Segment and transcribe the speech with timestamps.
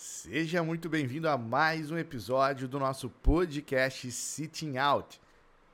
[0.00, 5.20] Seja muito bem-vindo a mais um episódio do nosso podcast Sitting Out.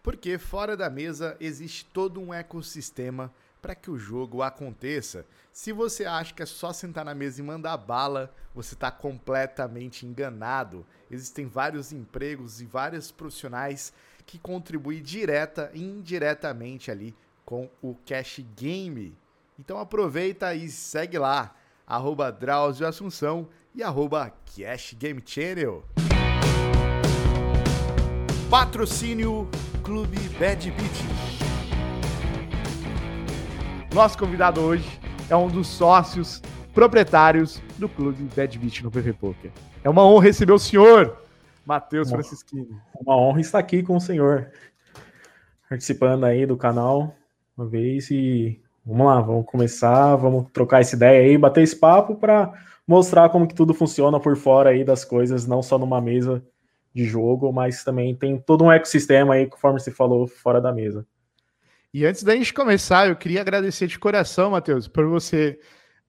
[0.02, 5.26] Porque fora da mesa existe todo um ecossistema para que o jogo aconteça.
[5.52, 10.06] Se você acha que é só sentar na mesa e mandar bala, você está completamente
[10.06, 10.86] enganado.
[11.10, 13.92] Existem vários empregos e vários profissionais
[14.24, 17.14] que contribuem direta e indiretamente ali
[17.44, 19.14] com o Cash Game.
[19.58, 21.54] Então aproveita e segue lá,
[21.86, 25.82] arroba Drauzio Assunção e arroba Cash Game Channel.
[28.48, 29.48] Patrocínio
[29.82, 31.04] Clube Bad Beat.
[33.92, 34.88] Nosso convidado hoje
[35.28, 36.40] é um dos sócios
[36.72, 39.50] proprietários do Clube Bad Beat no PV Poker.
[39.82, 41.18] É uma honra receber o senhor,
[41.66, 42.76] Matheus Francisquini.
[43.00, 44.52] Uma honra estar aqui com o senhor,
[45.68, 47.16] participando aí do canal
[47.56, 52.14] uma vez e vamos lá, vamos começar, vamos trocar essa ideia aí, bater esse papo
[52.14, 52.52] para
[52.86, 56.44] mostrar como que tudo funciona por fora aí das coisas, não só numa mesa
[56.94, 61.06] de jogo, mas também tem todo um ecossistema aí, conforme você falou, fora da mesa.
[61.92, 65.58] E antes da gente começar, eu queria agradecer de coração, Matheus, por você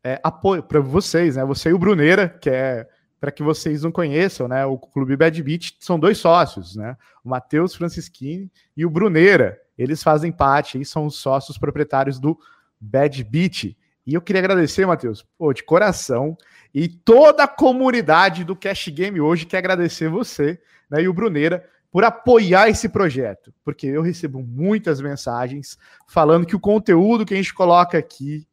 [0.04, 1.46] é, apoio para vocês, né?
[1.46, 2.88] Você e o Bruneira, que é
[3.20, 4.66] para que vocês não conheçam, né?
[4.66, 6.96] O Clube Bad Beat são dois sócios, né?
[7.24, 9.60] O Matheus Francisquini e o Bruneira.
[9.78, 12.38] Eles fazem parte e são os sócios proprietários do
[12.80, 13.76] Bad Beat.
[14.06, 16.38] E eu queria agradecer, Matheus, pô, de coração,
[16.76, 20.60] e toda a comunidade do Cash Game hoje quer agradecer você
[20.92, 26.56] né, e o Bruneira por apoiar esse projeto, porque eu recebo muitas mensagens falando que
[26.56, 28.46] o conteúdo que a gente coloca aqui,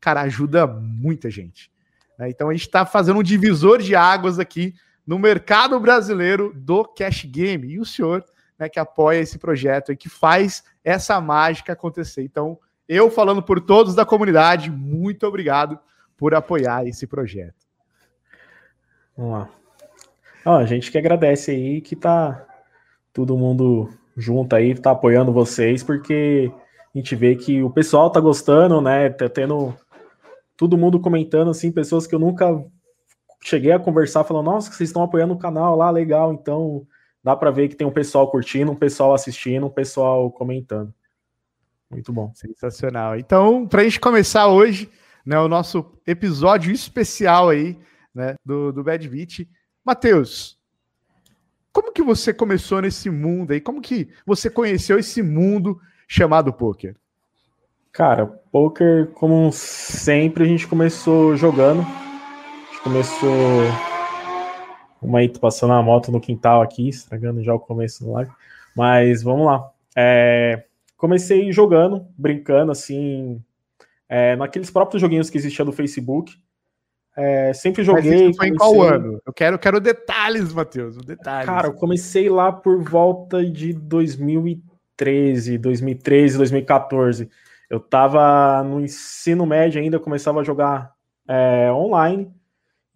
[0.00, 1.68] cara, ajuda muita gente.
[2.16, 2.30] Né?
[2.30, 4.72] Então a gente está fazendo um divisor de águas aqui
[5.04, 7.66] no mercado brasileiro do Cash Game.
[7.66, 8.24] E o senhor
[8.56, 12.22] né, que apoia esse projeto e que faz essa mágica acontecer.
[12.22, 15.80] Então, eu falando por todos da comunidade, muito obrigado
[16.16, 17.54] por apoiar esse projeto.
[19.16, 19.50] Vamos lá.
[20.44, 22.46] Ó, a gente que agradece aí que tá
[23.12, 26.50] todo mundo junto aí, tá apoiando vocês, porque
[26.94, 29.10] a gente vê que o pessoal tá gostando, né?
[29.10, 29.74] Tá tendo
[30.56, 32.64] todo mundo comentando, assim, pessoas que eu nunca
[33.42, 36.32] cheguei a conversar, falando, nossa, vocês estão apoiando o canal lá, legal.
[36.32, 36.86] Então,
[37.22, 40.92] dá para ver que tem um pessoal curtindo, um pessoal assistindo, um pessoal comentando.
[41.90, 42.32] Muito bom.
[42.34, 43.16] Sensacional.
[43.16, 44.90] Então, para a gente começar hoje,
[45.26, 47.76] né, o nosso episódio especial aí,
[48.14, 49.48] né, do, do Bad Beat.
[49.84, 50.56] Matheus,
[51.72, 53.60] como que você começou nesse mundo aí?
[53.60, 55.78] Como que você conheceu esse mundo
[56.08, 56.96] chamado poker?
[57.92, 61.80] Cara, poker, como sempre, a gente começou jogando.
[61.80, 63.30] A gente começou.
[65.02, 68.30] Uma aí, passando a moto no quintal aqui, estragando já o começo do live.
[68.76, 69.70] Mas vamos lá.
[69.96, 70.64] É,
[70.96, 73.42] comecei jogando, brincando, assim,
[74.08, 76.34] é, naqueles próprios joguinhos que existiam do Facebook.
[77.16, 78.26] É, sempre joguei.
[78.26, 78.50] Mas foi comecei...
[78.50, 79.20] em qual ano?
[79.26, 80.96] Eu quero, quero detalhes, Matheus.
[80.98, 81.46] Detalhes.
[81.46, 87.30] Cara, eu comecei lá por volta de 2013, 2013, 2014.
[87.70, 90.92] Eu tava no ensino médio ainda, começava a jogar
[91.26, 92.30] é, online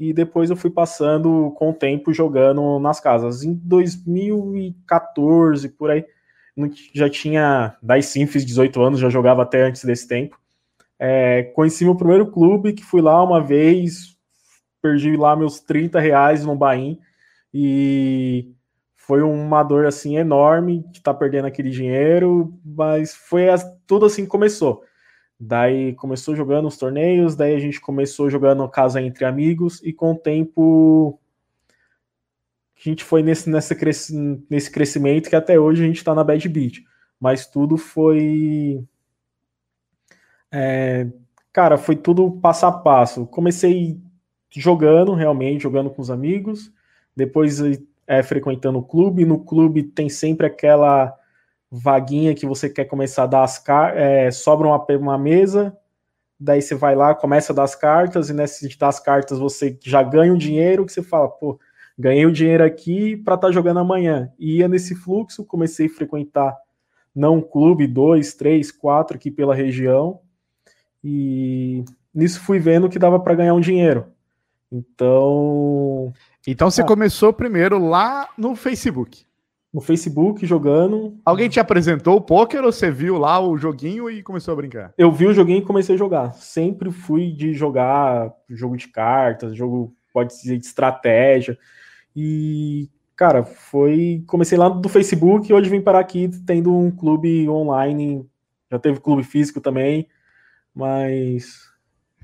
[0.00, 3.42] e depois eu fui passando com o tempo jogando nas casas.
[3.42, 6.06] Em 2014, por aí,
[6.94, 10.39] já tinha 10 sim, fiz 18 anos, já jogava até antes desse tempo.
[11.00, 14.18] É, conheci meu primeiro clube, que fui lá uma vez,
[14.82, 16.98] perdi lá meus 30 reais no Bahia
[17.52, 18.52] e
[18.96, 23.46] foi uma dor assim enorme de estar tá perdendo aquele dinheiro, mas foi
[23.86, 24.84] tudo assim que começou.
[25.38, 30.12] Daí começou jogando os torneios, daí a gente começou jogando casa entre amigos e com
[30.12, 31.18] o tempo
[32.76, 33.76] a gente foi nesse, nessa
[34.48, 36.78] nesse crescimento que até hoje a gente está na Bad Beat.
[37.20, 38.82] Mas tudo foi.
[40.52, 41.06] É,
[41.52, 43.26] cara, foi tudo passo a passo.
[43.26, 44.00] Comecei
[44.50, 46.72] jogando, realmente, jogando com os amigos.
[47.16, 47.60] Depois
[48.06, 49.24] é, frequentando o clube.
[49.24, 51.16] No clube tem sempre aquela
[51.70, 54.00] vaguinha que você quer começar a dar as cartas.
[54.00, 55.76] É, sobra uma, uma mesa,
[56.38, 59.38] daí você vai lá, começa a dar as cartas, e nesse de dar as cartas
[59.38, 61.60] você já ganha um dinheiro que você fala, pô,
[61.96, 64.32] ganhei o dinheiro aqui para estar tá jogando amanhã.
[64.38, 66.56] E ia nesse fluxo, comecei a frequentar
[67.14, 70.20] não um clube, dois, três, quatro aqui pela região.
[71.02, 74.06] E nisso fui vendo que dava para ganhar um dinheiro.
[74.70, 76.12] Então.
[76.46, 79.24] Então você ah, começou primeiro lá no Facebook.
[79.72, 81.16] No Facebook, jogando.
[81.24, 84.92] Alguém te apresentou o poker ou você viu lá o joguinho e começou a brincar?
[84.98, 86.34] Eu vi o joguinho e comecei a jogar.
[86.34, 91.56] Sempre fui de jogar jogo de cartas, jogo, pode dizer, de estratégia.
[92.16, 94.24] E, cara, foi.
[94.26, 98.26] Comecei lá do Facebook e hoje vim parar aqui tendo um clube online.
[98.70, 100.08] Já teve clube físico também,
[100.80, 101.68] mas.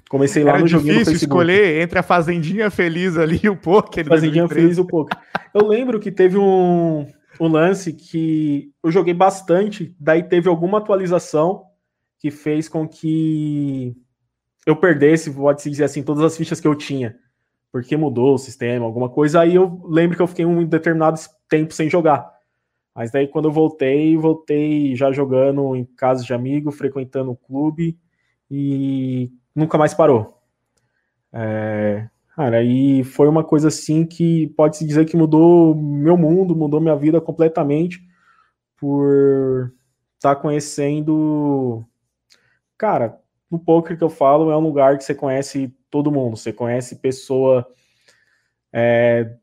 [0.08, 4.06] Comecei lá Era no joguinho difícil escolher entre a Fazendinha Feliz ali e o Poker.
[4.06, 5.18] Fazendinha Feliz e o Poker.
[5.52, 7.06] Eu lembro que teve um,
[7.40, 11.64] um lance que eu joguei bastante, daí teve alguma atualização
[12.20, 13.96] que fez com que
[14.64, 17.16] eu perdesse, pode-se dizer assim, todas as fichas que eu tinha.
[17.72, 19.40] Porque mudou o sistema, alguma coisa.
[19.40, 21.18] Aí eu lembro que eu fiquei um determinado
[21.48, 22.30] tempo sem jogar.
[22.94, 27.98] Mas daí quando eu voltei, voltei já jogando em casa de amigo, frequentando o clube
[28.50, 30.40] e nunca mais parou.
[31.32, 36.80] É, cara, aí foi uma coisa assim que pode-se dizer que mudou meu mundo, mudou
[36.80, 38.00] minha vida completamente
[38.76, 39.72] por
[40.16, 41.84] estar tá conhecendo.
[42.78, 43.20] Cara,
[43.50, 46.96] no poker que eu falo é um lugar que você conhece todo mundo, você conhece
[46.96, 47.66] pessoa
[48.72, 49.36] é,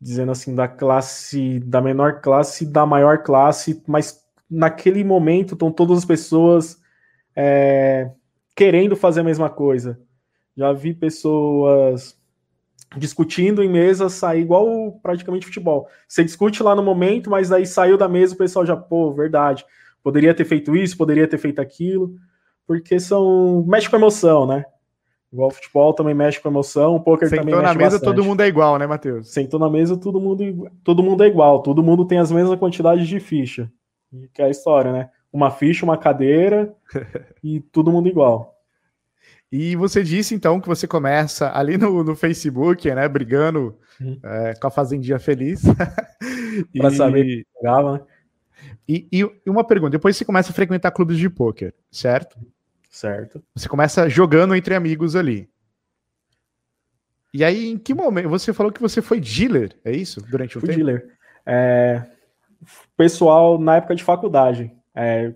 [0.00, 5.98] dizendo assim da classe, da menor classe, da maior classe, mas naquele momento estão todas
[5.98, 6.78] as pessoas
[7.36, 8.10] é,
[8.54, 10.00] querendo fazer a mesma coisa.
[10.56, 12.16] Já vi pessoas
[12.96, 15.88] discutindo em mesa sair igual praticamente futebol.
[16.06, 19.64] Você discute lá no momento, mas aí saiu da mesa o pessoal já, pô, verdade,
[20.02, 22.14] poderia ter feito isso, poderia ter feito aquilo
[22.66, 24.64] porque são mexe com emoção, né?
[25.32, 28.14] Igual futebol também mexe com emoção, o poker Sentou também mexe na mesa bastante.
[28.14, 29.32] todo mundo é igual, né, Matheus?
[29.32, 33.08] Sentou na mesa todo mundo, todo mundo é igual, todo mundo tem as mesmas quantidades
[33.08, 33.70] de ficha.
[34.32, 35.10] Que é a história, né?
[35.34, 36.72] Uma ficha, uma cadeira
[37.42, 38.54] e todo mundo igual.
[39.50, 44.18] E você disse então que você começa ali no, no Facebook, né, brigando uhum.
[44.22, 45.62] é, com a Fazendinha Feliz.
[46.78, 48.00] Para saber que jogava, né?
[48.88, 52.38] E, e, uma pergunta: depois você começa a frequentar clubes de pôquer, certo?
[52.88, 53.42] Certo.
[53.54, 55.48] Você começa jogando entre amigos ali.
[57.32, 58.28] E aí, em que momento?
[58.28, 60.20] Você falou que você foi dealer, é isso?
[60.30, 60.84] Durante um Fui tempo?
[60.84, 61.16] dealer.
[61.44, 62.04] É,
[62.96, 65.34] pessoal, na época de faculdade, é,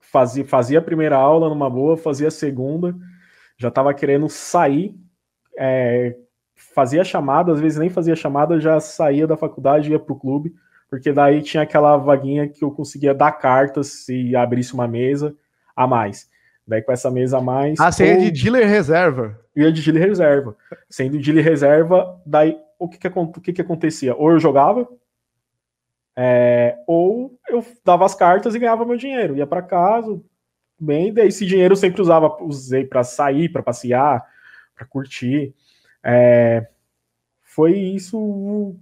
[0.00, 2.94] fazia, fazia a primeira aula numa boa, fazia a segunda,
[3.56, 4.94] já estava querendo sair,
[5.58, 6.16] é,
[6.54, 10.54] fazia chamada, às vezes nem fazia chamada, já saía da faculdade, ia para o clube,
[10.88, 15.34] porque daí tinha aquela vaguinha que eu conseguia dar cartas se abrisse uma mesa
[15.76, 16.28] a mais.
[16.66, 17.80] Daí com essa mesa a mais.
[17.80, 18.08] Ah, você ou...
[18.08, 19.38] ia de dealer reserva.
[19.56, 20.56] Ia de dealer reserva.
[20.88, 24.14] Sendo dealer reserva, daí o que que, o que, que acontecia?
[24.14, 24.88] Ou eu jogava,
[26.20, 29.36] é, ou eu dava as cartas e ganhava meu dinheiro.
[29.36, 30.20] Ia para casa,
[30.76, 34.26] bem, daí esse dinheiro eu sempre usava, usei para sair, para passear,
[34.74, 35.54] para curtir.
[36.02, 36.66] É,
[37.40, 38.74] foi isso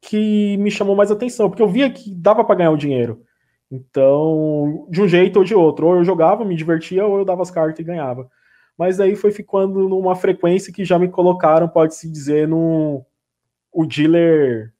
[0.00, 3.22] que me chamou mais atenção, porque eu via que dava para ganhar o dinheiro.
[3.70, 7.42] Então, de um jeito ou de outro, ou eu jogava, me divertia, ou eu dava
[7.42, 8.30] as cartas e ganhava.
[8.78, 13.04] Mas aí foi ficando numa frequência que já me colocaram, pode-se dizer, no
[13.70, 14.72] o dealer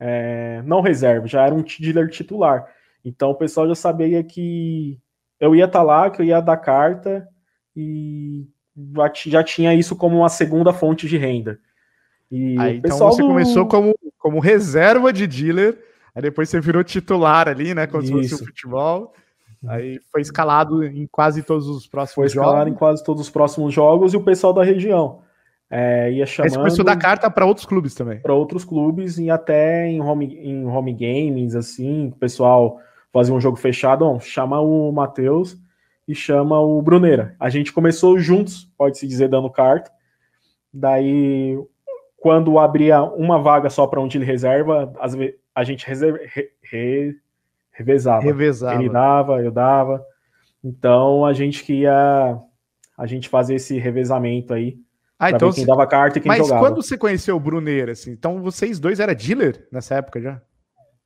[0.00, 2.66] é, não reserva, já era um dealer titular.
[3.04, 4.98] Então o pessoal já sabia que
[5.38, 7.28] eu ia estar tá lá, que eu ia dar carta
[7.76, 8.48] e
[9.26, 11.58] já tinha isso como uma segunda fonte de renda.
[12.30, 13.28] E aí, então você do...
[13.28, 15.78] começou como, como reserva de dealer
[16.14, 17.86] Aí depois você virou titular ali, né?
[17.86, 19.12] Se fosse o futebol.
[19.68, 22.34] Aí foi escalado em quase todos os próximos foi jogos.
[22.34, 25.22] Foi escalado em quase todos os próximos jogos e o pessoal da região.
[25.70, 26.46] É, ia chamando.
[26.46, 28.18] Aí você começou a dar carta para outros clubes também.
[28.18, 32.78] Para outros clubes e até em home, em home games, assim, o pessoal
[33.12, 34.04] fazia um jogo fechado.
[34.04, 35.56] Ó, chama o Matheus
[36.08, 37.36] e chama o Bruneira.
[37.38, 39.92] A gente começou juntos, pode-se dizer, dando carta.
[40.74, 41.56] Daí,
[42.18, 46.48] quando abria uma vaga só para um de reserva, às vezes a gente reserva, re,
[46.62, 47.16] re,
[47.70, 48.22] revezava.
[48.22, 48.74] revezava.
[48.74, 50.04] Ele dava, eu dava.
[50.64, 52.38] Então a gente que ia
[52.98, 54.76] a gente fazer esse revezamento aí.
[55.20, 56.62] Ah, então quem dava carta e quem mas jogava.
[56.62, 60.40] Mas quando você conheceu o Bruneiro, assim, então vocês dois eram dealer nessa época já?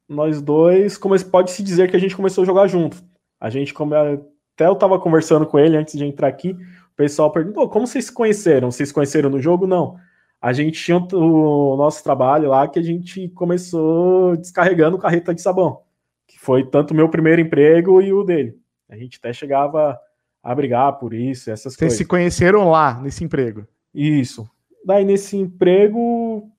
[0.08, 0.98] Nós dois,
[1.30, 2.96] pode-se dizer que a gente começou a jogar junto.
[3.40, 7.32] A gente, como até eu tava conversando com ele antes de entrar aqui, o pessoal
[7.32, 8.70] perguntou, como vocês se conheceram?
[8.70, 9.66] Vocês se conheceram no jogo?
[9.66, 9.96] Não
[10.44, 15.80] a gente tinha o nosso trabalho lá que a gente começou descarregando carreta de sabão,
[16.26, 18.54] que foi tanto o meu primeiro emprego e o dele.
[18.86, 19.98] A gente até chegava
[20.42, 21.96] a brigar por isso, essas Vocês coisas.
[21.96, 23.66] Vocês se conheceram lá, nesse emprego?
[23.94, 24.48] Isso.
[24.84, 26.50] Daí, nesse emprego,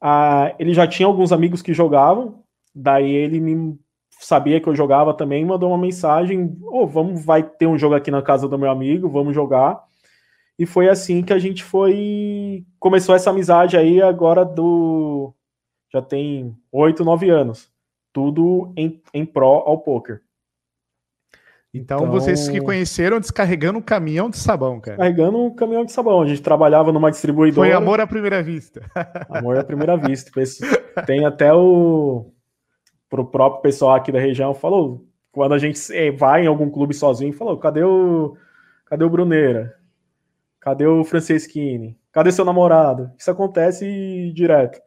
[0.00, 2.42] a, ele já tinha alguns amigos que jogavam,
[2.74, 3.78] daí ele me
[4.20, 8.10] sabia que eu jogava também, mandou uma mensagem, oh, vamos, vai ter um jogo aqui
[8.10, 9.82] na casa do meu amigo, vamos jogar.
[10.58, 12.66] E foi assim que a gente foi.
[12.80, 15.32] Começou essa amizade aí agora do.
[15.92, 17.70] Já tem oito, nove anos.
[18.12, 20.20] Tudo em, em pró ao poker.
[21.78, 24.96] Então, então, vocês se conheceram descarregando um caminhão de sabão, cara.
[24.96, 26.22] Carregando um caminhão de sabão.
[26.22, 27.68] A gente trabalhava numa distribuidora.
[27.68, 28.82] Foi amor à primeira vista.
[29.30, 30.30] Amor à primeira vista.
[31.06, 32.32] Tem até o.
[33.08, 35.06] Pro próprio pessoal aqui da região falou.
[35.32, 35.78] Quando a gente
[36.12, 38.36] vai em algum clube sozinho, falou: cadê o.
[38.86, 39.74] Cadê o Bruneira?
[40.60, 41.96] Cadê o Franceschini?
[42.12, 43.10] Cadê seu namorado?
[43.18, 44.80] Isso acontece direto.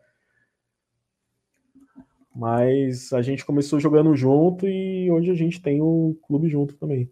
[2.36, 7.10] Mas a gente começou jogando junto e hoje a gente tem o clube junto também.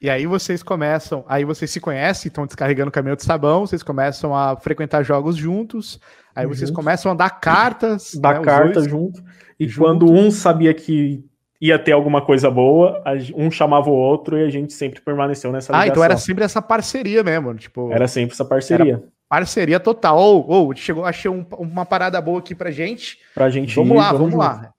[0.00, 3.84] E aí vocês começam, aí vocês se conhecem, estão descarregando o caminhão de sabão, vocês
[3.84, 6.00] começam a frequentar jogos juntos,
[6.34, 8.14] aí vocês começam a dar cartas.
[8.16, 9.22] Dar né, carta junto.
[9.60, 9.86] E junto.
[9.86, 11.24] quando um sabia que
[11.60, 13.00] ia ter alguma coisa boa,
[13.36, 15.80] um chamava o outro e a gente sempre permaneceu nessa ligação.
[15.80, 17.92] Ah, então era sempre essa parceria mesmo, tipo...
[17.92, 19.04] Era sempre essa parceria.
[19.32, 20.18] Parceria total.
[20.18, 23.18] Ou, oh, oh, chegou, achei um, uma parada boa aqui pra gente.
[23.34, 24.74] Pra gente Vamos ir, lá, vamos, vamos lá.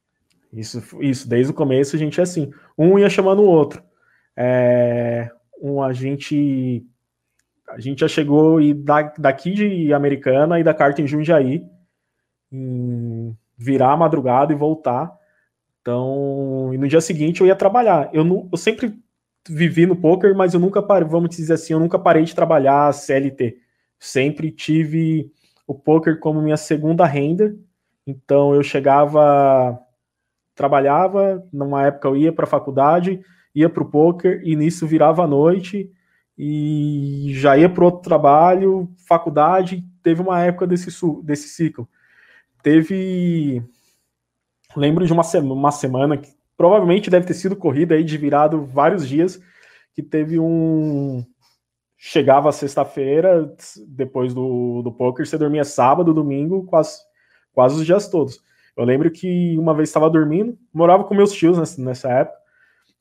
[0.54, 2.54] Isso, isso, desde o começo a gente é assim.
[2.78, 3.82] Um ia chamando o outro.
[4.38, 6.86] É, um, a gente
[7.68, 11.66] a gente já chegou e da, daqui de Americana e da carta em Jundiaí,
[12.52, 15.12] em virar a madrugada e voltar.
[15.82, 18.12] Então, e no dia seguinte eu ia trabalhar.
[18.14, 18.94] Eu, não, eu sempre
[19.50, 22.94] vivi no poker, mas eu nunca parei, vamos dizer assim, eu nunca parei de trabalhar
[22.94, 23.63] CLT.
[24.04, 25.32] Sempre tive
[25.66, 27.56] o poker como minha segunda renda.
[28.06, 29.80] Então eu chegava,
[30.54, 33.22] trabalhava, numa época eu ia para a faculdade,
[33.56, 35.90] ia para o poker e nisso virava a noite
[36.38, 39.86] e já ia para outro trabalho, faculdade.
[40.04, 40.90] Teve uma época desse,
[41.24, 41.88] desse ciclo.
[42.62, 43.64] Teve
[44.76, 48.66] lembro de uma, semana, uma semana que provavelmente deve ter sido corrida aí de virado
[48.66, 49.40] vários dias,
[49.94, 51.26] que teve um.
[52.06, 53.50] Chegava sexta-feira,
[53.88, 57.00] depois do, do poker, você dormia sábado, domingo, quase,
[57.54, 58.44] quase os dias todos.
[58.76, 62.38] Eu lembro que uma vez estava dormindo, morava com meus tios nessa, nessa época.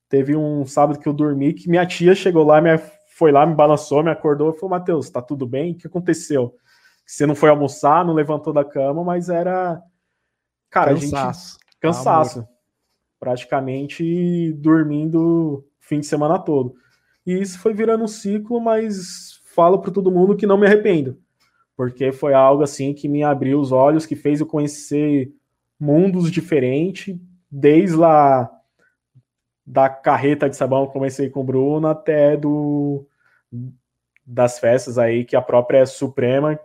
[0.09, 2.79] Teve um sábado que eu dormi, que minha tia chegou lá, minha,
[3.09, 5.73] foi lá, me balançou, me acordou e falou: Matheus, tá tudo bem?
[5.73, 6.55] O que aconteceu?
[7.05, 9.83] Você não foi almoçar, não levantou da cama, mas era.
[10.71, 11.59] Cara, Cansaço.
[11.59, 12.39] a gente cansaço.
[12.39, 12.51] Amor.
[13.19, 16.77] Praticamente dormindo fim de semana todo.
[17.27, 21.19] E isso foi virando um ciclo, mas falo para todo mundo que não me arrependo.
[21.77, 25.33] Porque foi algo assim que me abriu os olhos, que fez eu conhecer
[25.79, 27.17] mundos diferentes,
[27.51, 28.51] desde lá
[29.65, 33.07] da carreta de sabão que comecei com o Bruno até do
[34.25, 36.59] das festas aí que a própria Suprema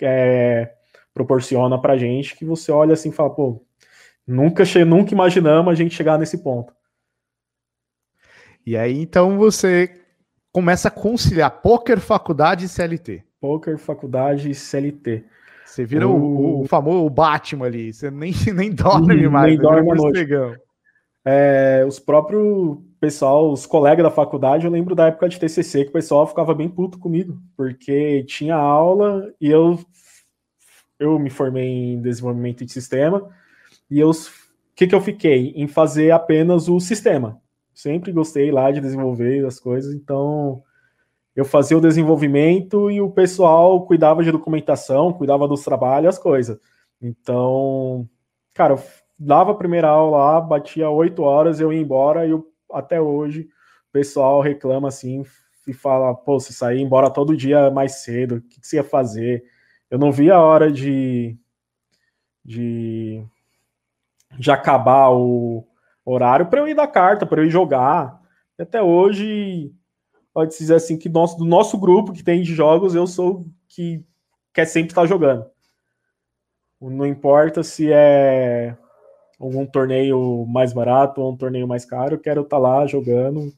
[0.00, 0.74] é,
[1.12, 3.64] proporciona pra gente, que você olha assim e fala, pô,
[4.26, 6.74] Nunca, nunca imaginamos a gente chegar nesse ponto.
[8.64, 10.03] E aí, então, você
[10.54, 13.24] começa a conciliar poker, faculdade e CLT.
[13.40, 15.24] Poker, faculdade e CLT.
[15.66, 19.48] Você vira o, o, o famoso Batman ali, você nem, nem dorme mais.
[19.48, 20.28] Nem dorme à noite.
[21.26, 25.90] É, os próprios pessoal, os colegas da faculdade, eu lembro da época de TCC que
[25.90, 29.78] o pessoal ficava bem puto comigo, porque tinha aula e eu,
[30.98, 33.28] eu me formei em desenvolvimento de sistema,
[33.90, 34.14] e eu, o
[34.76, 35.52] que, que eu fiquei?
[35.56, 37.42] Em fazer apenas o sistema.
[37.74, 40.62] Sempre gostei lá de desenvolver as coisas, então
[41.34, 46.58] eu fazia o desenvolvimento e o pessoal cuidava de documentação, cuidava dos trabalhos, as coisas.
[47.02, 48.08] Então,
[48.54, 48.82] cara, eu
[49.18, 53.48] dava a primeira aula lá, batia oito horas, eu ia embora e eu, até hoje
[53.88, 55.24] o pessoal reclama assim
[55.66, 58.84] e fala, pô, você sair embora todo dia mais cedo, o que, que você ia
[58.84, 59.44] fazer?
[59.90, 61.36] Eu não via a hora de,
[62.44, 63.24] de
[64.38, 65.66] de acabar o
[66.04, 68.20] horário para eu ir dar carta, para eu ir jogar.
[68.58, 69.72] E até hoje,
[70.32, 74.04] pode dizer assim, que nosso, do nosso grupo que tem de jogos, eu sou que
[74.52, 75.46] quer sempre estar jogando.
[76.80, 78.76] Não importa se é
[79.40, 83.52] algum torneio mais barato ou um torneio mais caro, eu quero estar lá jogando,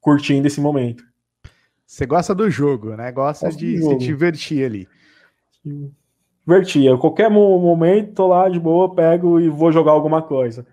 [0.00, 1.04] curtindo esse momento.
[1.84, 3.10] Você gosta do jogo, né?
[3.12, 4.88] Gosta Gosto de se divertir ali.
[5.62, 5.92] Sim
[6.46, 6.96] divertia.
[6.98, 10.66] Qualquer momento, tô lá de boa, pego e vou jogar alguma coisa.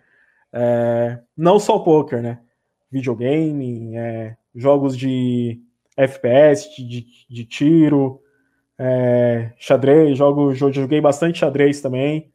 [0.53, 2.39] É, não só poker, né?
[2.91, 5.61] Videogame, é, jogos de
[5.95, 8.21] FPS, de, de tiro,
[8.77, 12.31] é, xadrez, jogo, joguei bastante xadrez também.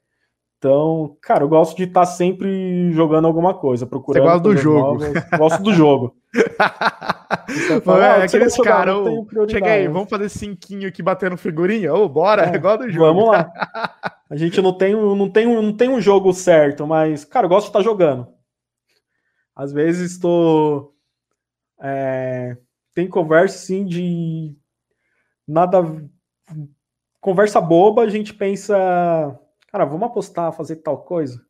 [0.59, 4.23] Então, cara, eu gosto de estar tá sempre jogando alguma coisa, procurando.
[4.23, 5.05] Você gosta do jogo.
[5.05, 5.31] Novas.
[5.39, 6.17] Gosto do jogo.
[7.85, 8.97] Fala, é, ah, aqueles caras,
[9.51, 11.93] chega aí, vamos fazer cinquinho aqui batendo figurinha?
[11.95, 13.07] Ô, oh, bora, é, igual do jogo.
[13.07, 13.53] Vamos lá.
[14.29, 17.67] A gente não tem, não, tem, não tem um jogo certo, mas, cara, eu gosto
[17.67, 18.27] de estar jogando.
[19.55, 20.95] Às vezes estou.
[21.81, 22.57] É,
[22.93, 24.57] tem conversa assim de.
[25.47, 25.79] Nada.
[27.21, 29.39] Conversa boba, a gente pensa.
[29.77, 31.41] Cara, vamos apostar, fazer tal coisa.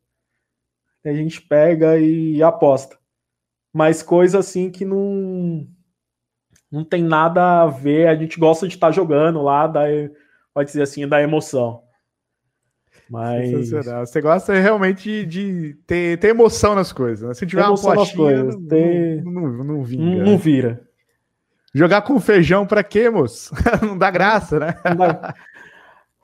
[1.04, 2.98] E a gente pega e aposta
[3.76, 5.66] mas coisa assim que não
[6.72, 8.08] não tem nada a ver.
[8.08, 9.82] A gente gosta de estar tá jogando lá, da,
[10.54, 11.82] pode dizer assim, da emoção.
[13.10, 17.28] Mas você gosta realmente de ter, ter emoção nas coisas.
[17.28, 17.34] Né?
[17.34, 19.22] Se tiver emoção uma nas coisas, não, ter...
[19.22, 20.24] não, não, não, vinga.
[20.24, 20.82] Não, não vira.
[21.74, 23.54] Jogar com feijão pra quê, moço?
[23.84, 24.74] Não dá graça, né?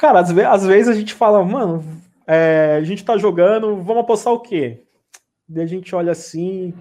[0.03, 1.85] Cara, às, ve às, vezes a gente fala, mano,
[2.27, 4.83] é, a gente tá jogando, vamos apostar o quê?
[5.49, 6.75] Daí a gente olha assim,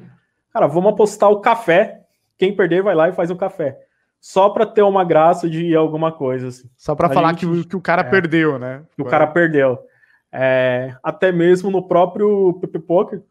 [0.51, 2.01] cara, vamos apostar o café.
[2.35, 3.77] Quem perder vai lá e faz um café.
[4.19, 6.47] Só para ter uma graça de alguma coisa.
[6.47, 6.67] Assim.
[6.75, 8.81] Só para falar gente, que, que, o cara é, perdeu, né?
[8.95, 9.77] Que o cara perdeu.
[10.31, 13.21] É, até mesmo no próprio PP Poker,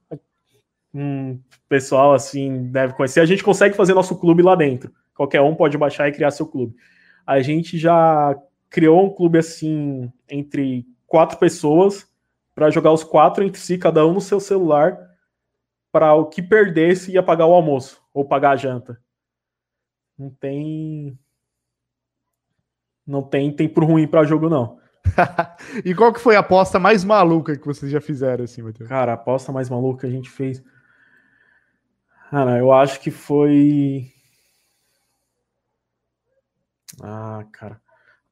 [0.94, 1.36] um
[1.68, 3.18] pessoal assim deve conhecer.
[3.18, 4.92] A gente consegue fazer nosso clube lá dentro.
[5.16, 6.76] Qualquer um pode baixar e criar seu clube.
[7.26, 8.36] A gente já
[8.70, 12.08] criou um clube assim entre quatro pessoas
[12.54, 14.98] para jogar os quatro entre si, cada um no seu celular,
[15.90, 19.00] para o que perdesse ia pagar o almoço ou pagar a janta.
[20.16, 21.18] Não tem
[23.06, 24.78] não tem tempo ruim para jogo não.
[25.84, 28.88] e qual que foi a aposta mais maluca que vocês já fizeram assim, Matheus?
[28.88, 30.62] Cara, a aposta mais maluca que a gente fez.
[32.30, 34.12] Cara, eu acho que foi
[37.02, 37.80] Ah, cara.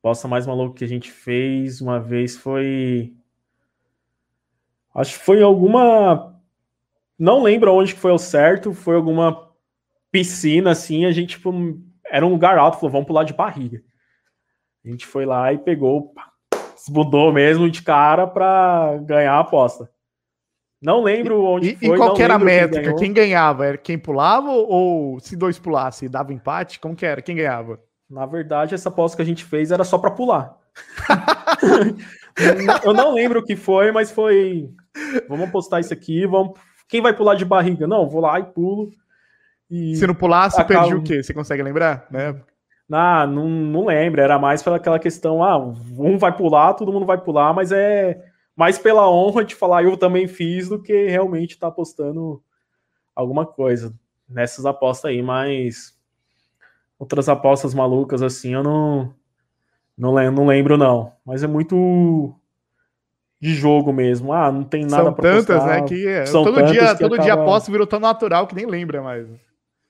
[0.08, 3.12] A aposta mais maluca que a gente fez uma vez foi
[4.94, 6.34] Acho que foi alguma
[7.18, 9.50] não lembro onde que foi o certo, foi alguma
[10.10, 11.52] piscina assim, a gente tipo,
[12.06, 13.82] era um lugar alto, falou, vamos pular de barriga.
[14.82, 16.14] A gente foi lá e pegou,
[16.88, 19.90] mudou mesmo de cara para ganhar a aposta.
[20.80, 21.96] Não lembro onde e, foi.
[21.96, 22.94] E qual era a métrica?
[22.94, 23.66] Quem, quem, ganhava?
[23.66, 26.80] Era quem pulava ou se dois pulasse, dava empate?
[26.80, 27.20] Como que era?
[27.20, 27.78] Quem ganhava?
[28.08, 30.56] Na verdade, essa aposta que a gente fez era só para pular.
[32.84, 34.70] eu não lembro o que foi, mas foi.
[35.28, 37.86] Vamos apostar isso aqui, vamos quem vai pular de barriga?
[37.86, 38.90] Não, vou lá e pulo.
[39.70, 40.80] E Se não pulasse, acaba...
[40.80, 41.22] perdi o quê?
[41.22, 42.06] Você consegue lembrar?
[42.10, 42.34] Né?
[42.90, 44.20] Ah, não, não lembro.
[44.20, 48.18] Era mais pela aquela questão, ah, um vai pular, todo mundo vai pular, mas é
[48.56, 52.42] mais pela honra de falar eu também fiz do que realmente estar tá apostando
[53.14, 53.94] alguma coisa
[54.28, 55.94] nessas apostas aí, mas
[56.98, 59.14] outras apostas malucas assim eu não
[59.96, 62.32] não lembro, não lembro não, mas é muito
[63.40, 64.32] de jogo mesmo.
[64.32, 65.80] Ah, não tem nada para tantas, postar.
[65.80, 65.88] né?
[65.88, 66.26] Que é.
[66.26, 67.22] São todo dia, todo acaba...
[67.22, 69.26] dia aposto virou tão natural que nem lembra mais.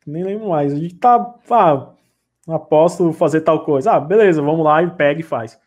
[0.07, 0.73] Nem lembro mais.
[0.73, 1.91] A gente tá, ah,
[2.49, 3.93] aposto fazer tal coisa.
[3.93, 5.59] Ah, beleza, vamos lá e pega e faz.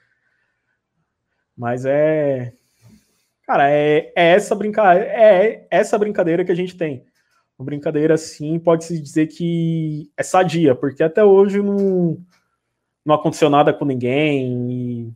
[1.56, 2.54] Mas é
[3.52, 7.04] Cara, é, é essa brincadeira, é essa brincadeira que a gente tem.
[7.62, 12.17] Uma brincadeira assim, pode-se dizer que é sadia, porque até hoje não,
[13.06, 14.71] não aconteceu nada com ninguém.
[14.71, 15.13] E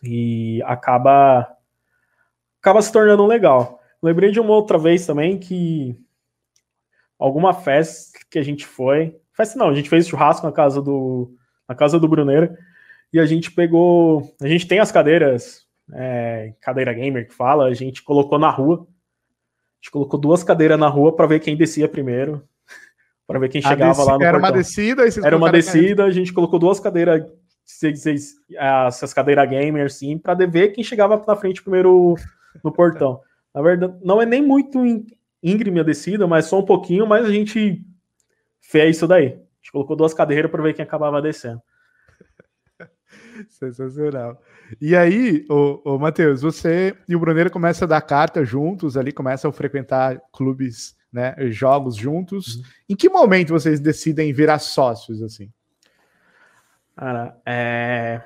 [0.00, 1.56] e acaba
[2.60, 3.80] acaba se tornando legal.
[4.00, 5.98] Lembrei de uma outra vez também que
[7.18, 11.34] alguma festa que a gente foi, festa não, a gente fez churrasco na casa do
[11.68, 12.56] na casa do Bruneira
[13.12, 17.74] e a gente pegou, a gente tem as cadeiras, é, cadeira gamer que fala, a
[17.74, 18.86] gente colocou na rua,
[19.78, 22.42] a gente colocou duas cadeiras na rua para ver quem descia primeiro,
[23.26, 24.50] para ver quem chegava lá no Era portão.
[24.50, 27.24] uma descida, era uma descida, a gente colocou duas cadeiras
[28.86, 32.14] essas cadeiras gamer, assim, para ver quem chegava na frente primeiro
[32.64, 33.20] no portão.
[33.54, 34.78] Na verdade, não é nem muito
[35.42, 37.84] íngreme a descida, mas só um pouquinho, mas a gente
[38.60, 39.26] fez isso daí.
[39.26, 41.60] A gente colocou duas cadeiras para ver quem acabava descendo.
[43.48, 44.40] Sensacional.
[44.80, 49.12] E aí, o, o Matheus, você e o Bruneiro começam a dar carta juntos ali,
[49.12, 52.56] começam a frequentar clubes, né, jogos juntos.
[52.56, 52.62] Uhum.
[52.90, 55.50] Em que momento vocês decidem virar sócios assim?
[56.96, 58.20] Cara, é...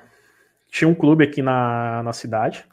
[0.69, 2.65] tinha um clube aqui na, na cidade.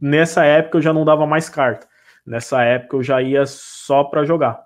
[0.00, 1.86] Nessa época eu já não dava mais carta.
[2.24, 4.64] Nessa época eu já ia só para jogar.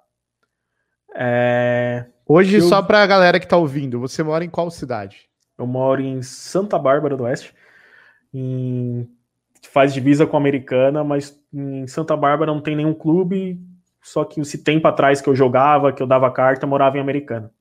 [1.15, 2.07] É...
[2.27, 2.63] Hoje, eu...
[2.63, 5.29] só para a galera que está ouvindo, você mora em qual cidade?
[5.59, 7.55] Eu moro em Santa Bárbara do Oeste.
[8.33, 9.09] Em...
[9.71, 13.61] Faz divisa com a Americana, mas em Santa Bárbara não tem nenhum clube.
[14.03, 17.01] Só que esse tempo atrás que eu jogava, que eu dava carta, eu morava em
[17.01, 17.53] Americana.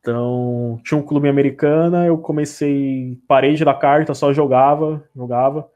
[0.00, 5.68] Então, tinha um clube americana, eu comecei, parei de dar carta, só jogava, jogava,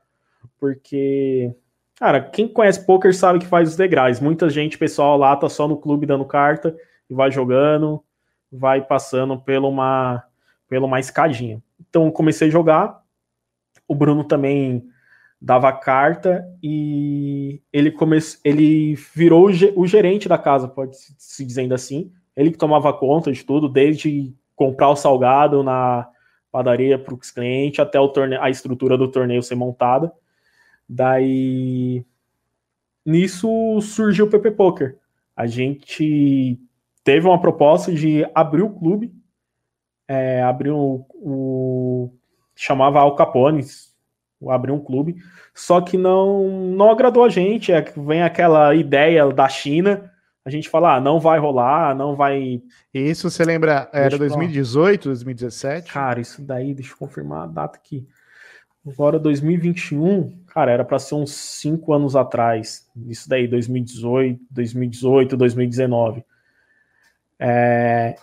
[0.58, 1.54] porque,
[1.96, 4.20] cara, quem conhece poker sabe que faz os degraus.
[4.20, 6.74] Muita gente, pessoal lá, tá só no clube dando carta
[7.10, 8.02] e vai jogando,
[8.50, 10.24] vai passando pela uma,
[10.66, 11.62] pela uma escadinha.
[11.80, 13.01] Então, comecei a jogar,
[13.86, 14.84] o Bruno também
[15.40, 18.18] dava carta e ele come...
[18.44, 23.44] ele virou o gerente da casa, pode se dizendo assim ele que tomava conta de
[23.44, 26.08] tudo, desde comprar o salgado na
[26.50, 30.12] padaria para os clientes até o torneio, a estrutura do torneio ser montada.
[30.88, 32.04] Daí
[33.04, 34.98] nisso surgiu o PP Poker.
[35.36, 36.60] A gente
[37.02, 39.12] teve uma proposta de abrir o clube,
[40.06, 42.12] é, abrir o, o
[42.54, 43.92] chamava Al Capones,
[44.48, 45.16] abrir um clube,
[45.54, 47.72] só que não não agradou a gente.
[47.72, 50.10] É, vem aquela ideia da China
[50.44, 52.60] a gente fala, ah, não vai rolar, não vai.
[52.92, 55.92] Isso você lembra, era 2018, 2017?
[55.92, 58.06] Cara, isso daí, deixa eu confirmar a data aqui.
[58.84, 62.90] Agora 2021, cara, era para ser uns cinco anos atrás.
[63.06, 66.24] Isso daí, 2018, 2018, 2019.
[67.38, 68.16] É,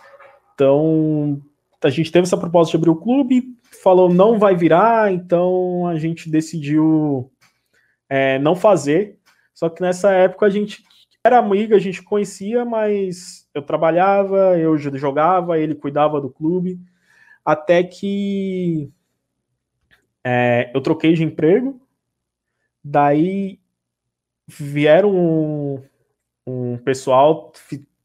[0.54, 1.40] então,
[1.82, 5.96] a gente teve essa proposta de abrir o clube, falou não vai virar, então a
[5.98, 7.32] gente decidiu
[8.08, 9.18] é, não fazer.
[9.54, 10.82] Só que nessa época a gente
[11.24, 16.80] era amigo, a gente conhecia, mas eu trabalhava, eu jogava, ele cuidava do clube,
[17.44, 18.90] até que
[20.24, 21.80] é, eu troquei de emprego,
[22.82, 23.60] daí
[24.46, 25.82] vieram um,
[26.46, 27.52] um pessoal,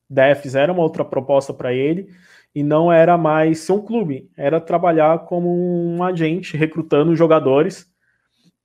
[0.09, 2.09] daí fizeram uma outra proposta para ele,
[2.55, 7.85] e não era mais ser um clube, era trabalhar como um agente recrutando jogadores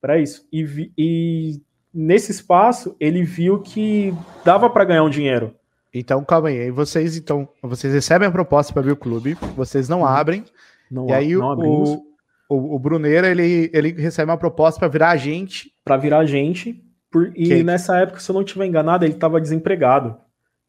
[0.01, 0.47] para isso.
[0.53, 1.61] E, e,
[1.93, 5.57] nesse espaço ele viu que dava para ganhar um dinheiro.
[5.93, 6.71] Então, calma aí.
[6.71, 10.45] vocês então vocês recebem a proposta para abrir o clube, vocês não abrem.
[10.89, 11.95] Não, e aí não o,
[12.49, 15.73] o, o Bruneira ele, ele recebe uma proposta para virar agente.
[15.85, 16.81] Para virar agente.
[17.11, 17.63] Por, e que...
[17.65, 20.17] nessa época, se eu não estiver enganado, ele estava desempregado.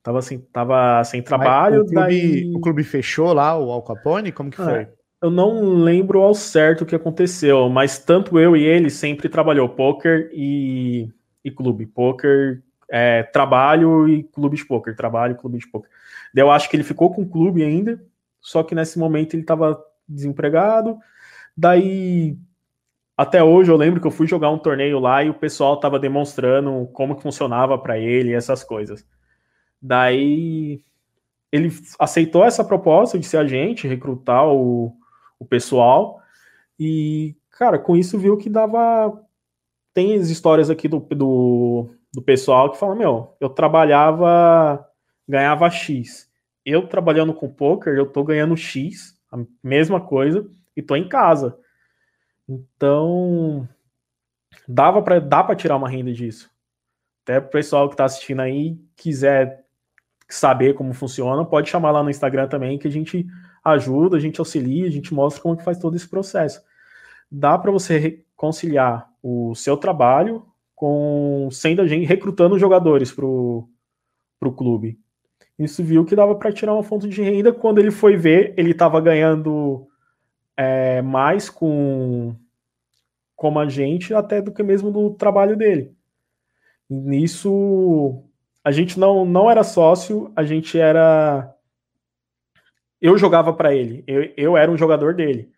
[0.03, 1.81] Tava assim, tava sem trabalho.
[1.81, 2.51] o, clube, daí...
[2.55, 4.31] o clube fechou lá, o Al Capone?
[4.31, 4.87] Como que ah, foi?
[5.21, 9.69] Eu não lembro ao certo o que aconteceu, mas tanto eu e ele sempre trabalhou
[9.69, 11.07] poker e,
[11.43, 11.85] e clube.
[11.85, 14.95] Poker, é, trabalho e clube de poker.
[14.95, 15.89] Trabalho e clube de poker.
[16.33, 18.03] Daí eu acho que ele ficou com o clube ainda,
[18.39, 20.97] só que nesse momento ele estava desempregado.
[21.55, 22.35] Daí
[23.15, 25.99] até hoje eu lembro que eu fui jogar um torneio lá e o pessoal estava
[25.99, 29.05] demonstrando como que funcionava para ele essas coisas.
[29.81, 30.83] Daí
[31.51, 34.95] ele aceitou essa proposta de ser agente, recrutar o,
[35.39, 36.21] o pessoal,
[36.83, 39.21] e, cara, com isso viu que dava.
[39.93, 44.83] Tem as histórias aqui do, do, do pessoal que fala: Meu, eu trabalhava,
[45.27, 46.27] ganhava X.
[46.65, 51.55] Eu trabalhando com poker, eu tô ganhando X, a mesma coisa, e tô em casa.
[52.49, 53.69] Então,
[54.67, 56.49] dava para dá para tirar uma renda disso.
[57.23, 59.63] Até o pessoal que está assistindo aí quiser
[60.35, 63.25] saber como funciona, pode chamar lá no Instagram também, que a gente
[63.63, 66.61] ajuda, a gente auxilia, a gente mostra como que faz todo esse processo.
[67.29, 73.67] Dá para você conciliar o seu trabalho com sendo a gente recrutando jogadores para o
[74.55, 74.99] clube.
[75.57, 77.53] Isso viu que dava para tirar uma fonte de renda.
[77.53, 79.87] Quando ele foi ver, ele estava ganhando
[80.57, 82.35] é, mais com
[83.35, 85.95] como agente até do que mesmo do trabalho dele.
[86.89, 88.23] Nisso
[88.63, 91.53] a gente não, não era sócio, a gente era.
[93.01, 95.49] Eu jogava para ele, eu, eu era um jogador dele.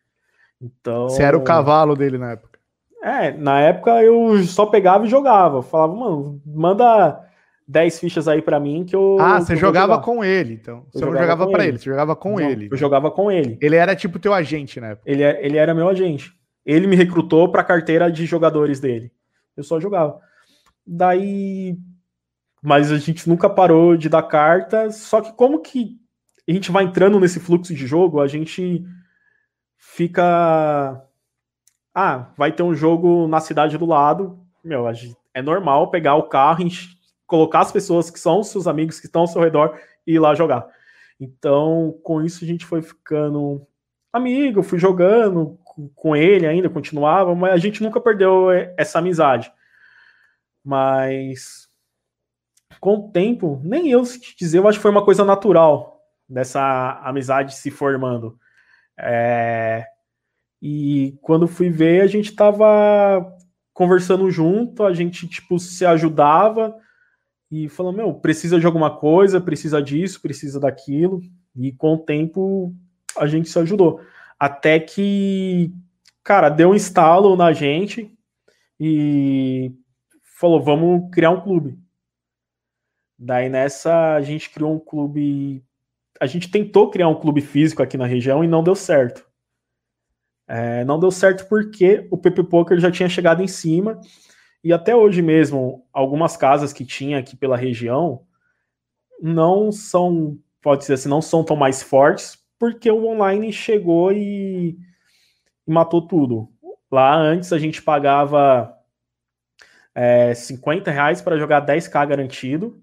[0.61, 1.09] Então.
[1.09, 2.59] Você era o cavalo dele na época.
[3.03, 5.61] É, na época eu só pegava e jogava.
[5.61, 7.21] Falava, mano, manda
[7.67, 9.17] 10 fichas aí para mim que eu.
[9.19, 10.85] Ah, você jogava com ele, então.
[10.93, 11.71] Você não jogava para ele.
[11.71, 12.69] ele, você jogava com não, ele.
[12.71, 13.57] Eu jogava com ele.
[13.61, 15.11] Ele era tipo teu agente na época.
[15.11, 16.31] Ele, é, ele era meu agente.
[16.65, 19.11] Ele me recrutou para a carteira de jogadores dele.
[19.57, 20.17] Eu só jogava.
[20.87, 21.77] Daí
[22.63, 24.89] mas a gente nunca parou de dar carta.
[24.89, 25.99] Só que como que
[26.47, 28.85] a gente vai entrando nesse fluxo de jogo, a gente
[29.77, 31.05] fica.
[31.93, 34.39] Ah, vai ter um jogo na cidade do lado.
[34.63, 34.85] Meu,
[35.33, 36.65] é normal pegar o carro,
[37.27, 40.33] colocar as pessoas que são seus amigos, que estão ao seu redor e ir lá
[40.33, 40.65] jogar.
[41.19, 43.65] Então, com isso a gente foi ficando
[44.11, 45.59] amigo, fui jogando
[45.95, 49.51] com ele ainda, continuava, mas a gente nunca perdeu essa amizade.
[50.63, 51.62] Mas
[52.79, 57.01] com o tempo, nem eu te dizer, eu acho que foi uma coisa natural dessa
[57.03, 58.37] amizade se formando.
[58.97, 59.85] É...
[60.61, 63.35] E quando fui ver, a gente tava
[63.73, 66.75] conversando junto, a gente tipo se ajudava
[67.51, 71.21] e falando, meu, precisa de alguma coisa, precisa disso, precisa daquilo.
[71.55, 72.73] E com o tempo
[73.17, 73.99] a gente se ajudou.
[74.39, 75.71] Até que,
[76.23, 78.11] cara, deu um instalo na gente
[78.79, 79.71] e
[80.39, 81.77] falou, vamos criar um clube.
[83.25, 85.63] Daí nessa a gente criou um clube.
[86.19, 89.25] A gente tentou criar um clube físico aqui na região e não deu certo.
[90.45, 93.99] É, não deu certo porque o PP Poker já tinha chegado em cima
[94.61, 98.25] e até hoje mesmo algumas casas que tinha aqui pela região
[99.21, 104.77] não são, pode dizer assim, não são tão mais fortes porque o online chegou e,
[105.65, 106.49] e matou tudo.
[106.91, 108.77] Lá antes a gente pagava
[109.95, 112.82] é, 50 reais para jogar 10k garantido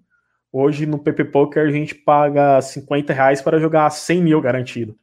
[0.53, 4.99] Hoje no PP Poker a gente paga 50 reais para jogar 100 mil garantido.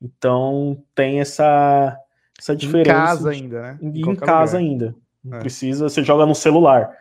[0.00, 1.98] Então tem essa,
[2.38, 2.90] essa diferença.
[2.90, 3.78] Em casa ainda, né?
[3.82, 4.70] Em, em casa lugar.
[4.70, 4.94] ainda.
[5.22, 5.40] Não é.
[5.40, 6.96] precisa, você joga no celular.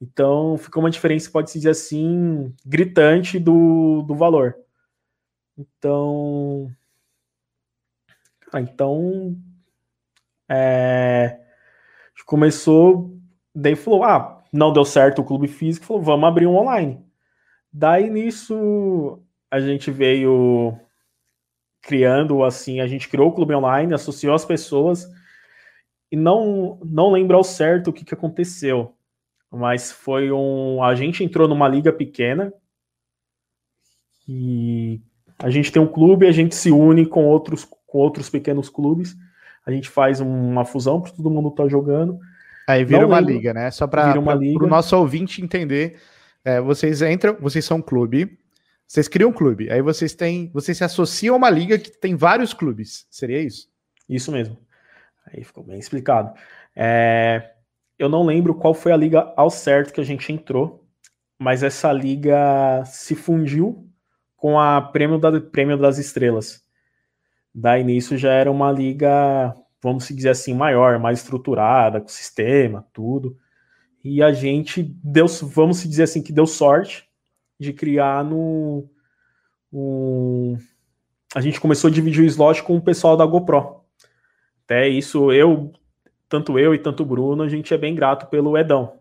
[0.00, 4.56] Então ficou uma diferença, pode-se dizer assim, gritante do, do valor.
[5.58, 6.70] Então.
[8.50, 9.36] Cara, então.
[10.48, 11.40] É,
[12.26, 13.16] começou,
[13.54, 17.05] daí falou: ah, não deu certo o clube físico, falou: vamos abrir um online.
[17.72, 20.78] Daí nisso a gente veio
[21.82, 25.06] criando assim, a gente criou o clube online, associou as pessoas
[26.10, 28.94] e não não lembro ao certo o que, que aconteceu,
[29.50, 32.52] mas foi um a gente entrou numa liga pequena
[34.28, 35.00] e
[35.38, 39.16] a gente tem um clube, a gente se une com outros com outros pequenos clubes,
[39.64, 42.18] a gente faz uma fusão para todo mundo estar tá jogando.
[42.68, 43.70] Aí vira não uma lembro, liga, né?
[43.70, 46.00] Só para o nosso ouvinte entender,
[46.46, 48.38] é, vocês entram, vocês são um clube,
[48.86, 52.14] vocês criam um clube, aí vocês têm, vocês se associam a uma liga que tem
[52.14, 53.04] vários clubes.
[53.10, 53.68] Seria isso?
[54.08, 54.56] Isso mesmo.
[55.26, 56.32] Aí ficou bem explicado.
[56.74, 57.50] É,
[57.98, 60.86] eu não lembro qual foi a liga ao certo que a gente entrou,
[61.36, 63.84] mas essa liga se fundiu
[64.36, 66.62] com a Prêmio, da, Prêmio das Estrelas.
[67.52, 73.36] Daí nisso já era uma liga, vamos dizer assim, maior, mais estruturada, com sistema, tudo.
[74.08, 77.08] E a gente deu, vamos dizer assim, que deu sorte
[77.58, 78.88] de criar no.
[79.72, 80.56] Um,
[81.34, 83.80] a gente começou a dividir o slot com o pessoal da GoPro.
[84.64, 85.72] Até isso, eu,
[86.28, 88.92] tanto eu e tanto o Bruno, a gente é bem grato pelo Edão,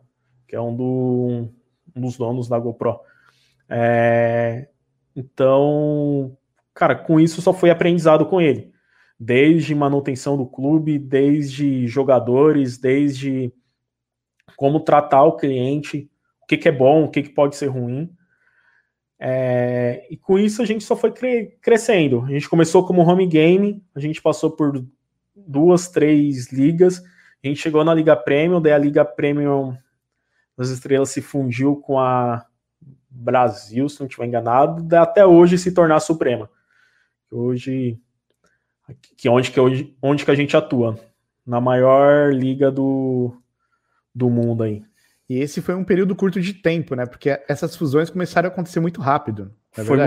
[0.47, 1.49] que é um, do,
[1.95, 2.99] um dos donos da GoPro.
[3.69, 4.69] É,
[5.15, 6.35] então,
[6.73, 8.71] cara, com isso só foi aprendizado com ele.
[9.19, 13.53] Desde manutenção do clube, desde jogadores, desde
[14.55, 16.09] como tratar o cliente,
[16.41, 18.09] o que, que é bom, o que, que pode ser ruim.
[19.19, 22.23] É, e com isso a gente só foi cre crescendo.
[22.25, 24.85] A gente começou como home game, a gente passou por
[25.35, 27.01] duas, três ligas,
[27.43, 29.75] a gente chegou na Liga Premium, daí a Liga Premium
[30.57, 32.45] das Estrelas se fundiu com a
[33.09, 36.49] Brasil, se não estiver enganado, até hoje se tornar a Suprema.
[37.31, 37.99] Hoje,
[39.17, 40.97] que onde que hoje, onde que a gente atua?
[41.45, 43.35] Na maior liga do,
[44.15, 44.81] do mundo aí.
[45.29, 47.05] E esse foi um período curto de tempo, né?
[47.05, 49.51] Porque essas fusões começaram a acontecer muito rápido.
[49.75, 49.97] É foi,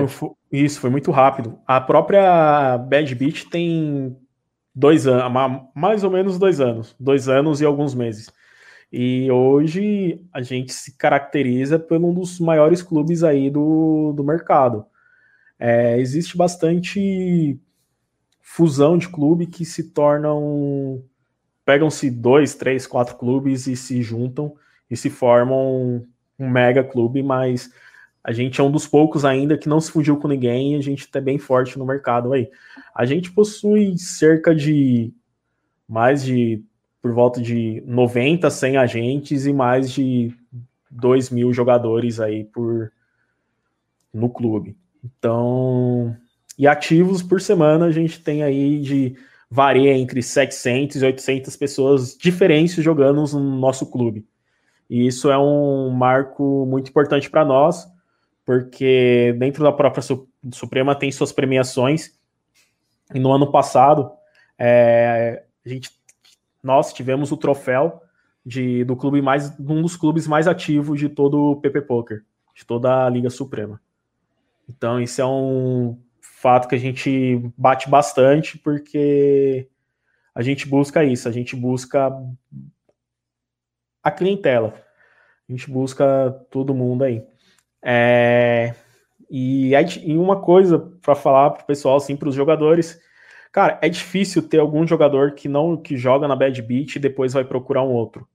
[0.51, 1.59] isso, foi muito rápido.
[1.66, 4.16] A própria Bad Beat tem
[4.75, 5.33] dois anos,
[5.75, 8.31] mais ou menos dois anos, dois anos e alguns meses.
[8.90, 14.87] E hoje a gente se caracteriza por um dos maiores clubes aí do, do mercado.
[15.59, 17.61] É, existe bastante
[18.40, 21.03] fusão de clube que se tornam.
[21.68, 24.54] Pegam-se dois, três, quatro clubes e se juntam
[24.90, 26.02] e se formam
[26.38, 27.70] um mega clube, mas
[28.24, 30.81] a gente é um dos poucos ainda que não se fugiu com ninguém e a
[30.81, 32.50] gente está bem forte no mercado aí.
[32.94, 35.12] A gente possui cerca de
[35.87, 36.64] mais de
[37.02, 40.35] por volta de 90, 100 agentes e mais de
[40.90, 42.90] 2 mil jogadores aí por
[44.11, 44.74] no clube.
[45.04, 46.16] Então,
[46.59, 49.16] e ativos por semana a gente tem aí de
[49.51, 54.27] varia entre 700 e 800 pessoas diferentes jogando no nosso clube.
[54.89, 57.87] E isso é um marco muito importante para nós,
[58.45, 60.03] porque dentro da própria
[60.53, 62.19] Suprema tem suas premiações.
[63.15, 64.11] E no ano passado,
[64.59, 65.91] é, a gente,
[66.63, 68.03] nós tivemos o troféu
[68.45, 72.65] de, do clube mais, um dos clubes mais ativos de todo o PP Poker, de
[72.65, 73.81] toda a Liga Suprema.
[74.69, 75.99] Então, isso é um
[76.40, 79.68] fato que a gente bate bastante, porque
[80.33, 82.12] a gente busca isso, a gente busca
[84.03, 84.72] a clientela.
[85.48, 87.24] A gente busca todo mundo aí.
[87.83, 88.72] É,
[89.29, 89.72] e,
[90.05, 93.01] e uma coisa para falar para o pessoal, assim, para os jogadores,
[93.51, 97.33] cara, é difícil ter algum jogador que não que joga na Bad Beat e depois
[97.33, 98.29] vai procurar um outro.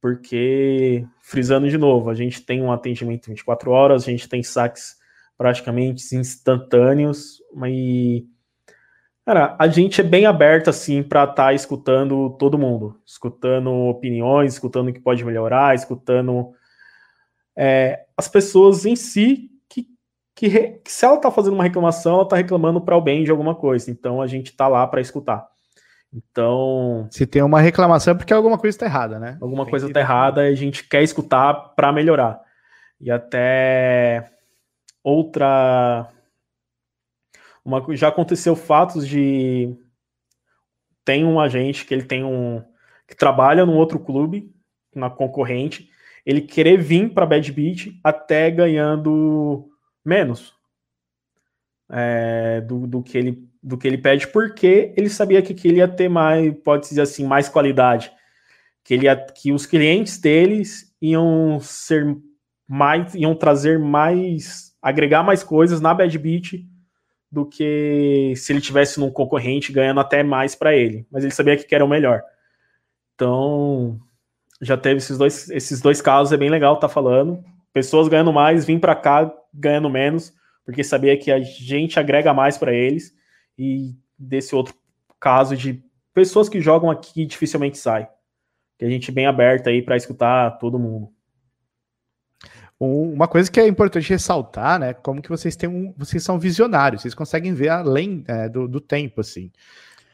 [0.00, 5.03] Porque, frisando de novo, a gente tem um atendimento 24 horas, a gente tem saques
[5.36, 8.26] praticamente instantâneos, e
[9.26, 14.52] Cara, a gente é bem aberto assim para estar tá escutando todo mundo, escutando opiniões,
[14.52, 16.52] escutando o que pode melhorar, escutando
[17.56, 19.86] é, as pessoas em si que,
[20.34, 23.30] que, que se ela está fazendo uma reclamação, ela está reclamando para o bem de
[23.30, 23.90] alguma coisa.
[23.90, 25.48] Então a gente está lá para escutar.
[26.12, 29.38] Então, se tem uma reclamação é porque alguma coisa está errada, né?
[29.40, 32.40] Alguma tem coisa está errada e a gente quer escutar para melhorar.
[33.00, 34.33] E até
[35.04, 36.10] outra
[37.64, 39.76] uma, já aconteceu fatos de
[41.04, 42.62] tem um agente que ele tem um
[43.06, 44.50] que trabalha num outro clube,
[44.94, 45.90] na concorrente,
[46.24, 49.70] ele querer vir para Bad Beat até ganhando
[50.04, 50.54] menos
[51.90, 55.78] é, do, do, que ele, do que ele pede, porque ele sabia que, que ele
[55.78, 58.10] ia ter mais, pode dizer assim, mais qualidade.
[58.82, 62.16] Que, ele que os clientes deles iam ser
[62.66, 66.62] mais, iam trazer mais, agregar mais coisas na Bad Beat
[67.32, 71.06] do que se ele tivesse num concorrente ganhando até mais para ele.
[71.10, 72.22] Mas ele sabia que era o melhor.
[73.14, 73.98] Então,
[74.60, 77.42] já teve esses dois, esses dois casos, é bem legal tá falando.
[77.72, 80.34] Pessoas ganhando mais, vim para cá ganhando menos,
[80.66, 83.14] porque sabia que a gente agrega mais para eles.
[83.58, 84.74] E desse outro
[85.18, 88.06] caso de pessoas que jogam aqui dificilmente sai.
[88.78, 91.13] Que a gente é bem aberta aí para escutar todo mundo.
[92.78, 94.92] Uma coisa que é importante ressaltar, né?
[94.92, 98.80] Como que vocês têm um, vocês são visionários, vocês conseguem ver além é, do, do,
[98.80, 99.50] tempo, assim.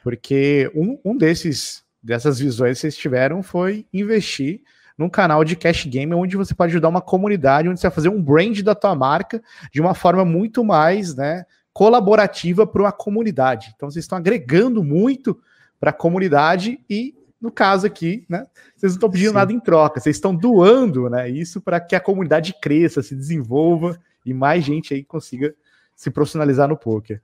[0.02, 4.62] Porque um, um desses dessas visões que vocês tiveram foi investir
[4.96, 8.08] num canal de cash game onde você pode ajudar uma comunidade, onde você vai fazer
[8.08, 9.42] um brand da tua marca
[9.72, 13.72] de uma forma muito mais, né, colaborativa para a comunidade.
[13.74, 15.40] Então vocês estão agregando muito
[15.78, 19.34] para a comunidade e no caso aqui, né, vocês não estão pedindo Sim.
[19.34, 23.98] nada em troca, vocês estão doando, né, isso para que a comunidade cresça, se desenvolva
[24.24, 25.54] e mais gente aí consiga
[25.96, 27.20] se profissionalizar no poker.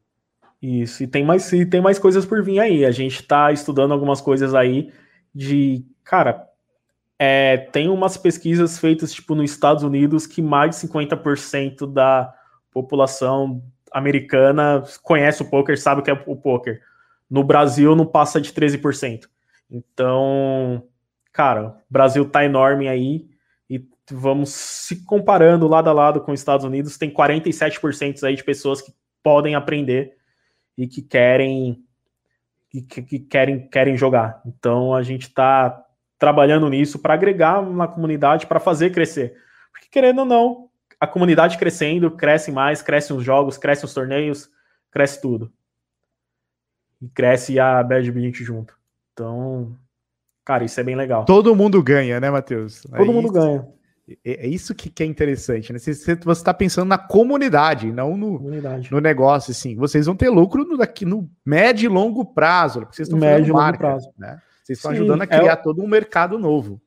[0.61, 2.85] Isso, e tem mais, e tem mais coisas por vir aí.
[2.85, 4.91] A gente está estudando algumas coisas aí
[5.35, 6.47] de, cara,
[7.19, 12.33] é, tem umas pesquisas feitas tipo nos Estados Unidos que mais de 50% da
[12.71, 16.81] população americana conhece o poker, sabe o que é o poker.
[17.29, 19.25] No Brasil não passa de 13%.
[19.71, 20.87] Então,
[21.33, 23.29] cara, o Brasil tá enorme aí
[23.69, 28.45] e vamos se comparando lado a lado com os Estados Unidos, tem 47% aí de
[28.45, 30.17] pessoas que podem aprender
[30.79, 31.83] e que querem
[32.71, 34.41] que, que querem querem jogar.
[34.47, 35.85] Então a gente está
[36.19, 39.35] trabalhando nisso para agregar na comunidade, para fazer crescer.
[39.73, 44.51] Porque querendo ou não, a comunidade crescendo, cresce mais, crescem os jogos, crescem os torneios,
[44.91, 45.53] cresce tudo.
[47.01, 48.77] E cresce a Bad Beat junto.
[49.17, 49.75] Então,
[50.45, 51.25] cara, isso é bem legal.
[51.25, 52.83] Todo mundo ganha, né, Matheus?
[52.83, 53.67] Todo é mundo isso, ganha.
[54.23, 55.79] É, é isso que, que é interessante, né?
[55.79, 58.93] Você está pensando na comunidade, não no, comunidade.
[58.93, 59.75] no negócio, assim.
[59.75, 63.49] Vocês vão ter lucro no, daqui, no médio e longo prazo, porque vocês estão médio
[63.49, 64.13] e longo prazo.
[64.19, 64.39] Né?
[64.63, 66.79] Vocês estão Sim, ajudando a criar é o, todo um mercado novo.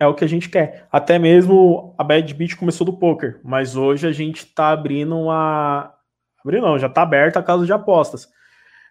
[0.00, 0.88] É o que a gente quer.
[0.90, 5.92] Até mesmo a Bad Beat começou do poker, mas hoje a gente está abrindo uma.
[6.42, 8.26] Abrindo não, já está aberta a casa de apostas.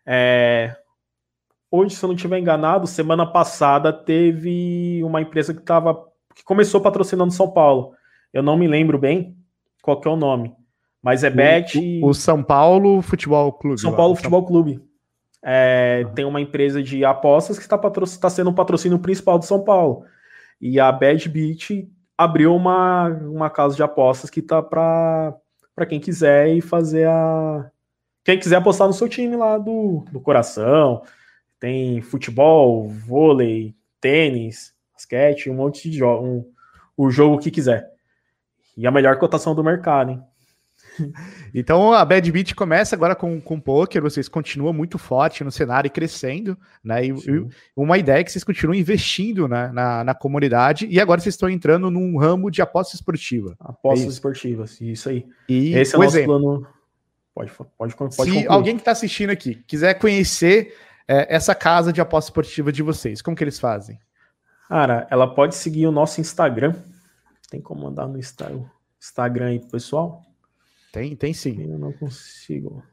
[0.05, 0.75] É,
[1.73, 6.05] hoje, se eu não estiver enganado, semana passada teve uma empresa que tava,
[6.35, 7.93] que começou patrocinando São Paulo.
[8.31, 9.35] Eu não me lembro bem
[9.81, 10.53] qual é o nome,
[11.01, 11.79] mas é Bet.
[12.03, 13.81] O, o, São Paulo Futebol Clube.
[13.81, 14.79] São Paulo Futebol Clube.
[15.41, 16.13] É, uhum.
[16.13, 20.05] Tem uma empresa de apostas que está tá sendo o patrocínio principal do São Paulo.
[20.61, 26.49] E a Bad Beat abriu uma, uma casa de apostas que tá para quem quiser
[26.49, 27.67] e fazer a.
[28.23, 31.01] Quem quiser apostar no seu time lá do, do coração,
[31.63, 36.45] tem futebol, vôlei, tênis, basquete, um monte de jogo, um,
[36.97, 37.89] o jogo que quiser.
[38.75, 40.21] E a melhor cotação do mercado, hein?
[41.55, 45.87] Então a Bad Beat começa agora com, com poker, vocês continuam muito forte no cenário
[45.87, 47.05] e crescendo, né?
[47.05, 47.47] E, e
[47.77, 51.47] uma ideia é que vocês continuam investindo né, na, na comunidade e agora vocês estão
[51.47, 53.55] entrando num ramo de aposta esportiva.
[53.59, 55.25] Apostas é esportivas, isso aí.
[55.47, 56.39] E esse é o nosso exemplo.
[56.41, 56.67] plano.
[57.33, 58.47] Pode, pode, pode Se concluir.
[58.49, 60.73] alguém que está assistindo aqui quiser conhecer
[61.07, 63.21] é, essa casa de aposta esportiva de vocês?
[63.21, 63.99] Como que eles fazem?
[64.67, 66.73] Cara, ela pode seguir o nosso Instagram.
[67.49, 70.21] Tem como mandar no Instagram aí, pessoal?
[70.91, 71.69] Tem, tem sim.
[71.69, 72.83] Eu não consigo.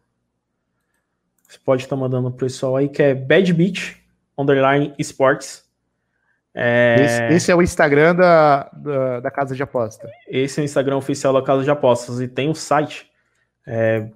[1.49, 4.03] Você pode estar tá mandando pro pessoal aí, que é Bad Beach,
[4.37, 5.65] underline esportes.
[6.55, 6.97] É...
[7.01, 10.11] Esse, esse, é o Instagram da, da, da, Casa de Aposta.
[10.27, 12.21] Esse é o Instagram oficial da Casa de Apostas.
[12.21, 13.11] E tem o site
[13.67, 14.11] é,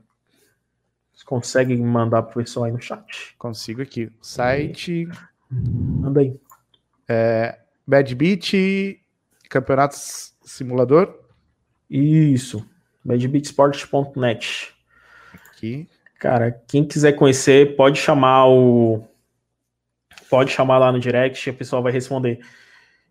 [1.24, 3.34] consegue mandar pro pessoal aí no chat?
[3.38, 4.10] Consigo aqui.
[4.20, 5.08] Site.
[5.50, 6.38] Manda aí.
[7.08, 8.52] É, Bad Beat,
[9.48, 11.18] Campeonatos Simulador.
[11.88, 12.64] Isso.
[13.04, 14.74] badbeatsport.net.
[15.50, 15.88] Aqui.
[16.18, 19.04] Cara, quem quiser conhecer, pode chamar o.
[20.30, 22.40] Pode chamar lá no direct, o pessoal vai responder.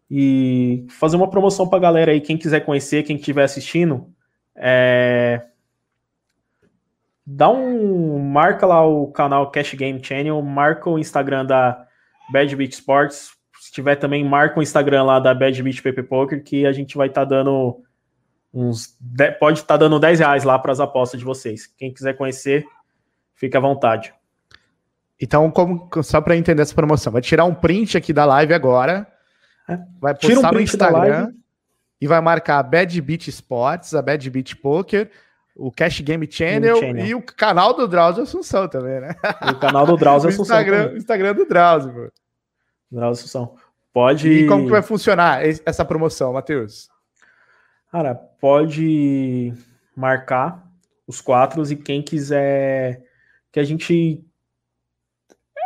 [0.09, 4.11] E fazer uma promoção pra galera aí, quem quiser conhecer, quem estiver assistindo.
[4.55, 5.45] É,
[7.25, 8.19] dá um.
[8.19, 11.85] Marca lá o canal Cash Game Channel, marca o Instagram da
[12.31, 13.31] Bad Beat Sports.
[13.59, 16.97] Se tiver também, marca o Instagram lá da Bad Beat PP Poker, que a gente
[16.97, 17.81] vai estar tá dando
[18.53, 18.97] uns.
[19.39, 21.67] Pode estar tá dando 10 reais lá para as apostas de vocês.
[21.77, 22.65] Quem quiser conhecer,
[23.35, 24.13] fica à vontade.
[25.19, 29.07] Então, como, só para entender essa promoção, vai tirar um print aqui da live agora,
[29.69, 29.79] é.
[30.01, 31.33] vai postar um no Instagram
[32.01, 35.09] e vai marcar a Bad Beat Sports, a Bad Beat Poker,
[35.55, 39.15] o Cash Game Channel, Channel, e o canal do Drauzio Assunção também, né?
[39.51, 40.55] o canal do Drauzio Assunção.
[40.57, 42.11] Instagram, Instagram do Drauzio, pô.
[42.91, 43.55] Drauzio Assunção.
[43.93, 44.27] Pode.
[44.27, 46.89] E como que vai funcionar essa promoção, Matheus?
[47.91, 49.53] Cara, pode
[49.95, 50.67] marcar
[51.05, 53.03] os quatro e quem quiser
[53.51, 54.25] que a gente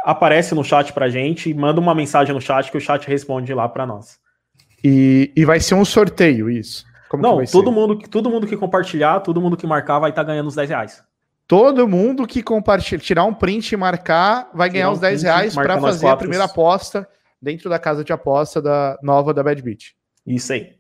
[0.04, 3.70] aparece no chat pra gente, manda uma mensagem no chat que o chat responde lá
[3.70, 4.20] para nós.
[4.84, 6.86] E, e vai ser um sorteio isso?
[7.10, 7.72] Como Não, todo ser?
[7.72, 10.70] mundo, todo mundo que compartilhar, todo mundo que marcar vai estar tá ganhando os 10
[10.70, 11.04] reais.
[11.48, 15.80] Todo mundo que compartilhar, tirar um print e marcar, vai ganhar os 10 reais para
[15.80, 17.08] fazer a primeira aposta
[17.42, 19.96] dentro da casa de aposta da nova da Bad Beat.
[20.26, 20.76] Isso aí.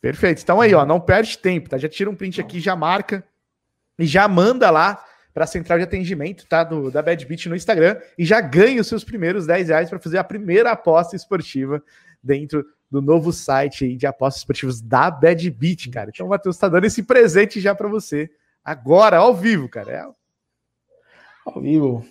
[0.00, 0.42] Perfeito.
[0.42, 1.78] Então aí, ó, não perde tempo, tá?
[1.78, 3.24] Já tira um print aqui, já marca
[3.98, 5.02] e já manda lá
[5.32, 6.64] para a central de atendimento, tá?
[6.64, 9.98] Do, da Bad Beat no Instagram e já ganha os seus primeiros 10 reais para
[9.98, 11.82] fazer a primeira aposta esportiva
[12.22, 16.10] dentro do novo site de apostas esportivas da Bad Beat, cara.
[16.10, 18.30] Então o Matheus tá dando esse presente já para você
[18.64, 19.90] agora, ao vivo, cara.
[19.90, 20.06] É...
[21.44, 22.06] Ao vivo.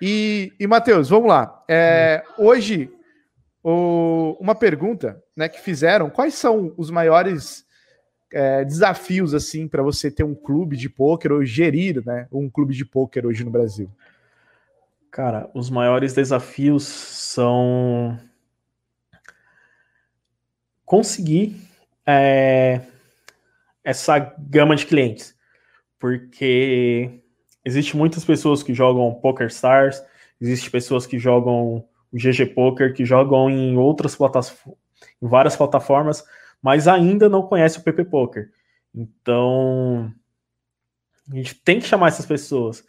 [0.00, 1.64] E, e Matheus, vamos lá.
[1.66, 2.90] É, hoje,
[3.64, 7.64] o, uma pergunta né, que fizeram: quais são os maiores
[8.30, 12.74] é, desafios assim para você ter um clube de pôquer ou gerir né, um clube
[12.74, 13.90] de pôquer hoje no Brasil?
[15.10, 18.20] Cara, os maiores desafios são
[20.88, 21.54] conseguir
[22.06, 22.80] é,
[23.84, 25.36] essa gama de clientes,
[25.98, 27.20] porque
[27.62, 30.02] existe muitas pessoas que jogam Poker Stars,
[30.40, 34.78] existe pessoas que jogam GG Poker, que jogam em outras plataformas,
[35.20, 36.24] em várias plataformas,
[36.62, 38.50] mas ainda não conhece o PP Poker.
[38.94, 40.10] Então,
[41.30, 42.82] a gente tem que chamar essas pessoas.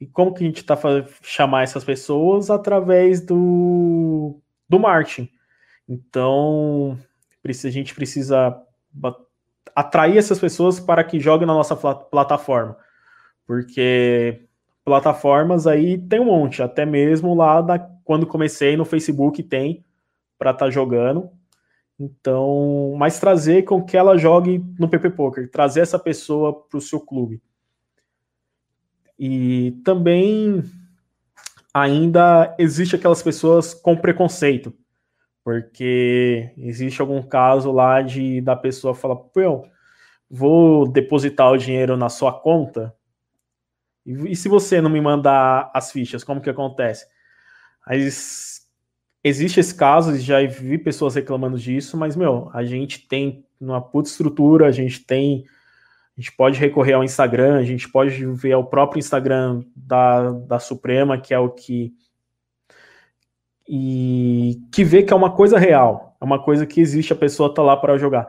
[0.00, 0.74] E como que a gente está
[1.20, 2.48] chamar essas pessoas?
[2.48, 5.30] Através do, do marketing.
[5.86, 6.98] Então,
[7.50, 8.56] a gente precisa
[9.74, 12.76] atrair essas pessoas para que joguem na nossa plataforma.
[13.46, 14.46] Porque
[14.84, 19.84] plataformas aí tem um monte, até mesmo lá da, quando comecei no Facebook tem
[20.38, 21.30] para estar tá jogando.
[21.98, 26.80] Então, mas trazer com que ela jogue no PP Poker, trazer essa pessoa para o
[26.80, 27.42] seu clube.
[29.18, 30.62] E também
[31.72, 34.74] ainda existe aquelas pessoas com preconceito
[35.46, 39.64] porque existe algum caso lá de da pessoa falar, pô,
[40.28, 42.92] vou depositar o dinheiro na sua conta
[44.04, 47.06] e, e se você não me mandar as fichas, como que acontece?
[47.86, 48.66] Mas
[49.22, 54.08] existe esse caso, já vi pessoas reclamando disso, mas meu, a gente tem uma puta
[54.08, 55.44] estrutura, a gente tem
[56.18, 60.58] a gente pode recorrer ao Instagram, a gente pode ver o próprio Instagram da, da
[60.58, 61.94] Suprema, que é o que
[63.68, 67.52] e que vê que é uma coisa real, é uma coisa que existe, a pessoa
[67.52, 68.26] tá lá para jogar.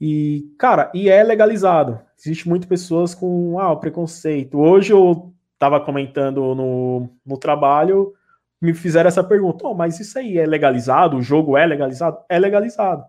[0.00, 2.00] E, cara, e é legalizado.
[2.18, 4.58] Existe muitas pessoas com ah, preconceito.
[4.58, 8.14] Hoje eu tava comentando no, no trabalho,
[8.60, 11.18] me fizeram essa pergunta: oh, mas isso aí é legalizado?
[11.18, 12.18] O jogo é legalizado?
[12.28, 13.04] É legalizado.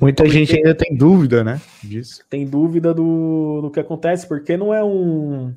[0.00, 1.60] Muita porque gente ainda tem dúvida, né?
[1.82, 2.24] Disso.
[2.30, 5.52] Tem dúvida do, do que acontece, porque não é um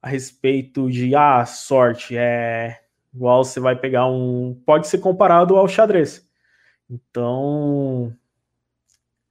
[0.00, 2.78] a respeito de ah, sorte, é
[3.14, 4.60] Igual você vai pegar um.
[4.66, 6.26] Pode ser comparado ao xadrez.
[6.88, 8.14] Então.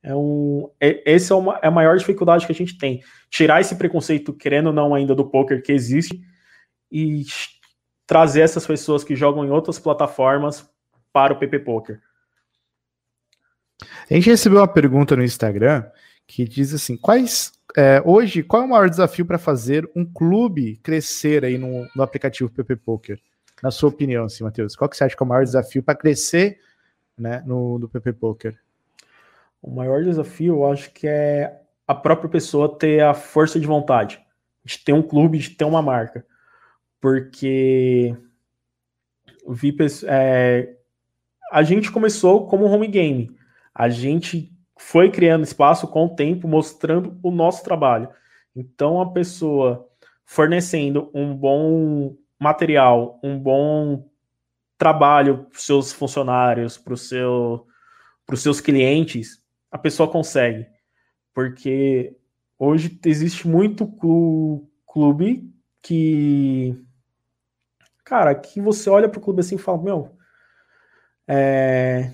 [0.04, 3.02] É um, é, esse é, uma, é a maior dificuldade que a gente tem.
[3.30, 6.22] Tirar esse preconceito, querendo ou não, ainda do poker que existe,
[6.90, 7.26] e
[8.06, 10.66] trazer essas pessoas que jogam em outras plataformas
[11.12, 12.00] para o PP Poker.
[14.10, 15.84] A gente recebeu uma pergunta no Instagram
[16.26, 20.78] que diz assim: quais é, hoje qual é o maior desafio para fazer um clube
[20.78, 23.20] crescer aí no, no aplicativo PP Poker?
[23.62, 24.76] Na sua opinião, assim, Matheus?
[24.76, 26.60] Qual que você acha que é o maior desafio para crescer
[27.18, 28.58] né, no, no PP Poker?
[29.62, 34.26] O maior desafio, eu acho que é a própria pessoa ter a força de vontade
[34.68, 36.26] de ter um clube, de ter uma marca.
[37.00, 38.16] Porque
[39.48, 40.76] vi é,
[41.52, 43.36] a gente começou como home game.
[43.74, 48.10] A gente foi criando espaço com o tempo, mostrando o nosso trabalho.
[48.54, 49.88] Então, a pessoa
[50.26, 54.08] fornecendo um bom material, um bom
[54.78, 57.66] trabalho para os seus funcionários, para seu,
[58.30, 60.68] os seus clientes, a pessoa consegue.
[61.34, 62.16] Porque
[62.58, 63.88] hoje existe muito
[64.86, 66.76] clube que.
[68.04, 70.18] Cara, que você olha para o clube assim e fala: Meu,
[71.28, 72.12] é,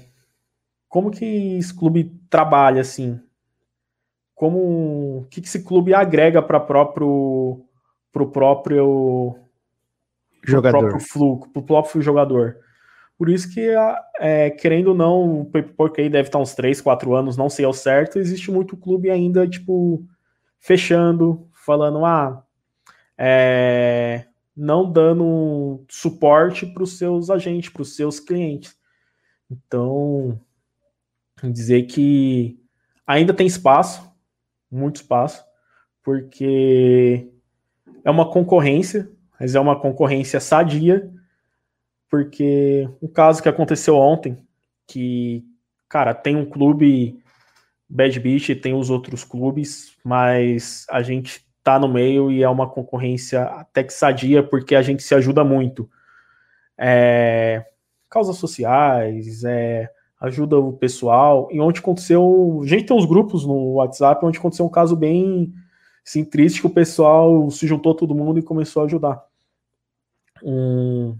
[0.90, 3.22] como que esse clube trabalha assim?
[4.34, 7.66] Como que, que esse clube agrega para próprio
[8.12, 9.43] para o próprio
[10.44, 10.80] jogador.
[10.80, 12.58] próprio fluxo, pro próprio jogador.
[13.18, 13.70] Por isso que,
[14.20, 15.52] é, querendo ou não, o
[15.98, 19.48] aí deve estar uns 3, 4 anos, não sei ao certo, existe muito clube ainda,
[19.48, 20.04] tipo,
[20.60, 22.44] fechando, falando, ah,
[23.18, 24.26] é,
[24.56, 28.76] não dando suporte para os seus agentes, para os seus clientes.
[29.50, 30.40] Então,
[31.42, 32.60] dizer que
[33.06, 34.12] ainda tem espaço,
[34.72, 35.44] muito espaço,
[36.04, 37.30] porque
[38.04, 39.10] é uma concorrência,
[39.44, 41.12] mas é uma concorrência sadia,
[42.10, 44.38] porque o caso que aconteceu ontem,
[44.88, 45.44] que,
[45.90, 47.22] cara, tem um clube
[47.90, 52.70] Bad Beach, tem os outros clubes, mas a gente tá no meio e é uma
[52.70, 55.90] concorrência até que sadia, porque a gente se ajuda muito.
[56.78, 57.66] É,
[58.10, 59.90] causas sociais, é,
[60.22, 61.50] ajuda o pessoal.
[61.52, 62.62] E onde aconteceu.
[62.64, 65.54] A gente tem uns grupos no WhatsApp onde aconteceu um caso bem
[66.08, 69.33] assim, triste que o pessoal se juntou todo mundo e começou a ajudar.
[70.42, 71.18] Um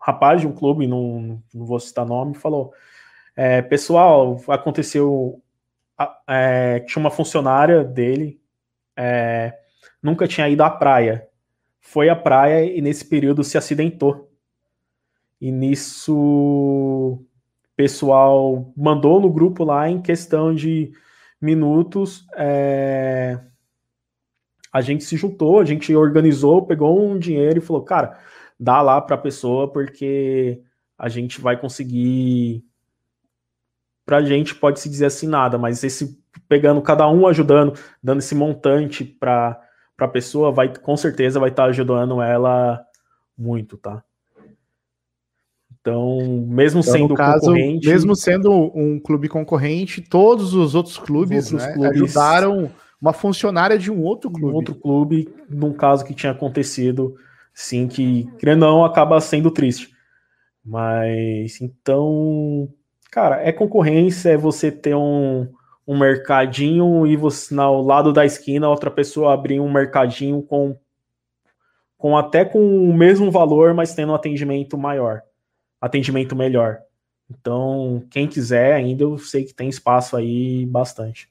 [0.00, 2.72] rapaz de um clube, não, não vou citar nome, falou:
[3.36, 5.42] é, Pessoal, aconteceu.
[6.26, 8.40] É, tinha uma funcionária dele,
[8.96, 9.54] é,
[10.02, 11.28] nunca tinha ido à praia.
[11.80, 14.30] Foi à praia e nesse período se acidentou.
[15.40, 17.24] E nisso
[17.80, 20.92] pessoal mandou no grupo lá em questão de
[21.40, 22.26] minutos.
[22.36, 23.40] É,
[24.70, 28.18] a gente se juntou, a gente organizou, pegou um dinheiro e falou, cara,
[28.60, 30.60] dá lá para a pessoa porque
[30.98, 32.62] a gente vai conseguir.
[34.04, 38.18] Para a gente pode se dizer assim nada, mas esse pegando cada um ajudando, dando
[38.18, 39.58] esse montante para
[39.98, 42.84] a pessoa, vai com certeza vai estar tá ajudando ela
[43.36, 44.02] muito, tá?
[45.80, 47.88] Então, mesmo então, sendo caso, concorrente.
[47.88, 53.14] Mesmo sendo um clube concorrente, todos os outros clubes, os outros né, clubes ajudaram uma
[53.14, 54.52] funcionária de um outro clube.
[54.52, 57.16] Um outro clube, num caso que tinha acontecido,
[57.62, 59.90] sim, que, querendo não, acaba sendo triste.
[60.64, 62.68] Mas, então,
[63.10, 65.48] cara, é concorrência, é você ter um,
[65.86, 70.76] um mercadinho e você, ao lado da esquina, outra pessoa abrir um mercadinho com,
[71.96, 72.58] com até com
[72.88, 75.22] o mesmo valor, mas tendo um atendimento maior
[75.80, 76.82] atendimento melhor.
[77.30, 81.30] Então, quem quiser ainda, eu sei que tem espaço aí bastante.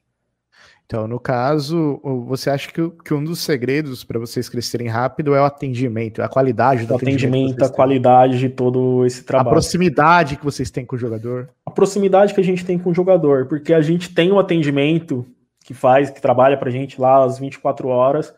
[0.90, 5.40] Então, no caso, você acha que, que um dos segredos para vocês crescerem rápido é
[5.40, 9.50] o atendimento, a qualidade do o atendimento, atendimento a qualidade de todo esse trabalho.
[9.50, 11.48] A proximidade que vocês têm com o jogador.
[11.64, 15.28] A proximidade que a gente tem com o jogador, porque a gente tem um atendimento
[15.64, 18.34] que faz, que trabalha para a gente lá às 24 horas,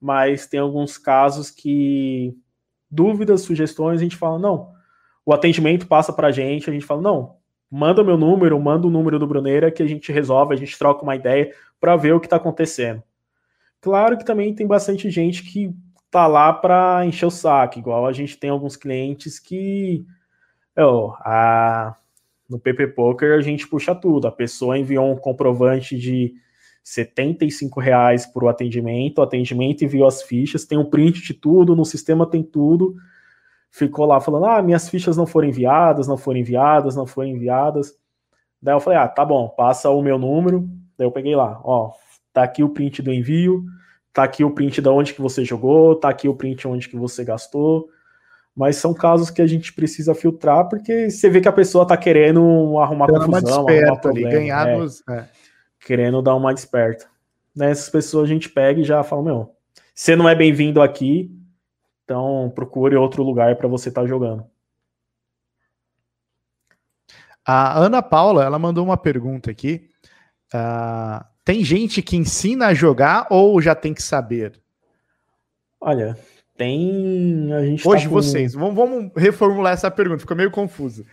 [0.00, 2.32] mas tem alguns casos que
[2.88, 4.68] dúvidas, sugestões, a gente fala, não,
[5.24, 7.34] o atendimento passa para a gente, a gente fala, não,
[7.70, 11.02] manda meu número, manda o número do Bruneira que a gente resolve, a gente troca
[11.02, 13.02] uma ideia para ver o que está acontecendo.
[13.80, 15.74] Claro que também tem bastante gente que
[16.10, 20.06] tá lá para encher o saco, igual a gente tem alguns clientes que
[20.78, 21.96] oh, a,
[22.48, 24.26] no PP Poker a gente puxa tudo.
[24.26, 26.34] A pessoa enviou um comprovante de
[26.82, 31.74] 75 reais por o atendimento, o atendimento enviou as fichas, tem um print de tudo,
[31.74, 32.94] no sistema tem tudo
[33.70, 37.94] ficou lá falando: ah, minhas fichas não foram enviadas, não foram enviadas, não foram enviadas.
[38.60, 40.68] Daí eu falei: ah, tá bom, passa o meu número.
[40.98, 41.92] Daí eu peguei lá: ó,
[42.32, 43.64] tá aqui o print do envio,
[44.12, 46.96] tá aqui o print da onde que você jogou, tá aqui o print onde que
[46.96, 47.88] você gastou.
[48.56, 51.94] Mas são casos que a gente precisa filtrar porque você vê que a pessoa tá
[51.94, 55.24] querendo arrumar Dando confusão, uma arrumar problema, ali, ganhar é, nos, é.
[55.84, 57.06] querendo dar uma desperta.
[57.54, 59.50] Nessas pessoas a gente pega e já fala: meu,
[59.94, 61.30] você não é bem-vindo aqui,
[62.06, 64.46] então, procure outro lugar para você estar tá jogando.
[67.44, 69.90] A Ana Paula, ela mandou uma pergunta aqui.
[70.54, 74.52] Uh, tem gente que ensina a jogar ou já tem que saber?
[75.80, 76.16] Olha,
[76.56, 77.52] tem.
[77.52, 78.14] A gente tá hoje tá com...
[78.14, 81.04] vocês, vamos, vamos, reformular essa pergunta, ficou meio confuso.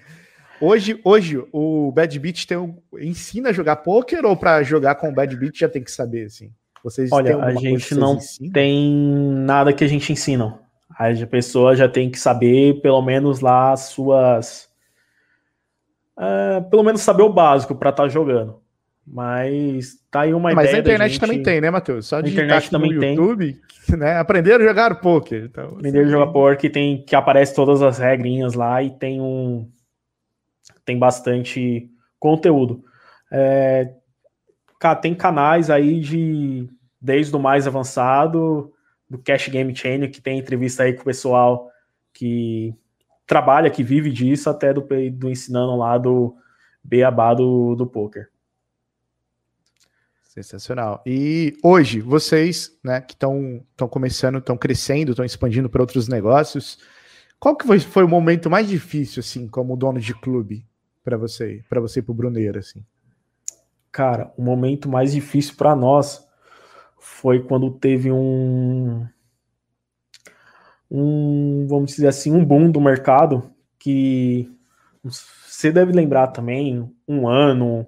[0.61, 5.09] Hoje, hoje o Bad Beat tem um, ensina a jogar poker ou para jogar com
[5.09, 6.51] o Bad Beat já tem que saber assim?
[6.83, 8.19] Vocês Olha, a gente não
[8.53, 8.95] tem
[9.43, 10.62] nada que a gente ensina.
[10.97, 14.69] A pessoa já tem que saber, pelo menos lá, as suas.
[16.17, 18.61] Uh, pelo menos saber o básico para estar tá jogando.
[19.05, 20.65] Mas tá aí uma Mas ideia.
[20.65, 21.19] Mas a internet gente...
[21.19, 22.07] também tem, né, Matheus?
[22.07, 23.97] Só a internet também no YouTube, tem.
[23.97, 24.17] né?
[24.17, 25.43] Aprender a jogar poker.
[25.45, 29.69] Então, Aprender a jogar poker tem que aparece todas as regrinhas lá e tem um
[30.85, 32.83] tem bastante conteúdo.
[33.31, 33.93] É,
[34.79, 36.69] cara, tem canais aí de
[37.01, 38.71] desde o mais avançado
[39.13, 41.69] do Cash Game Chain, que tem entrevista aí com o pessoal
[42.11, 42.73] que
[43.27, 46.35] trabalha, que vive disso, até do, do ensinando lá do
[46.83, 48.29] beabá do, do poker.
[50.23, 51.03] Sensacional.
[51.05, 56.79] E hoje, vocês, né, que estão começando, estão crescendo, estão expandindo para outros negócios,
[57.39, 60.65] qual que foi, foi o momento mais difícil, assim, como dono de clube,
[61.03, 62.83] para você, para você e para o Bruneiro, assim?
[63.91, 66.22] Cara, o momento mais difícil para nós
[67.03, 69.05] foi quando teve um,
[70.89, 74.49] um, vamos dizer assim, um boom do mercado que
[75.03, 77.85] você deve lembrar também, um ano,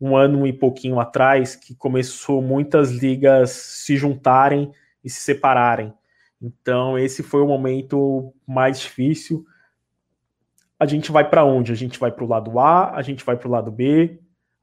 [0.00, 4.72] um ano e pouquinho atrás que começou muitas ligas se juntarem
[5.04, 5.92] e se separarem.
[6.40, 9.44] Então, esse foi o momento mais difícil.
[10.80, 11.70] A gente vai para onde?
[11.70, 14.18] A gente vai para o lado A, a gente vai para o lado B,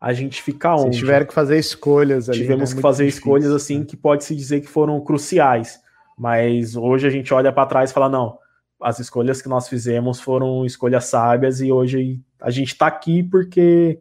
[0.06, 0.82] a gente fica onde?
[0.82, 2.38] Vocês tiveram que fazer escolhas ali.
[2.38, 2.76] Tivemos né?
[2.76, 3.86] que fazer difícil, escolhas assim né?
[3.86, 5.80] que pode-se dizer que foram cruciais.
[6.16, 8.38] Mas hoje a gente olha para trás e fala: não,
[8.80, 14.00] as escolhas que nós fizemos foram escolhas sábias e hoje a gente está aqui porque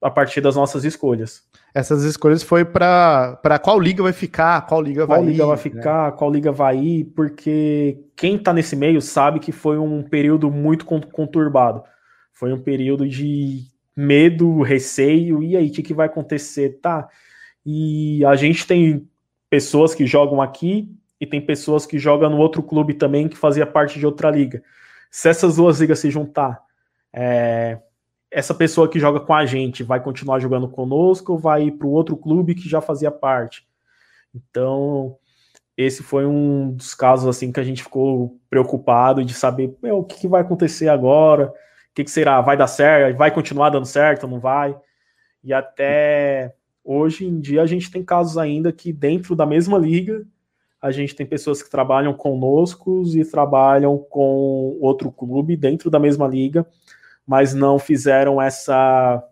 [0.00, 1.42] a partir das nossas escolhas.
[1.74, 5.56] Essas escolhas foi para qual liga vai ficar, qual liga qual vai liga ir, vai
[5.56, 6.16] ficar, né?
[6.16, 10.86] qual liga vai ir, porque quem está nesse meio sabe que foi um período muito
[10.86, 11.82] conturbado.
[12.32, 16.78] Foi um período de medo, receio, e aí, o que, que vai acontecer?
[16.80, 17.08] Tá.
[17.64, 19.08] E a gente tem
[19.50, 20.90] pessoas que jogam aqui
[21.20, 24.62] e tem pessoas que jogam no outro clube também que fazia parte de outra liga.
[25.10, 26.60] Se essas duas ligas se juntar,
[27.12, 27.78] é,
[28.30, 31.86] essa pessoa que joga com a gente vai continuar jogando conosco ou vai ir para
[31.86, 33.68] o outro clube que já fazia parte?
[34.34, 35.16] Então,
[35.76, 40.20] esse foi um dos casos assim que a gente ficou preocupado de saber o que,
[40.20, 41.52] que, vai acontecer agora,
[41.94, 44.76] que, que, será, vai dar certo, vai continuar dando certo, não vai?
[45.42, 50.26] E até hoje em dia a gente tem casos ainda que dentro da mesma liga
[50.80, 56.26] a gente tem pessoas que trabalham conosco e trabalham com outro clube dentro da mesma
[56.26, 56.66] liga
[57.26, 59.22] mas não fizeram essa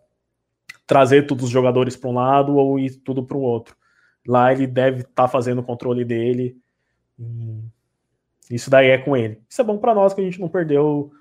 [0.86, 3.76] trazer todos os jogadores para um lado ou ir tudo para o outro.
[4.26, 6.56] Lá ele deve estar tá fazendo o controle dele.
[8.50, 9.40] Isso daí é com ele.
[9.48, 11.12] Isso é bom para nós que a gente não perdeu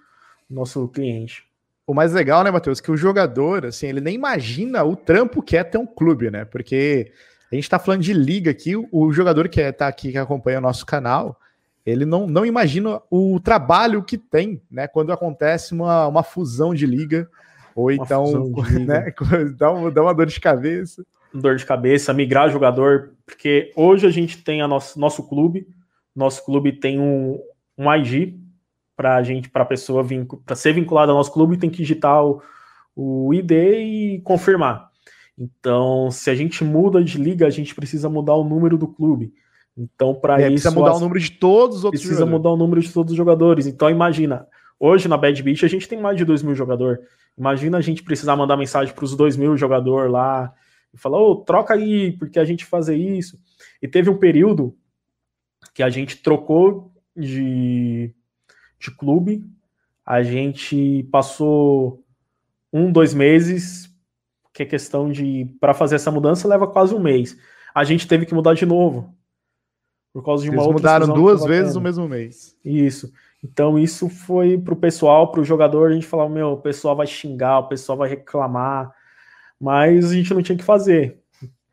[0.49, 1.43] nosso cliente.
[1.85, 5.57] O mais legal, né, Matheus, que o jogador, assim, ele nem imagina o trampo que
[5.57, 6.45] é ter um clube, né?
[6.45, 7.11] Porque
[7.51, 10.61] a gente está falando de liga aqui, o jogador que está aqui, que acompanha o
[10.61, 11.39] nosso canal,
[11.85, 14.87] ele não, não imagina o trabalho que tem, né?
[14.87, 17.27] Quando acontece uma, uma fusão de liga,
[17.75, 18.51] ou uma então
[18.85, 19.13] né,
[19.57, 21.03] dá, uma, dá uma dor de cabeça.
[21.33, 25.67] Dor de cabeça, migrar jogador, porque hoje a gente tem a nosso, nosso clube,
[26.15, 27.39] nosso clube tem um,
[27.77, 28.39] um IG
[28.99, 30.05] para a gente, para a pessoa
[30.45, 32.41] para ser vinculada ao nosso clube, tem que digitar o,
[32.93, 34.89] o ID e confirmar.
[35.37, 39.33] Então, se a gente muda de liga, a gente precisa mudar o número do clube.
[39.77, 40.51] Então, para é, isso.
[40.51, 40.97] Precisa mudar as...
[40.97, 42.43] o número de todos os outros Precisa jogadores.
[42.43, 43.67] mudar o número de todos os jogadores.
[43.67, 44.45] Então, imagina,
[44.77, 46.99] hoje na Bad Beach a gente tem mais de 2 mil jogadores.
[47.37, 50.51] Imagina a gente precisar mandar mensagem para os 2 mil jogadores lá
[50.93, 53.39] e falar, ô, oh, troca aí, porque a gente fazer isso.
[53.81, 54.75] E teve um período
[55.73, 58.13] que a gente trocou de,
[58.79, 59.45] de clube,
[60.05, 62.03] a gente passou
[62.71, 63.93] um, dois meses,
[64.53, 67.37] que é questão de, para fazer essa mudança leva quase um mês.
[67.73, 69.13] A gente teve que mudar de novo
[70.11, 72.55] por causa de uma Eles outra mudaram duas vezes no mesmo mês.
[72.65, 73.11] Isso.
[73.43, 76.95] Então isso foi para o pessoal, para o jogador, a gente falava, meu, o pessoal
[76.95, 78.93] vai xingar, o pessoal vai reclamar,
[79.59, 81.19] mas a gente não tinha que fazer.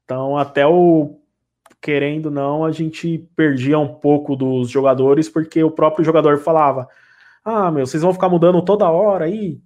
[0.04, 1.18] Então até o
[1.80, 6.88] querendo não, a gente perdia um pouco dos jogadores, porque o próprio jogador falava,
[7.44, 9.60] ah, meu, vocês vão ficar mudando toda hora aí?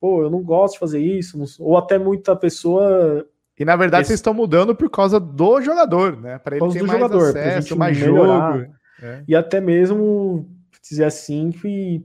[0.00, 1.38] Pô, eu não gosto de fazer isso.
[1.60, 3.26] Ou até muita pessoa
[3.58, 4.08] e na verdade Esse...
[4.08, 6.38] vocês estão mudando por causa do jogador, né?
[6.38, 8.58] Para ele ter mais jogador, acesso, mais melhorar.
[8.58, 8.74] jogo.
[9.02, 9.22] É.
[9.28, 10.48] E até mesmo
[10.82, 11.52] dizer assim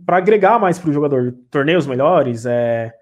[0.06, 2.94] para agregar mais para o jogador, torneios melhores, é,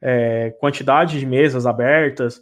[0.00, 2.40] é, quantidade de mesas abertas,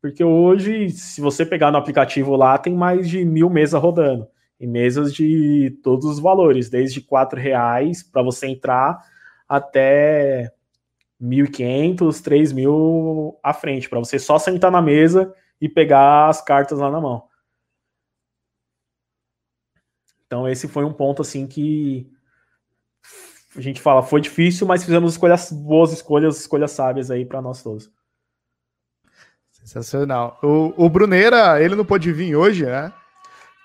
[0.00, 4.28] porque hoje, se você pegar no aplicativo lá, tem mais de mil mesas rodando,
[4.60, 8.98] e mesas de todos os valores, desde quatro reais para você entrar
[9.48, 10.52] até
[11.20, 16.90] 1.500, 3.000 à frente, para você só sentar na mesa e pegar as cartas lá
[16.90, 17.28] na mão.
[20.26, 22.10] Então esse foi um ponto assim que
[23.56, 27.62] a gente fala, foi difícil, mas fizemos escolhas boas escolhas, escolhas sábias aí para nós
[27.62, 27.90] todos.
[29.68, 30.38] Sensacional.
[30.42, 32.90] O, o Bruneira, ele não pôde vir hoje, né?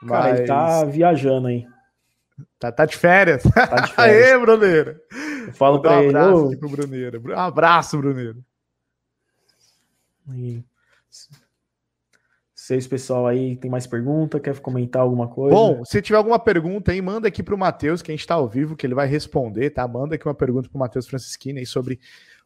[0.02, 0.12] Mas...
[0.12, 1.66] Cara, ele tá viajando aí.
[2.60, 3.44] Tá, tá de férias.
[3.44, 4.32] Tá de férias.
[4.32, 5.02] Aê, Bruneira.
[5.48, 6.10] Eu falo para um ele.
[6.10, 7.22] Abraço aqui pro Bruneira.
[7.22, 8.36] Um abraço, Bruneira.
[10.34, 10.62] E...
[12.54, 14.42] Vocês, pessoal, aí tem mais pergunta?
[14.42, 15.56] Quer comentar alguma coisa?
[15.56, 18.50] Bom, se tiver alguma pergunta aí, manda aqui pro Matheus, que a gente tá ao
[18.50, 19.88] vivo, que ele vai responder, tá?
[19.88, 21.98] Manda aqui uma pergunta pro Matheus Francisquini aí sobre,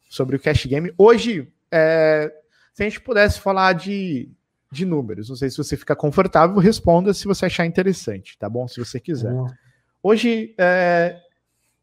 [0.08, 0.92] sobre o Cash Game.
[0.96, 2.32] Hoje, é,
[2.78, 4.30] se a gente pudesse falar de,
[4.70, 8.68] de números, não sei se você fica confortável, responda se você achar interessante, tá bom?
[8.68, 9.32] Se você quiser.
[9.32, 9.48] Uhum.
[10.00, 11.20] Hoje, é,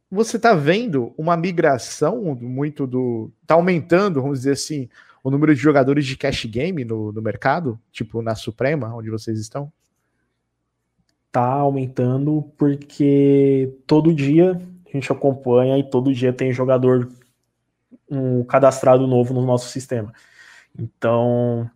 [0.10, 3.30] você está vendo uma migração muito do.
[3.42, 4.88] Está aumentando, vamos dizer assim,
[5.22, 9.38] o número de jogadores de cash game no, no mercado, tipo na Suprema, onde vocês
[9.38, 9.70] estão?
[11.30, 17.12] Tá aumentando porque todo dia a gente acompanha e todo dia tem jogador
[18.10, 20.14] um cadastrado novo no nosso sistema.
[20.78, 21.70] Então,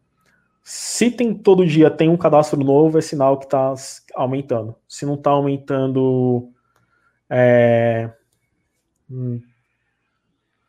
[0.64, 3.74] se tem todo dia tem um cadastro novo, é sinal que está
[4.14, 4.76] aumentando.
[4.88, 6.52] Se não está aumentando
[7.30, 8.12] é,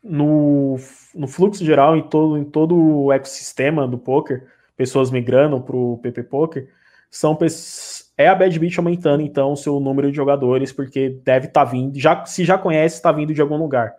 [0.03, 0.76] no,
[1.14, 5.99] no fluxo geral, em todo, em todo o ecossistema do poker, pessoas migrando para o
[5.99, 6.70] PP Poker,
[7.11, 7.37] são
[8.16, 11.70] é a Bad Beat aumentando então o seu número de jogadores, porque deve estar tá
[11.70, 13.95] vindo, já, se já conhece, está vindo de algum lugar.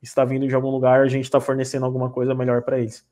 [0.00, 3.04] Está vindo de algum lugar, a gente está fornecendo alguma coisa melhor para eles.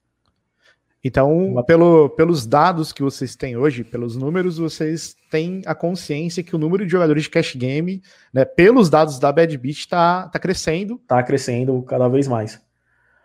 [1.07, 6.57] Então, pelo, pelos dados que vocês têm hoje, pelos números, vocês têm a consciência que
[6.57, 8.01] o número de jogadores de cash game,
[8.33, 10.95] né, pelos dados da Bad Beat, está tá crescendo.
[10.95, 12.59] Está crescendo cada vez mais.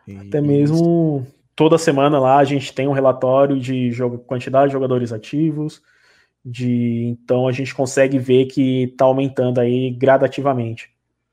[0.06, 0.18] E...
[0.18, 1.26] Até mesmo
[1.56, 3.92] toda semana lá a gente tem um relatório de
[4.28, 5.82] quantidade de jogadores ativos,
[6.44, 10.90] de então a gente consegue ver que está aumentando aí gradativamente.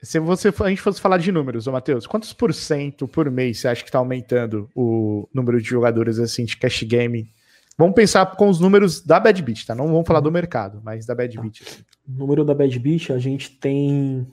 [0.07, 3.59] Se você, a gente fosse falar de números, ô Matheus, quantos por cento por mês
[3.59, 7.29] você acha que está aumentando o número de jogadores assim de cash game?
[7.77, 9.75] Vamos pensar com os números da Bad Beat, tá?
[9.75, 11.63] Não vamos falar do mercado, mas da Bad Beat.
[11.63, 11.83] Assim.
[12.07, 14.25] Número da Bad Beat, a gente tem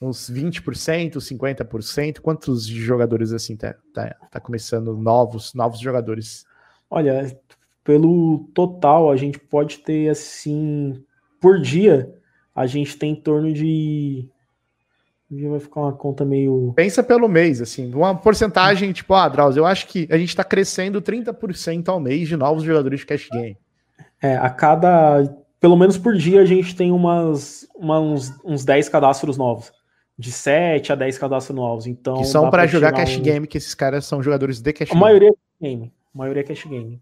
[0.00, 2.20] uns 20%, 50%.
[2.20, 6.46] Quantos jogadores assim tá, tá, tá começando novos, novos jogadores?
[6.88, 7.36] Olha,
[7.82, 11.04] pelo total, a gente pode ter assim,
[11.40, 12.14] por dia,
[12.54, 14.30] a gente tem em torno de
[15.30, 16.72] vai ficar uma conta meio.
[16.74, 20.42] Pensa pelo mês, assim, uma porcentagem, tipo, ah, Drauzio, eu acho que a gente está
[20.42, 23.56] crescendo 30% ao mês de novos jogadores de cash game.
[24.22, 25.24] É, a cada.
[25.60, 29.72] Pelo menos por dia a gente tem umas, uma, uns, uns 10 cadastros novos.
[30.16, 31.86] De 7 a 10 cadastros novos.
[31.86, 33.22] Então, que são para jogar cash um...
[33.22, 35.00] game, que esses caras são jogadores de cash a game.
[35.00, 35.92] Maioria é game.
[36.14, 37.00] A maioria é cash game.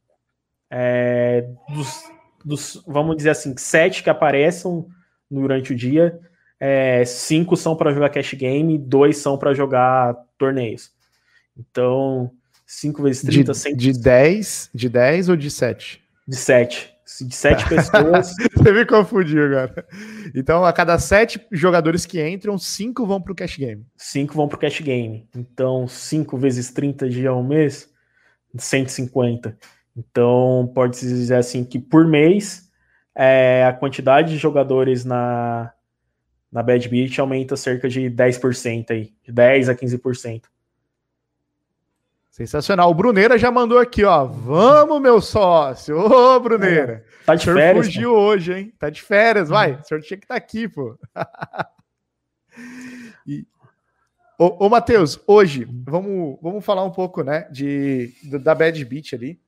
[0.70, 2.02] É, dos,
[2.44, 4.84] dos, vamos dizer assim, 7 que aparecem
[5.30, 6.18] durante o dia
[6.58, 10.90] é, cinco são para jogar cash game, dois são para jogar torneios.
[11.56, 12.30] Então,
[12.66, 13.76] 5 vezes 30, de, 100...
[13.76, 16.02] de 10, de 10 ou de 7?
[16.26, 16.96] De 7.
[17.22, 17.68] De 7 tá.
[17.70, 18.34] pessoas.
[18.54, 19.86] Você me confundiu agora.
[20.34, 23.86] Então, a cada 7 jogadores que entram, 5 vão para o cash game.
[23.96, 25.28] 5 vão para o cash game.
[25.34, 27.88] Então, 5 vezes 30 dias ao mês,
[28.58, 29.56] 150.
[29.96, 32.68] Então, pode-se dizer assim que por mês,
[33.14, 35.72] é, a quantidade de jogadores na,
[36.50, 40.44] na Bad Beat aumenta cerca de 10% aí, de 10 a 15%.
[42.30, 42.90] Sensacional.
[42.90, 44.26] O Bruneira já mandou aqui, ó.
[44.26, 45.98] Vamos, meu sócio.
[45.98, 47.04] Ô, Bruneira.
[47.06, 47.86] É, tá de férias.
[47.86, 48.18] fugiu pô.
[48.18, 48.72] hoje, hein?
[48.78, 49.72] Tá de férias, vai.
[49.72, 49.80] Uhum.
[49.80, 50.98] O senhor tinha que estar tá aqui, pô.
[53.26, 53.46] e...
[54.38, 59.40] Ô, ô Matheus, hoje, vamos, vamos falar um pouco, né, de, da Bad Beat ali.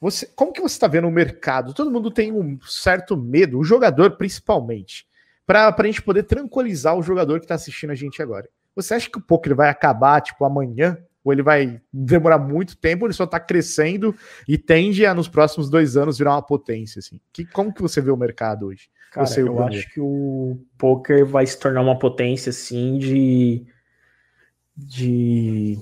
[0.00, 1.72] Você, como que você está vendo o mercado?
[1.72, 5.07] Todo mundo tem um certo medo, o jogador principalmente
[5.48, 8.46] para a gente poder tranquilizar o jogador que está assistindo a gente agora.
[8.76, 10.98] Você acha que o poker vai acabar, tipo, amanhã?
[11.24, 14.14] Ou ele vai demorar muito tempo, ele só está crescendo
[14.46, 17.18] e tende a, nos próximos dois anos, virar uma potência, assim?
[17.32, 18.90] Que, como que você vê o mercado hoje?
[19.10, 23.66] Cara, você eu acho que o poker vai se tornar uma potência, assim, de...
[24.76, 25.78] de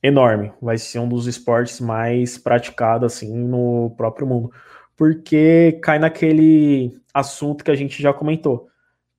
[0.00, 0.52] enorme.
[0.62, 4.52] Vai ser um dos esportes mais praticados assim no próprio mundo
[4.96, 8.68] porque cai naquele assunto que a gente já comentou.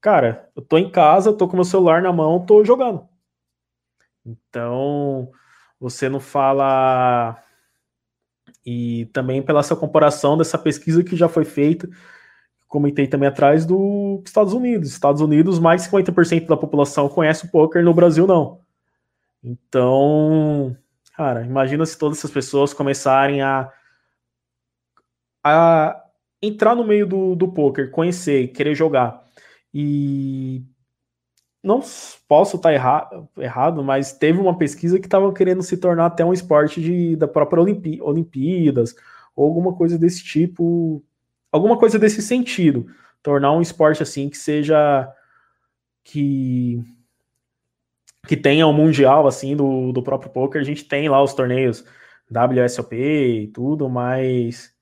[0.01, 3.07] Cara, eu tô em casa, tô com meu celular na mão, tô jogando.
[4.25, 5.31] Então,
[5.79, 7.37] você não fala.
[8.65, 11.89] E também pela essa comparação dessa pesquisa que já foi feita,
[12.67, 14.89] comentei também atrás do Estados Unidos.
[14.89, 18.61] Estados Unidos, mais de 50% da população conhece o poker, no Brasil não.
[19.43, 20.75] Então,
[21.15, 23.69] cara, imagina se todas essas pessoas começarem a
[25.43, 26.03] a
[26.41, 29.23] entrar no meio do, do poker, conhecer, querer jogar.
[29.73, 30.63] E
[31.63, 31.81] não
[32.27, 36.33] posso estar erra errado, mas teve uma pesquisa que estava querendo se tornar até um
[36.33, 38.95] esporte de, da própria Olimpí Olimpíadas,
[39.35, 41.03] ou alguma coisa desse tipo,
[41.51, 42.87] alguma coisa desse sentido.
[43.21, 45.09] Tornar um esporte assim que seja.
[46.03, 46.83] que
[48.27, 50.61] que tenha um mundial assim do, do próprio poker.
[50.61, 51.83] A gente tem lá os torneios
[52.31, 54.72] WSOP e tudo, mas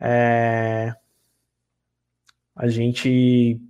[0.00, 0.94] é...
[2.56, 3.60] A gente,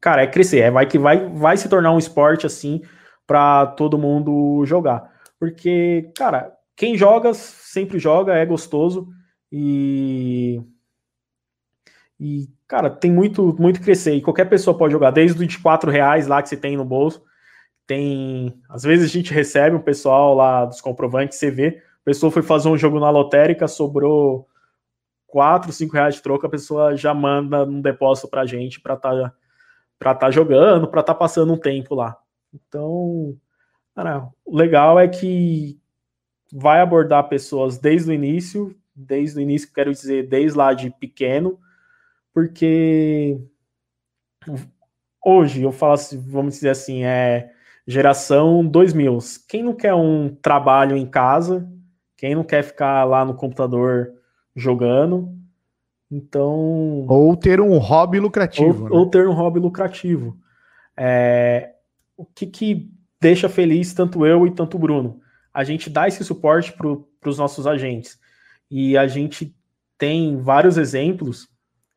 [0.00, 2.82] cara, é crescer, é vai que vai, vai se tornar um esporte assim
[3.26, 9.08] para todo mundo jogar, porque, cara, quem joga sempre joga, é gostoso
[9.52, 10.62] e
[12.20, 15.90] e cara, tem muito muito crescer e qualquer pessoa pode jogar, desde os de quatro
[15.90, 17.22] reais lá que você tem no bolso,
[17.86, 22.30] tem, às vezes a gente recebe o pessoal lá dos comprovantes, você vê, a pessoa
[22.32, 24.47] foi fazer um jogo na lotérica, sobrou
[25.28, 28.94] 4, 5 reais de troco, a pessoa já manda um depósito para a gente para
[28.94, 29.34] estar
[29.98, 32.16] tá, tá jogando, para estar tá passando um tempo lá.
[32.52, 33.36] Então,
[33.94, 35.78] cara, o legal é que
[36.52, 41.60] vai abordar pessoas desde o início, desde o início, quero dizer, desde lá de pequeno,
[42.32, 43.38] porque
[45.24, 47.52] hoje eu falo assim, vamos dizer assim, é
[47.86, 49.18] geração 2000.
[49.46, 51.68] Quem não quer um trabalho em casa?
[52.16, 54.17] Quem não quer ficar lá no computador
[54.58, 55.36] jogando?
[56.10, 57.06] Então.
[57.08, 58.84] Ou ter um hobby lucrativo.
[58.84, 58.96] Ou, né?
[58.96, 60.36] ou ter um hobby lucrativo.
[60.96, 61.74] É,
[62.16, 62.90] o que, que
[63.20, 65.20] deixa feliz tanto eu e tanto o Bruno?
[65.52, 68.18] A gente dá esse suporte para os nossos agentes.
[68.70, 69.54] E a gente
[69.96, 71.48] tem vários exemplos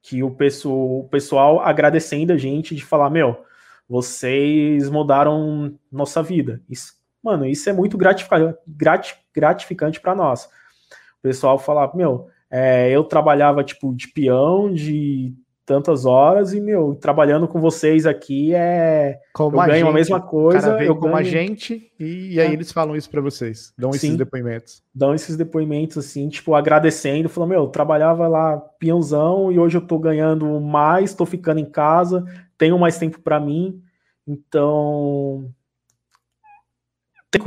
[0.01, 3.43] que o pessoal, o pessoal agradecendo a gente de falar, meu,
[3.87, 6.61] vocês mudaram nossa vida.
[6.69, 10.45] Isso, mano, isso é muito gratificante, gratificante para nós.
[10.45, 15.33] O pessoal fala, meu, é, eu trabalhava tipo de peão, de
[15.65, 19.19] tantas horas e, meu, trabalhando com vocês aqui é.
[19.33, 20.83] Como eu a ganho gente, a mesma coisa.
[20.83, 21.15] eu como ganho...
[21.15, 22.53] a gente, e, e aí é.
[22.53, 24.83] eles falam isso para vocês, dão Sim, esses depoimentos.
[24.93, 29.81] Dão esses depoimentos, assim, tipo, agradecendo, falando, meu, eu trabalhava lá peãozão e hoje eu
[29.81, 32.25] tô ganhando mais, tô ficando em casa,
[32.57, 33.81] tenho mais tempo para mim,
[34.27, 35.49] então.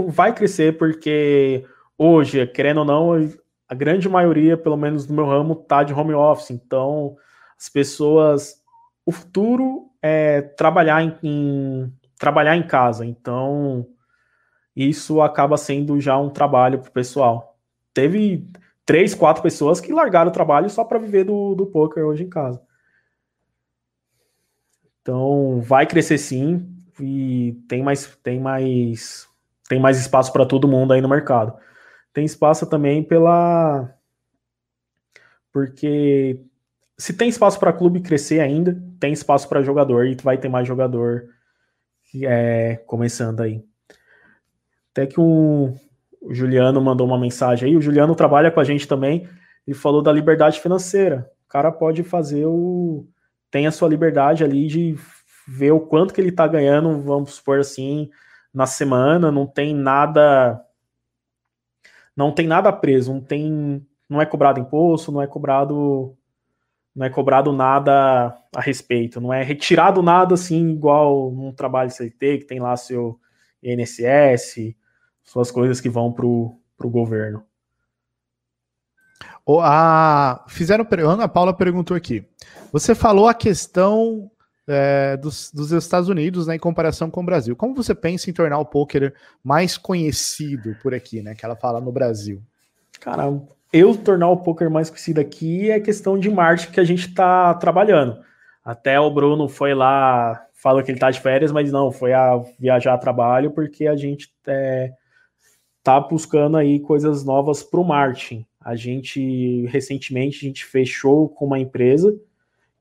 [0.08, 1.62] Vai crescer porque
[1.98, 3.30] hoje, querendo ou não,
[3.74, 6.50] a grande maioria, pelo menos do meu ramo, tá de home office.
[6.50, 7.16] Então,
[7.58, 8.62] as pessoas.
[9.04, 13.04] O futuro é trabalhar em, em trabalhar em casa.
[13.04, 13.86] Então,
[14.74, 17.58] isso acaba sendo já um trabalho para o pessoal.
[17.92, 18.48] Teve
[18.86, 22.30] três, quatro pessoas que largaram o trabalho só para viver do, do poker hoje em
[22.30, 22.62] casa.
[25.02, 26.66] Então, vai crescer sim
[26.98, 29.28] e tem mais tem mais
[29.68, 31.58] tem mais espaço para todo mundo aí no mercado
[32.14, 33.92] tem espaço também pela.
[35.52, 36.40] Porque
[36.96, 40.66] se tem espaço para clube crescer ainda, tem espaço para jogador e vai ter mais
[40.66, 41.28] jogador
[42.22, 43.62] é, começando aí.
[44.92, 45.74] Até que o,
[46.22, 47.76] o Juliano mandou uma mensagem aí.
[47.76, 49.28] O Juliano trabalha com a gente também
[49.66, 51.28] e falou da liberdade financeira.
[51.46, 53.06] O cara pode fazer o.
[53.50, 54.96] tem a sua liberdade ali de
[55.48, 58.08] ver o quanto que ele tá ganhando, vamos supor assim,
[58.52, 60.63] na semana, não tem nada
[62.16, 66.16] não tem nada preso, não tem, não é cobrado imposto, não é cobrado,
[66.94, 72.38] não é cobrado nada a respeito, não é retirado nada assim igual num trabalho CLT
[72.38, 73.18] que tem lá seu
[73.62, 74.74] INSS,
[75.22, 77.44] suas coisas que vão para o governo.
[79.46, 82.26] O, a, fizeram, Ana Paula perguntou aqui.
[82.72, 84.30] Você falou a questão
[84.66, 87.54] é, dos, dos, Estados Unidos né, em comparação com o Brasil.
[87.54, 91.34] Como você pensa em tornar o poker mais conhecido por aqui, né?
[91.34, 92.42] Que ela fala no Brasil.
[93.00, 93.24] Cara,
[93.72, 97.52] eu tornar o poker mais conhecido aqui é questão de marketing que a gente está
[97.54, 98.18] trabalhando.
[98.64, 102.42] Até o Bruno foi lá, fala que ele está de férias, mas não, foi a
[102.58, 104.92] viajar a trabalho porque a gente é,
[105.82, 108.46] tá buscando aí coisas novas para o marketing.
[108.58, 112.18] A gente recentemente a gente fechou com uma empresa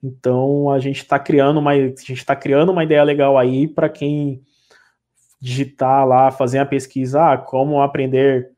[0.03, 3.87] então a gente está criando uma a gente está criando uma ideia legal aí para
[3.87, 4.43] quem
[5.39, 8.51] digitar lá, fazer a pesquisa, ah, como aprender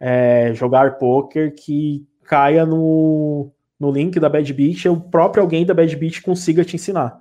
[0.00, 5.74] é, jogar poker, que caia no, no link da Bad Beat, o próprio alguém da
[5.74, 7.20] Bad Beat consiga te ensinar.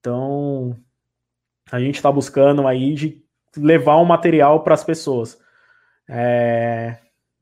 [0.00, 0.76] Então
[1.70, 3.24] a gente está buscando aí de
[3.56, 5.38] levar um material para as pessoas.
[6.08, 6.98] É,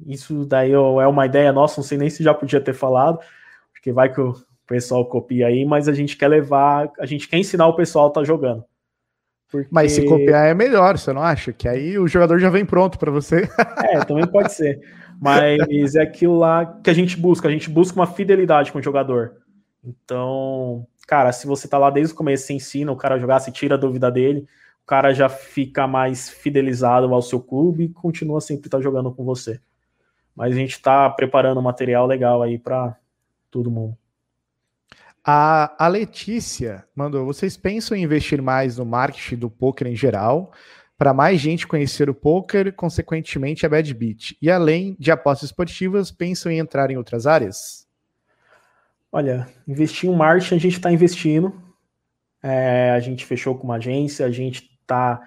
[0.06, 3.18] isso daí é uma ideia nossa, não sei nem se já podia ter falado,
[3.72, 4.34] porque vai que o
[4.64, 8.06] o pessoal copia aí, mas a gente quer levar, a gente quer ensinar o pessoal
[8.06, 8.64] a estar tá jogando.
[9.50, 9.68] Porque...
[9.70, 11.52] Mas se copiar é melhor, você não acha?
[11.52, 13.48] Que aí o jogador já vem pronto para você.
[13.84, 14.80] É, também pode ser.
[15.20, 18.82] Mas é aquilo lá que a gente busca, a gente busca uma fidelidade com o
[18.82, 19.36] jogador.
[19.84, 23.38] Então, cara, se você tá lá desde o começo, você ensina o cara a jogar,
[23.38, 24.48] você tira a dúvida dele,
[24.82, 29.12] o cara já fica mais fidelizado ao seu clube e continua sempre estar tá jogando
[29.12, 29.60] com você.
[30.34, 32.96] Mas a gente tá preparando um material legal aí para
[33.50, 33.96] todo mundo.
[35.24, 40.52] A, a Letícia mandou: vocês pensam em investir mais no marketing do poker em geral,
[40.98, 44.36] para mais gente conhecer o poker, consequentemente a Bad Beat?
[44.42, 47.88] E além de apostas esportivas, pensam em entrar em outras áreas?
[49.10, 51.54] Olha, investir em marketing a gente está investindo.
[52.42, 55.18] É, a gente fechou com uma agência, a gente está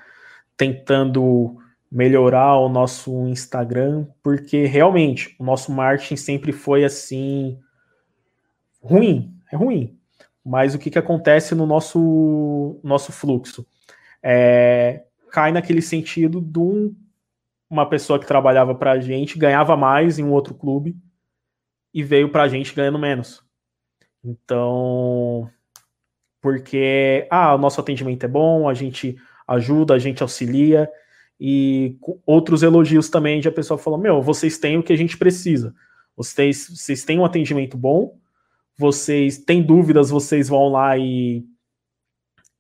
[0.56, 1.58] tentando
[1.92, 7.58] melhorar o nosso Instagram, porque realmente o nosso marketing sempre foi assim
[8.80, 9.98] ruim é ruim.
[10.44, 13.66] Mas o que, que acontece no nosso, nosso fluxo?
[14.24, 16.96] É, cai naquele sentido de um,
[17.70, 20.96] uma pessoa que trabalhava para a gente, ganhava mais em um outro clube
[21.94, 23.44] e veio para a gente ganhando menos.
[24.24, 25.50] Então,
[26.42, 29.18] porque ah, o nosso atendimento é bom, a gente
[29.48, 30.90] ajuda, a gente auxilia,
[31.40, 35.18] e outros elogios também de a pessoa falou: Meu, vocês têm o que a gente
[35.18, 35.74] precisa.
[36.16, 38.18] Vocês, vocês têm um atendimento bom,
[38.78, 41.46] vocês têm dúvidas, vocês vão lá e,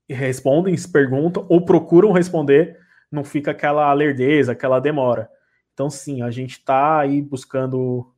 [0.10, 2.80] respondem, se perguntam, ou procuram responder,
[3.12, 5.30] não fica aquela lerdeza, aquela demora.
[5.74, 8.12] Então, sim, a gente está aí buscando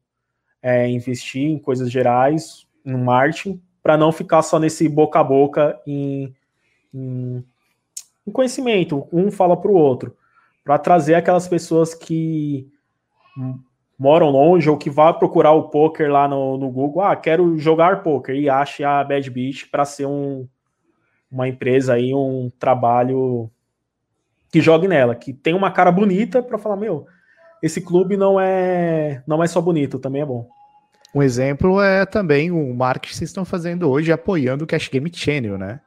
[0.61, 5.79] é, investir em coisas gerais, no marketing, para não ficar só nesse boca a boca
[5.85, 6.33] em,
[6.93, 7.43] em,
[8.25, 10.15] em conhecimento, um fala para o outro
[10.69, 12.71] para trazer aquelas pessoas que
[13.99, 18.01] moram longe ou que vá procurar o poker lá no, no Google, ah, quero jogar
[18.01, 20.47] poker e ache a Bad Beach para ser um,
[21.29, 23.51] uma empresa aí, um trabalho
[24.49, 27.05] que jogue nela, que tem uma cara bonita para falar, meu,
[27.61, 30.47] esse clube não é não é só bonito, também é bom.
[31.13, 35.11] Um exemplo é também o marketing que vocês estão fazendo hoje, apoiando o Cash Game
[35.13, 35.81] Channel, né?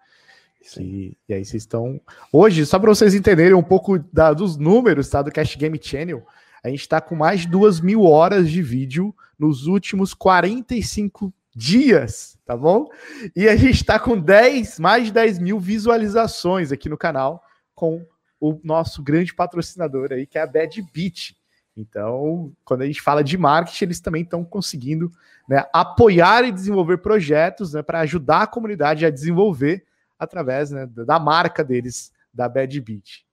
[0.79, 2.01] E, e aí vocês estão.
[2.33, 6.23] Hoje, só para vocês entenderem um pouco da, dos números tá, do Cash Game Channel,
[6.63, 12.39] a gente está com mais de duas mil horas de vídeo nos últimos 45 dias,
[12.47, 12.89] tá bom?
[13.35, 17.45] E a gente está com 10, mais de 10 mil visualizações aqui no canal
[17.75, 18.07] com
[18.41, 21.37] o nosso grande patrocinador aí, que é a Bad Beat.
[21.77, 25.11] Então, quando a gente fala de marketing, eles também estão conseguindo
[25.49, 29.85] né, apoiar e desenvolver projetos né, para ajudar a comunidade a desenvolver
[30.19, 33.25] através né, da marca deles, da Bad Beat.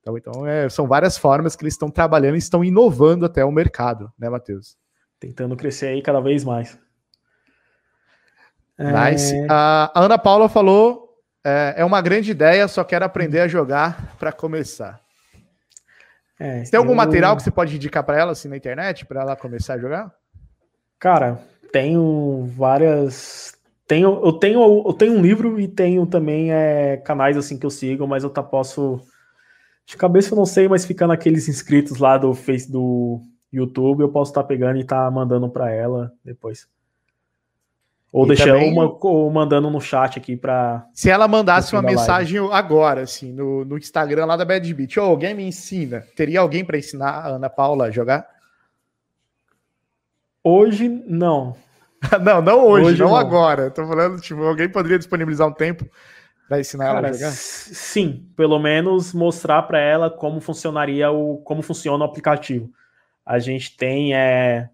[0.00, 3.52] Então, então é, são várias formas que eles estão trabalhando e estão inovando até o
[3.52, 4.76] mercado, né, Matheus?
[5.18, 6.78] Tentando crescer aí cada vez mais.
[8.78, 9.34] Nice.
[9.34, 9.46] É...
[9.50, 11.08] A Ana Paula falou:
[11.44, 15.00] é, é, uma grande ideia, só quero aprender a jogar para começar.
[16.38, 16.96] É, tem algum eu...
[16.96, 20.14] material que você pode indicar para ela assim na internet para ela começar a jogar?
[21.00, 21.40] Cara,
[21.72, 27.58] tenho várias tenho, eu, tenho, eu tenho um livro e tenho também é, canais assim
[27.58, 29.00] que eu sigo, mas eu tá, posso.
[29.88, 34.10] De cabeça eu não sei, mas ficando aqueles inscritos lá do Face do YouTube, eu
[34.10, 36.68] posso estar tá pegando e estar tá mandando para ela depois.
[38.12, 38.70] Ou e deixando também...
[38.70, 40.86] uma, ou mandando no chat aqui para.
[40.92, 42.54] Se ela mandasse uma mensagem live.
[42.54, 46.04] agora, assim, no, no Instagram lá da Bad Beat, oh, alguém me ensina.
[46.14, 48.28] Teria alguém para ensinar a Ana Paula a jogar?
[50.44, 51.56] Hoje, não.
[52.22, 53.70] não, não hoje, hoje não, não, agora.
[53.70, 55.88] Tô falando, tipo, alguém poderia disponibilizar um tempo
[56.48, 57.32] para ensinar Cara, ela a jogar?
[57.32, 62.70] Sim, pelo menos mostrar para ela como funcionaria o como funciona o aplicativo.
[63.24, 64.70] A gente tem é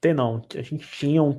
[0.00, 1.36] tem não, a gente tinha um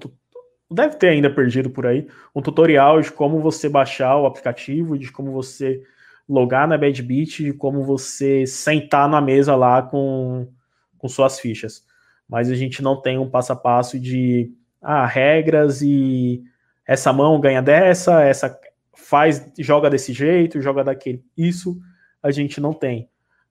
[0.70, 5.12] deve ter ainda perdido por aí, um tutorial de como você baixar o aplicativo, de
[5.12, 5.82] como você
[6.28, 10.52] logar na BadBeat, de como você sentar na mesa lá com,
[10.98, 11.88] com suas fichas
[12.28, 14.52] mas a gente não tem um passo a passo de
[14.82, 16.44] ah, regras e
[16.88, 18.58] essa mão ganha dessa, essa
[18.96, 21.24] faz, joga desse jeito, joga daquele.
[21.38, 21.78] Isso
[22.24, 23.10] a gente não tem.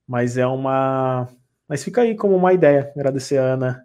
[0.09, 1.29] Mas é uma.
[1.69, 2.91] Mas fica aí como uma ideia.
[2.97, 3.85] Agradecer a Ana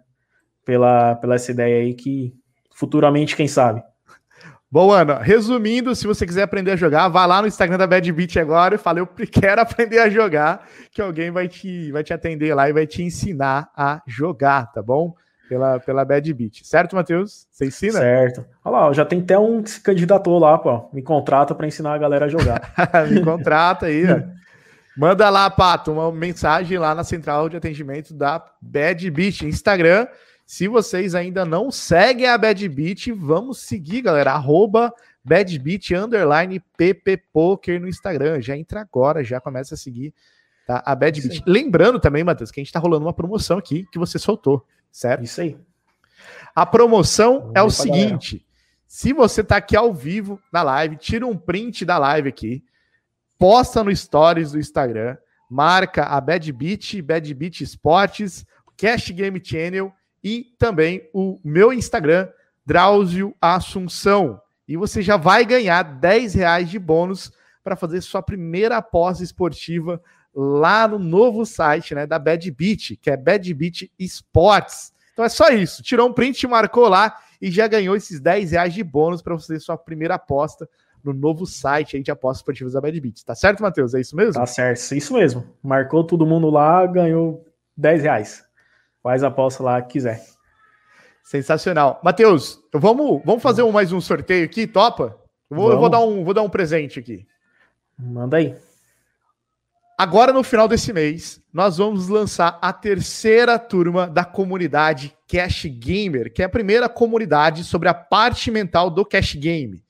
[0.64, 2.34] pela, pela essa ideia aí que
[2.74, 3.82] futuramente, quem sabe.
[4.70, 8.10] Bom, Ana, resumindo, se você quiser aprender a jogar, vá lá no Instagram da Bad
[8.10, 12.14] Beat agora e fale, eu quero aprender a jogar, que alguém vai te, vai te
[12.14, 15.14] atender lá e vai te ensinar a jogar, tá bom?
[15.52, 16.64] Pela, pela Bad Beat.
[16.64, 17.46] Certo, Matheus?
[17.50, 17.98] Você ensina?
[17.98, 18.42] Certo.
[18.64, 20.88] Olha lá, já tem até um que se candidatou lá, pô.
[20.94, 22.72] Me contrata para ensinar a galera a jogar.
[23.10, 24.22] Me contrata aí, ó.
[24.96, 30.06] Manda lá, Pato, uma mensagem lá na central de atendimento da Bad Beat, Instagram.
[30.46, 34.32] Se vocês ainda não seguem a Bad Beat, vamos seguir, galera.
[34.32, 34.90] Arroba
[35.22, 38.40] Bad Beat underline PP Poker no Instagram.
[38.40, 40.14] Já entra agora, já começa a seguir
[40.66, 40.82] tá?
[40.82, 41.42] a Bad Beat.
[41.46, 45.24] Lembrando também, Matheus, que a gente está rolando uma promoção aqui que você soltou, certo?
[45.24, 45.58] Isso aí.
[46.54, 48.46] A promoção vamos é o seguinte:
[48.86, 52.62] se você está aqui ao vivo na live, tira um print da live aqui,
[53.38, 55.16] posta no Stories do Instagram,
[55.50, 58.44] marca a Bad Beat, Bad Beat Esportes,
[58.76, 62.28] Cash Game Channel e também o meu Instagram,
[62.64, 64.40] Drauzio Assunção.
[64.68, 67.32] E você já vai ganhar 10 reais de bônus
[67.64, 70.02] para fazer sua primeira aposta esportiva
[70.34, 74.92] lá no novo site né, da Bad Beat, que é Bad Beat Sports.
[75.12, 75.82] Então é só isso.
[75.82, 79.60] Tirou um print, marcou lá e já ganhou esses 10 reais de bônus para fazer
[79.60, 80.68] sua primeira aposta
[81.04, 83.24] no novo site aí de apostas esportivas da Bad Beat.
[83.24, 83.94] Tá certo, Matheus?
[83.94, 84.34] É isso mesmo?
[84.34, 85.44] Tá certo, isso mesmo.
[85.62, 87.44] Marcou todo mundo lá, ganhou
[87.76, 88.44] 10 reais.
[89.02, 90.22] Faz a aposta lá que quiser.
[91.24, 92.00] Sensacional.
[92.02, 95.18] Matheus, vamos, vamos fazer um, mais um sorteio aqui, topa?
[95.50, 97.26] Eu vou, eu vou, dar um, vou dar um presente aqui.
[97.98, 98.56] Manda aí.
[99.96, 106.32] Agora, no final desse mês, nós vamos lançar a terceira turma da comunidade Cash Gamer,
[106.32, 109.82] que é a primeira comunidade sobre a parte mental do Cash Game.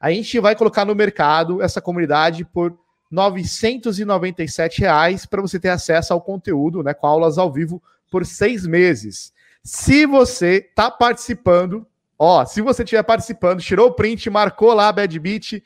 [0.00, 2.78] A gente vai colocar no mercado essa comunidade por
[3.10, 8.64] 997 reais para você ter acesso ao conteúdo, né, com aulas ao vivo por seis
[8.66, 9.32] meses.
[9.62, 11.86] Se você está participando,
[12.18, 15.62] ó, se você estiver participando, tirou o print, marcou lá a Bad Beat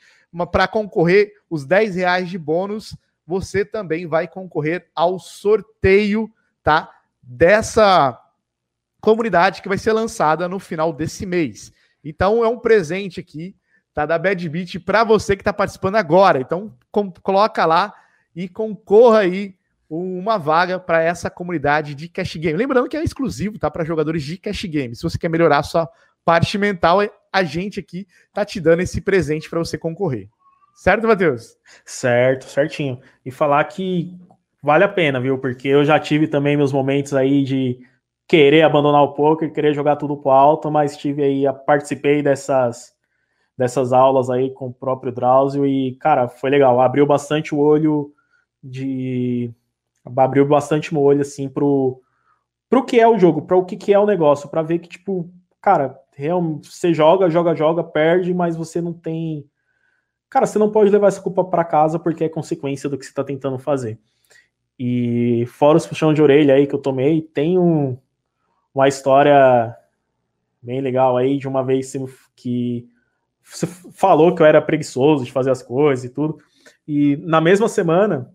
[0.51, 6.31] para concorrer os 10 reais de bônus, você também vai concorrer ao sorteio,
[6.63, 6.89] tá?
[7.21, 8.19] Dessa
[9.01, 11.71] comunidade que vai ser lançada no final desse mês.
[12.03, 13.55] Então é um presente aqui
[13.95, 14.05] tá?
[14.05, 16.39] Da Bad Beat para você que está participando agora.
[16.39, 17.95] Então, com, coloca lá
[18.35, 19.55] e concorra aí
[19.89, 22.57] uma vaga para essa comunidade de cash game.
[22.57, 23.71] Lembrando que é exclusivo, tá?
[23.71, 24.95] Para jogadores de cash game.
[24.95, 25.89] Se você quer melhorar sua
[26.25, 26.99] parte mental,
[27.31, 30.27] a gente aqui tá te dando esse presente para você concorrer.
[30.75, 31.57] Certo, Matheus?
[31.85, 32.99] Certo, certinho.
[33.25, 34.13] E falar que
[34.61, 35.37] vale a pena, viu?
[35.39, 37.79] Porque eu já tive também meus momentos aí de
[38.27, 42.93] querer abandonar o poker, querer jogar tudo pro alto, mas tive aí, participei dessas
[43.57, 46.81] dessas aulas aí com o próprio Drauzio e, cara, foi legal.
[46.81, 48.13] Abriu bastante o olho
[48.63, 49.51] de.
[50.17, 52.01] Abriu bastante o olho, assim, pro,
[52.69, 54.89] pro que é o jogo, para o que, que é o negócio, para ver que,
[54.89, 59.45] tipo, cara, realmente, você joga, joga, joga, perde, mas você não tem.
[60.29, 63.11] Cara, você não pode levar essa culpa para casa porque é consequência do que você
[63.11, 63.99] está tentando fazer.
[64.77, 67.97] E fora os puxão de orelha aí que eu tomei, tem um,
[68.73, 69.75] uma história
[70.61, 71.93] bem legal aí de uma vez
[72.35, 72.87] que
[73.43, 76.37] você falou que eu era preguiçoso de fazer as coisas e tudo.
[76.87, 78.33] E na mesma semana,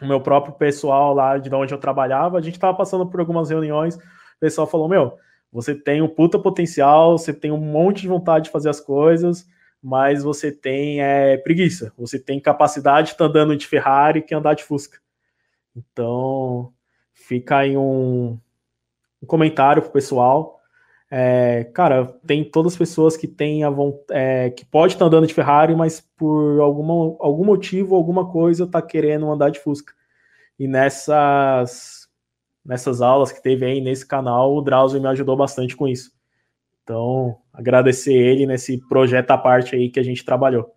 [0.00, 3.50] o meu próprio pessoal lá de onde eu trabalhava, a gente estava passando por algumas
[3.50, 4.00] reuniões, o
[4.40, 5.18] pessoal falou: Meu,
[5.52, 9.46] você tem um puta potencial, você tem um monte de vontade de fazer as coisas,
[9.82, 14.54] mas você tem é, preguiça, você tem capacidade de tá andando de Ferrari que andar
[14.54, 14.98] de Fusca.
[15.74, 16.72] Então,
[17.12, 18.38] fica aí um,
[19.22, 20.60] um comentário pro pessoal.
[21.10, 23.70] É, cara, tem todas as pessoas que têm a
[24.10, 28.80] é, que pode estar andando de Ferrari, mas por alguma, algum motivo, alguma coisa, tá
[28.80, 29.92] querendo andar de Fusca.
[30.58, 32.08] E nessas
[32.64, 36.12] nessas aulas que teve aí nesse canal, o Drauzio me ajudou bastante com isso.
[36.90, 40.74] Então, agradecer ele nesse projeto à parte aí que a gente trabalhou.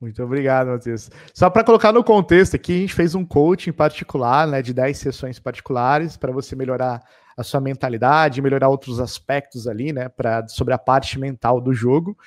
[0.00, 1.08] Muito obrigado, Matheus.
[1.32, 4.98] Só para colocar no contexto aqui, a gente fez um coaching particular, né, de 10
[4.98, 7.00] sessões particulares para você melhorar
[7.36, 12.18] a sua mentalidade, melhorar outros aspectos ali, né, pra, sobre a parte mental do jogo.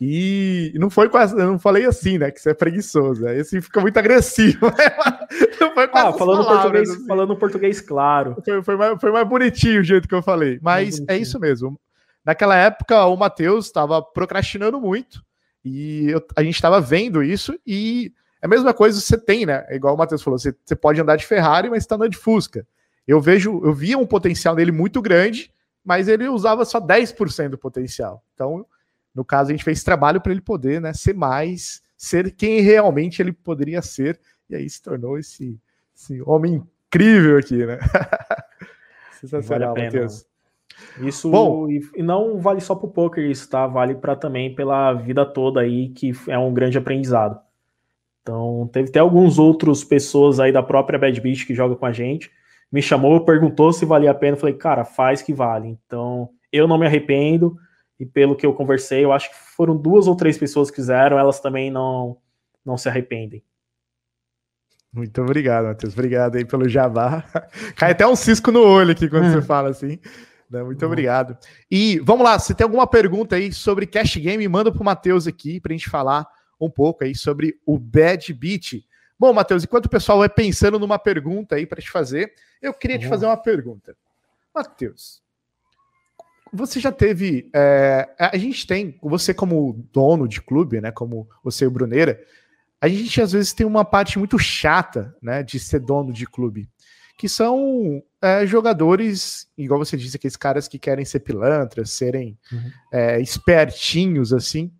[0.00, 2.30] E não foi quase, eu não falei assim, né?
[2.30, 3.26] Que você é preguiçoso.
[3.26, 4.58] Aí assim fica muito agressivo.
[5.60, 7.06] não foi ah, falando palavras, português, assim.
[7.06, 8.36] falando português claro.
[8.42, 10.58] Foi, foi, mais, foi mais bonitinho o jeito que eu falei.
[10.62, 11.78] Mas é isso mesmo.
[12.24, 15.24] Naquela época, o Matheus estava procrastinando muito
[15.64, 17.58] e eu, a gente estava vendo isso.
[17.66, 18.12] E
[18.42, 19.64] é a mesma coisa você tem, né?
[19.68, 22.18] É igual o Matheus falou: você, você pode andar de Ferrari, mas está andando de
[22.18, 22.66] Fusca.
[23.06, 25.52] Eu vejo, eu via um potencial nele muito grande,
[25.84, 28.22] mas ele usava só 10% do potencial.
[28.34, 28.64] Então,
[29.14, 33.20] no caso, a gente fez trabalho para ele poder né, ser mais, ser quem realmente
[33.20, 35.58] ele poderia ser, e aí se tornou esse,
[35.94, 37.78] esse homem incrível aqui, né?
[39.20, 40.24] Sensacional, vale Matheus.
[41.00, 43.66] Isso Bom, e, não vale só para o poker isso, tá?
[43.66, 47.40] Vale para também pela vida toda aí, que é um grande aprendizado.
[48.22, 51.92] Então, teve até alguns outros pessoas aí da própria Bad Beach que jogam com a
[51.92, 52.30] gente
[52.70, 54.36] me chamou, perguntou se valia a pena.
[54.36, 55.68] Falei, cara, faz que vale.
[55.68, 57.56] Então, eu não me arrependo.
[57.98, 61.18] E pelo que eu conversei, eu acho que foram duas ou três pessoas que fizeram,
[61.18, 62.16] elas também não,
[62.64, 63.42] não se arrependem.
[64.90, 65.92] Muito obrigado, Matheus.
[65.92, 67.22] Obrigado aí pelo jabá.
[67.76, 69.98] Cai até um cisco no olho aqui quando você fala assim.
[70.50, 71.38] Muito obrigado.
[71.70, 75.26] E vamos lá, se tem alguma pergunta aí sobre Cash Game, manda para o Matheus
[75.26, 76.26] aqui para a gente falar
[76.60, 78.84] um pouco aí sobre o Bad Beat.
[79.18, 82.98] Bom, Matheus, enquanto o pessoal vai pensando numa pergunta aí para te fazer, eu queria
[82.98, 83.96] te fazer uma pergunta.
[84.54, 85.22] Matheus,
[86.52, 87.48] você já teve.
[87.54, 90.90] É, a gente tem, você como dono de clube, né?
[90.90, 92.20] Como você e o Bruneira,
[92.80, 95.42] a gente às vezes tem uma parte muito chata, né?
[95.42, 96.68] De ser dono de clube.
[97.20, 102.70] Que são é, jogadores, igual você disse, aqueles caras que querem ser pilantras, serem uhum.
[102.90, 104.72] é, espertinhos, assim.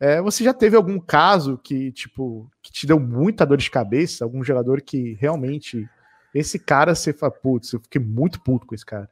[0.00, 4.24] É, você já teve algum caso que, tipo, que te deu muita dor de cabeça?
[4.24, 5.86] Algum jogador que realmente
[6.34, 9.10] esse cara, você fala, putz, eu fiquei muito puto com esse cara.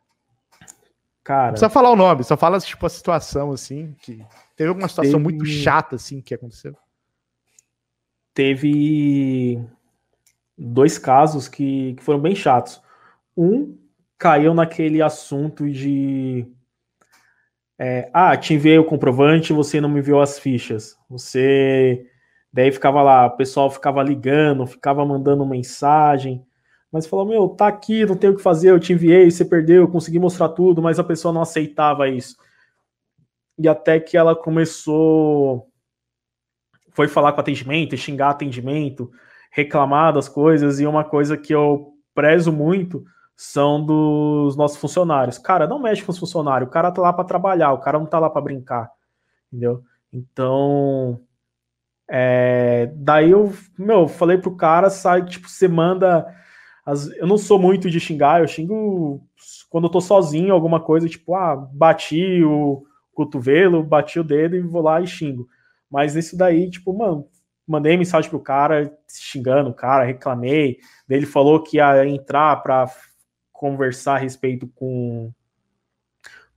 [1.23, 1.43] Cara.
[1.43, 4.25] Não precisa falar o nome, só fala, tipo, a situação, assim, que
[4.57, 5.23] teve alguma situação teve...
[5.23, 6.75] muito chata, assim, que aconteceu.
[8.33, 9.63] Teve
[10.57, 12.83] dois casos que, que foram bem chatos.
[13.37, 13.77] Um
[14.19, 16.47] caiu naquele assunto de.
[17.79, 20.97] É, ah, te enviei o comprovante, você não me enviou as fichas.
[21.09, 22.07] Você.
[22.53, 26.47] Daí ficava lá, o pessoal ficava ligando, ficava mandando mensagem
[26.95, 29.83] mas falou: Meu, tá aqui, não tem o que fazer, eu te enviei, você perdeu,
[29.83, 32.37] eu consegui mostrar tudo, mas a pessoa não aceitava isso.
[33.59, 35.69] E até que ela começou.
[36.93, 39.11] Foi falar com atendimento, xingar atendimento,
[39.55, 43.05] reclamar das coisas, e uma coisa que eu prezo muito
[43.37, 45.39] são dos nossos funcionários.
[45.39, 48.07] Cara, não mexe com os funcionários, o cara tá lá para trabalhar, o cara não
[48.07, 48.91] tá lá para brincar,
[49.47, 49.81] entendeu?
[50.13, 51.21] Então,
[52.11, 56.27] é, daí eu, meu, falei pro cara, sai, tipo, você manda.
[56.85, 59.23] As, eu não sou muito de xingar, eu xingo
[59.71, 64.61] quando eu tô sozinho, alguma coisa, tipo, ah, bati o cotovelo, bati o dedo e
[64.61, 65.47] vou lá e xingo.
[65.89, 67.29] Mas nesse daí, tipo, mano,
[67.67, 70.79] mandei mensagem pro cara, xingando o cara, reclamei.
[71.09, 72.87] Ele falou que ia entrar para
[73.53, 75.33] conversar a respeito com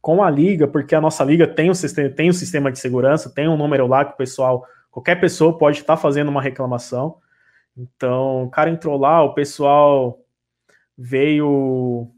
[0.02, 3.30] com a liga, porque a nossa liga tem um sistema, tem um sistema de segurança,
[3.30, 7.18] tem um número lá que o pessoal, qualquer pessoa pode estar tá fazendo uma reclamação.
[7.76, 10.20] Então, o cara entrou lá, o pessoal
[10.98, 12.10] veio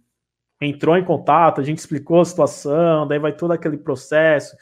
[0.62, 4.56] entrou em contato, a gente explicou a situação, daí vai todo aquele processo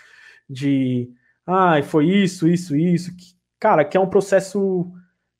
[0.49, 1.09] de
[1.45, 3.11] ah, foi isso, isso, isso.
[3.59, 4.91] Cara, que é um processo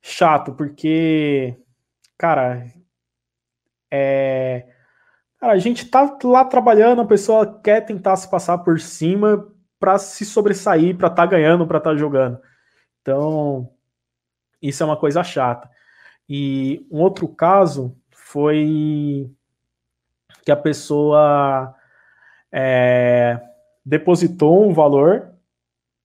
[0.01, 1.55] chato, porque,
[2.17, 2.65] cara,
[3.91, 4.67] é.
[5.39, 9.47] Cara, a gente tá lá trabalhando, a pessoa quer tentar se passar por cima
[9.79, 12.39] para se sobressair, para estar tá ganhando, para estar tá jogando.
[13.01, 13.69] Então,
[14.61, 15.69] isso é uma coisa chata.
[16.27, 19.31] E um outro caso foi
[20.43, 21.75] que a pessoa
[22.51, 23.39] é,
[23.85, 25.33] depositou um valor,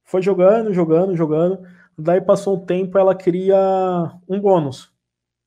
[0.05, 1.66] foi jogando, jogando, jogando,
[2.03, 3.57] daí passou um tempo ela queria
[4.29, 4.93] um bônus.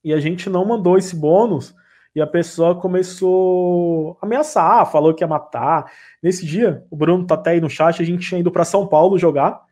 [0.03, 1.75] E a gente não mandou esse bônus
[2.15, 5.91] e a pessoa começou a ameaçar, falou que ia matar.
[6.23, 8.87] Nesse dia, o Bruno tá até aí no chat, a gente tinha ido para São
[8.87, 9.65] Paulo jogar.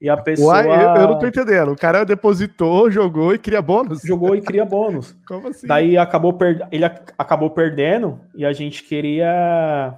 [0.00, 0.54] E a pessoa.
[0.54, 1.70] Uai, eu, eu, não tô entendendo.
[1.70, 4.02] O cara depositou, jogou e cria bônus.
[4.02, 5.14] Jogou e cria bônus.
[5.28, 5.64] Como assim?
[5.64, 6.66] Daí acabou per...
[6.72, 9.96] ele acabou perdendo e a gente queria.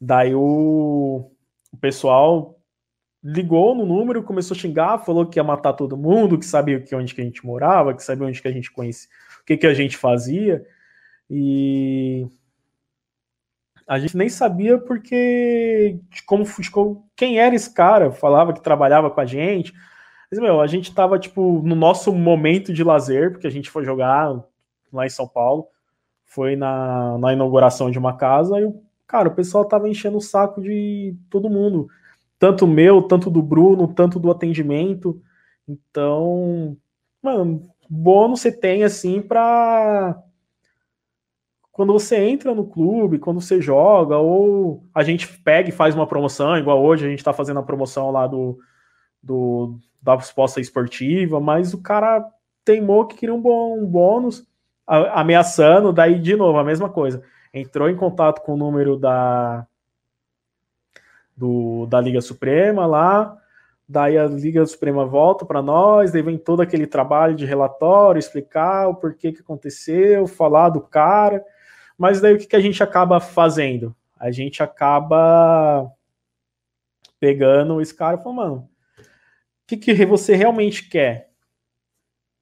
[0.00, 1.30] Daí o,
[1.72, 2.55] o pessoal
[3.26, 6.94] ligou no número, começou a xingar, falou que ia matar todo mundo, que sabia que
[6.94, 9.08] onde que a gente morava, que sabia onde que a gente conhecia,
[9.40, 10.64] o que, que a gente fazia.
[11.28, 12.24] E
[13.84, 16.44] a gente nem sabia porque como
[17.16, 19.72] quem era esse cara, falava que trabalhava com a gente.
[20.30, 23.84] Mas, meu, a gente tava, tipo, no nosso momento de lazer, porque a gente foi
[23.84, 24.40] jogar
[24.92, 25.66] lá em São Paulo,
[26.24, 28.72] foi na, na inauguração de uma casa, e,
[29.06, 31.88] cara, o pessoal tava enchendo o saco de todo mundo.
[32.38, 35.20] Tanto meu, tanto do Bruno, tanto do atendimento.
[35.66, 36.76] Então,
[37.22, 40.22] mano, bônus você tem, assim, pra
[41.76, 46.06] quando você entra no clube, quando você joga, ou a gente pega e faz uma
[46.06, 48.58] promoção, igual hoje a gente está fazendo a promoção lá do,
[49.22, 52.24] do da resposta esportiva, mas o cara
[52.64, 54.46] teimou que queria um, bom, um bônus,
[54.86, 57.22] ameaçando, daí de novo, a mesma coisa.
[57.52, 59.66] Entrou em contato com o número da,
[61.36, 63.36] do, da Liga Suprema lá,
[63.88, 68.88] daí a Liga Suprema volta para nós, daí vem todo aquele trabalho de relatório, explicar
[68.88, 71.44] o porquê que aconteceu, falar do cara.
[71.98, 73.94] Mas daí o que, que a gente acaba fazendo?
[74.18, 75.90] A gente acaba
[77.18, 81.30] pegando esse cara e falando, mano, o que, que você realmente quer?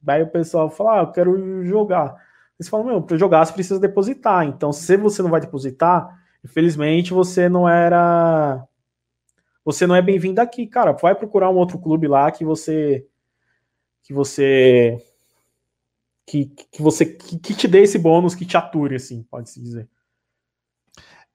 [0.00, 2.14] Daí o pessoal fala, ah, eu quero jogar.
[2.58, 4.44] Eles falam, meu, para jogar você precisa depositar.
[4.44, 8.62] Então, se você não vai depositar, infelizmente você não era.
[9.64, 10.92] Você não é bem-vindo aqui, cara.
[10.92, 13.06] Vai procurar um outro clube lá que você.
[14.02, 14.98] Que você
[16.26, 19.88] que, que você que, que, te dê esse bônus, que te ature, assim, pode-se dizer.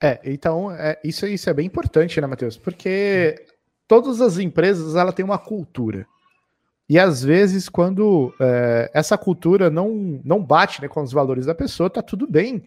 [0.01, 2.57] É, então, é, isso, isso é bem importante, né, Matheus?
[2.57, 3.45] Porque
[3.87, 6.07] todas as empresas, ela tem uma cultura.
[6.87, 11.53] E às vezes, quando é, essa cultura não, não bate né, com os valores da
[11.53, 12.63] pessoa, tá tudo bem.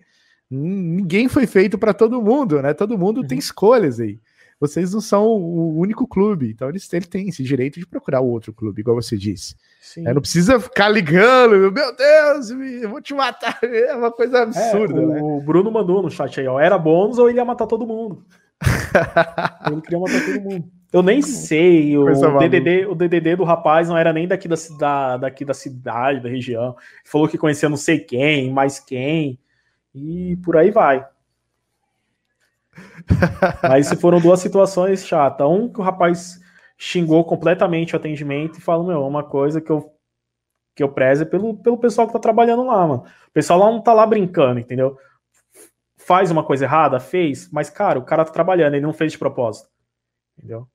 [0.48, 2.74] Ninguém foi feito para todo mundo, né?
[2.74, 3.26] Todo mundo uhum.
[3.26, 4.20] tem escolhas aí
[4.62, 8.52] vocês não são o único clube, então eles, têm esse direito de procurar o outro
[8.52, 9.56] clube, igual você disse.
[9.96, 14.42] É, não precisa ficar ligando, meu Deus, eu vou te matar, é uma coisa é,
[14.42, 15.00] absurda.
[15.00, 15.20] É, o, né?
[15.20, 18.24] o Bruno mandou no chat aí, ó, era bônus ou ele ia matar todo mundo.
[19.66, 20.70] ele queria matar todo mundo.
[20.92, 22.04] Eu nem sei, o
[22.38, 26.28] DDD, o DDD do rapaz não era nem daqui da, da, daqui da cidade, da
[26.28, 26.76] região.
[27.04, 29.40] Falou que conhecia não sei quem, mais quem,
[29.92, 31.04] e por aí vai.
[33.62, 35.46] Mas se foram duas situações chatas.
[35.46, 36.40] Um que o rapaz
[36.78, 39.92] xingou completamente o atendimento e falou: Meu, uma coisa que eu,
[40.74, 43.04] que eu prezo é pelo, pelo pessoal que tá trabalhando lá, mano.
[43.28, 44.96] O pessoal lá não tá lá brincando, entendeu?
[45.98, 49.18] Faz uma coisa errada, fez, mas, cara, o cara tá trabalhando, ele não fez de
[49.18, 49.68] propósito.
[50.36, 50.66] Entendeu?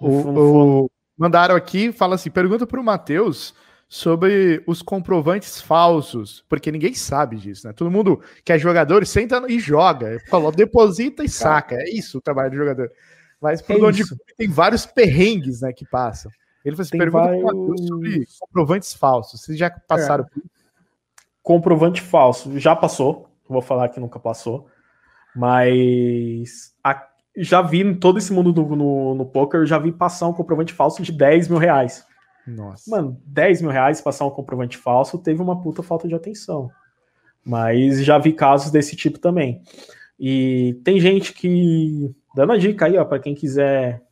[0.00, 3.54] O, o, mandaram aqui, fala assim: pergunta pro Matheus
[3.94, 7.72] sobre os comprovantes falsos, porque ninguém sabe disso, né?
[7.72, 11.76] Todo mundo que é jogador senta e joga, falou, deposita e saca.
[11.76, 12.90] É isso o trabalho do jogador.
[13.40, 14.02] Mas por é onde
[14.36, 16.28] tem vários perrengues, né, que passam.
[16.64, 17.86] Ele faz assim, pergunta vários...
[17.86, 19.40] sobre comprovantes falsos.
[19.42, 20.40] Vocês já passaram é.
[21.40, 23.30] Comprovante falso, já passou.
[23.48, 24.66] Vou falar que nunca passou.
[25.36, 27.00] Mas a...
[27.36, 30.72] já vi em todo esse mundo do, no, no poker, já vi passar um comprovante
[30.72, 32.04] falso de 10 mil reais.
[32.46, 32.90] Nossa.
[32.90, 36.70] Mano, 10 mil reais passar um comprovante falso teve uma puta falta de atenção.
[37.44, 39.62] Mas já vi casos desse tipo também.
[40.18, 42.14] E tem gente que.
[42.34, 44.02] Dando a dica aí, ó, para quem quiser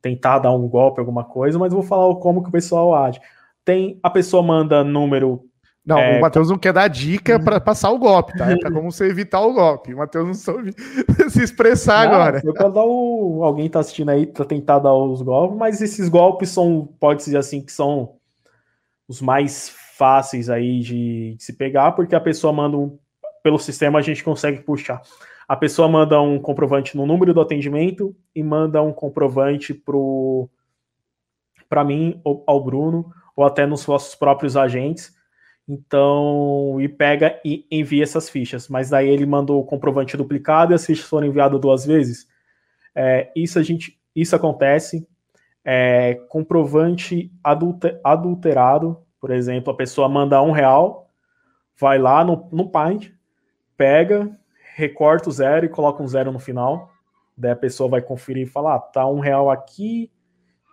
[0.00, 3.20] tentar dar um golpe, alguma coisa, mas vou falar como que o pessoal age.
[3.64, 5.44] Tem a pessoa manda número.
[5.88, 8.50] Não, é, o Matheus não quer dar dica para passar o golpe, tá?
[8.50, 9.94] É para como você evitar o golpe.
[9.94, 10.74] O Matheus não soube
[11.30, 12.42] se expressar não, agora.
[12.42, 13.40] Dar o.
[13.42, 17.38] Alguém tá assistindo aí para tentar dar os golpes, mas esses golpes são, pode dizer
[17.38, 18.16] assim, que são
[19.08, 22.98] os mais fáceis aí de, de se pegar, porque a pessoa manda um.
[23.42, 25.00] Pelo sistema a gente consegue puxar
[25.48, 29.72] a pessoa manda um comprovante no número do atendimento e manda um comprovante
[31.66, 35.16] para mim, ou ao Bruno, ou até nos nossos próprios agentes.
[35.68, 38.68] Então, e pega e envia essas fichas.
[38.68, 42.26] Mas daí ele mandou o comprovante duplicado e as fichas foram enviadas duas vezes.
[42.94, 45.06] É, isso a gente, isso acontece.
[45.62, 51.10] É, comprovante adulter, adulterado, por exemplo, a pessoa manda um real,
[51.78, 53.10] vai lá no, no Paint,
[53.76, 54.30] pega,
[54.74, 56.90] recorta o zero e coloca um zero no final.
[57.36, 60.10] Daí a pessoa vai conferir e falar: ah, tá um real aqui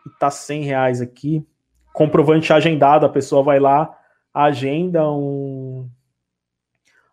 [0.05, 1.45] e tá cem reais aqui.
[1.93, 3.95] Comprovante agendado, a pessoa vai lá,
[4.43, 5.89] agenda um.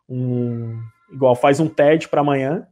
[0.08, 0.82] um
[1.12, 2.66] igual faz um TED para amanhã,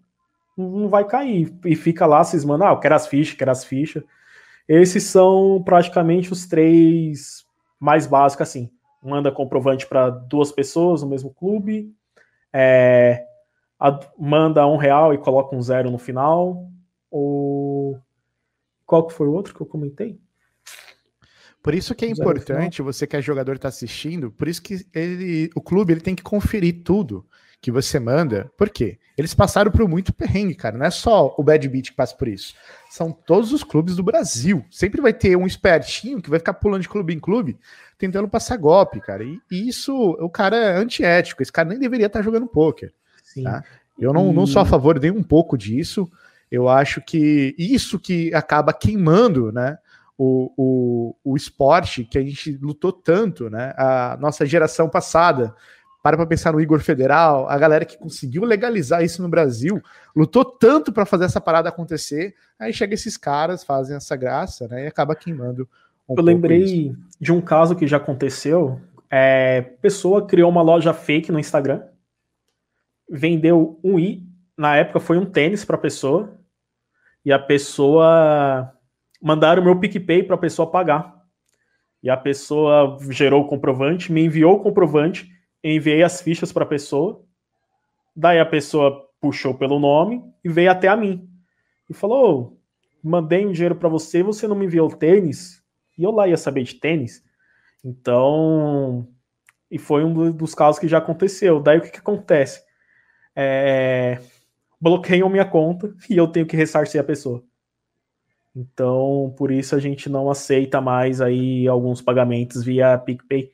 [0.57, 1.55] não vai cair.
[1.65, 4.03] E fica lá cismando: ah, eu quero as fichas, quero as fichas.
[4.69, 7.45] Esses são praticamente os três
[7.79, 8.71] mais básicos, assim.
[9.03, 11.95] Manda comprovante para duas pessoas no mesmo clube.
[12.53, 13.25] É,
[14.19, 16.69] manda um real e coloca um zero no final?
[17.11, 17.99] Ou
[18.85, 20.21] qual que foi o outro que eu comentei?
[21.63, 25.51] Por isso que é importante, você que é jogador está assistindo, por isso que ele,
[25.55, 27.27] o clube ele tem que conferir tudo
[27.61, 28.51] que você manda.
[28.57, 28.99] Por quê?
[29.17, 30.79] Eles passaram por muito perrengue, cara.
[30.79, 32.55] Não é só o Bad Beat que passa por isso.
[32.89, 34.65] São todos os clubes do Brasil.
[34.71, 37.59] Sempre vai ter um espertinho que vai ficar pulando de clube em clube,
[37.99, 39.23] tentando passar golpe, cara.
[39.23, 41.43] E, e isso, o cara é antiético.
[41.43, 42.95] Esse cara nem deveria estar jogando poker.
[43.23, 43.43] Sim.
[43.43, 43.63] Tá?
[43.99, 46.11] Eu não, não sou a favor nem um pouco disso.
[46.51, 49.77] Eu acho que isso que acaba queimando, né?
[50.23, 53.73] O, o, o esporte que a gente lutou tanto, né?
[53.77, 55.55] A nossa geração passada.
[56.03, 59.83] Para para pensar no Igor Federal, a galera que conseguiu legalizar isso no Brasil,
[60.17, 62.35] lutou tanto para fazer essa parada acontecer.
[62.59, 64.85] Aí chega esses caras, fazem essa graça, né?
[64.85, 65.69] E acaba queimando.
[66.09, 66.97] Um Eu lembrei isso.
[67.21, 68.81] de um caso que já aconteceu.
[69.11, 71.83] É, pessoa criou uma loja fake no Instagram
[73.11, 74.23] vendeu um i,
[74.57, 76.39] na época foi um tênis para pessoa,
[77.25, 78.73] e a pessoa
[79.21, 81.21] mandaram o meu PicPay para a pessoa pagar.
[82.03, 85.31] E a pessoa gerou o comprovante, me enviou o comprovante,
[85.63, 87.23] enviei as fichas para a pessoa.
[88.17, 91.29] Daí a pessoa puxou pelo nome e veio até a mim.
[91.89, 92.59] E falou:
[93.03, 95.63] mandei um dinheiro para você, você não me enviou tênis?
[95.99, 97.23] E eu lá ia saber de tênis.
[97.85, 99.07] Então,
[99.71, 101.61] e foi um dos casos que já aconteceu.
[101.61, 102.63] Daí o que, que acontece?
[103.35, 104.21] é,
[104.81, 107.43] bloqueiam minha conta e eu tenho que ressarcir a pessoa.
[108.55, 113.53] Então, por isso a gente não aceita mais aí alguns pagamentos via PicPay,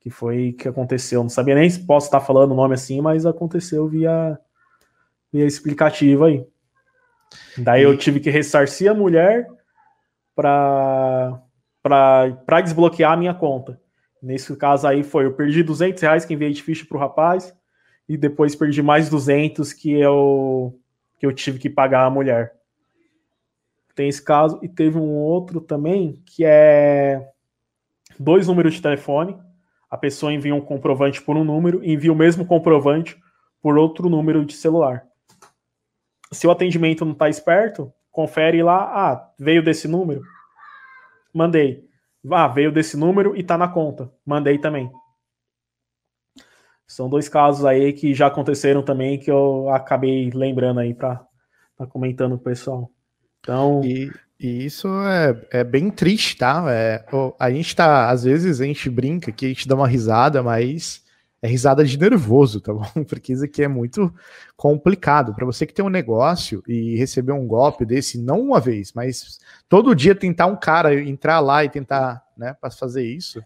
[0.00, 1.22] que foi que aconteceu.
[1.22, 4.38] Não sabia nem se posso estar falando o nome assim, mas aconteceu via,
[5.32, 6.46] via explicativo aí.
[7.58, 9.46] Daí eu tive que ressarcir a mulher
[10.34, 11.40] para
[11.82, 13.80] para desbloquear a minha conta.
[14.20, 17.54] Nesse caso aí foi, eu perdi 200 reais que enviei de ficha para o rapaz,
[18.08, 20.76] e depois perdi mais 200 que eu,
[21.16, 22.55] que eu tive que pagar a mulher.
[23.96, 27.30] Tem esse caso, e teve um outro também, que é
[28.20, 29.38] dois números de telefone,
[29.90, 33.18] a pessoa envia um comprovante por um número e envia o mesmo comprovante
[33.62, 35.02] por outro número de celular.
[36.30, 40.22] Se o atendimento não está esperto, confere lá, ah, veio desse número?
[41.32, 41.82] Mandei.
[42.30, 44.12] Ah, veio desse número e está na conta.
[44.26, 44.90] Mandei também.
[46.86, 51.24] São dois casos aí que já aconteceram também que eu acabei lembrando aí para
[51.78, 52.90] tá comentando com o pessoal.
[53.46, 53.80] Então.
[53.84, 54.10] E,
[54.40, 56.64] e isso é, é bem triste, tá?
[56.68, 57.04] É,
[57.38, 61.04] a gente tá, às vezes a gente brinca que a gente dá uma risada, mas
[61.40, 62.84] é risada de nervoso, tá bom?
[63.08, 64.12] Porque isso aqui é muito
[64.56, 65.34] complicado.
[65.34, 69.38] Para você que tem um negócio e receber um golpe desse, não uma vez, mas
[69.68, 73.42] todo dia tentar um cara entrar lá e tentar, né, para fazer isso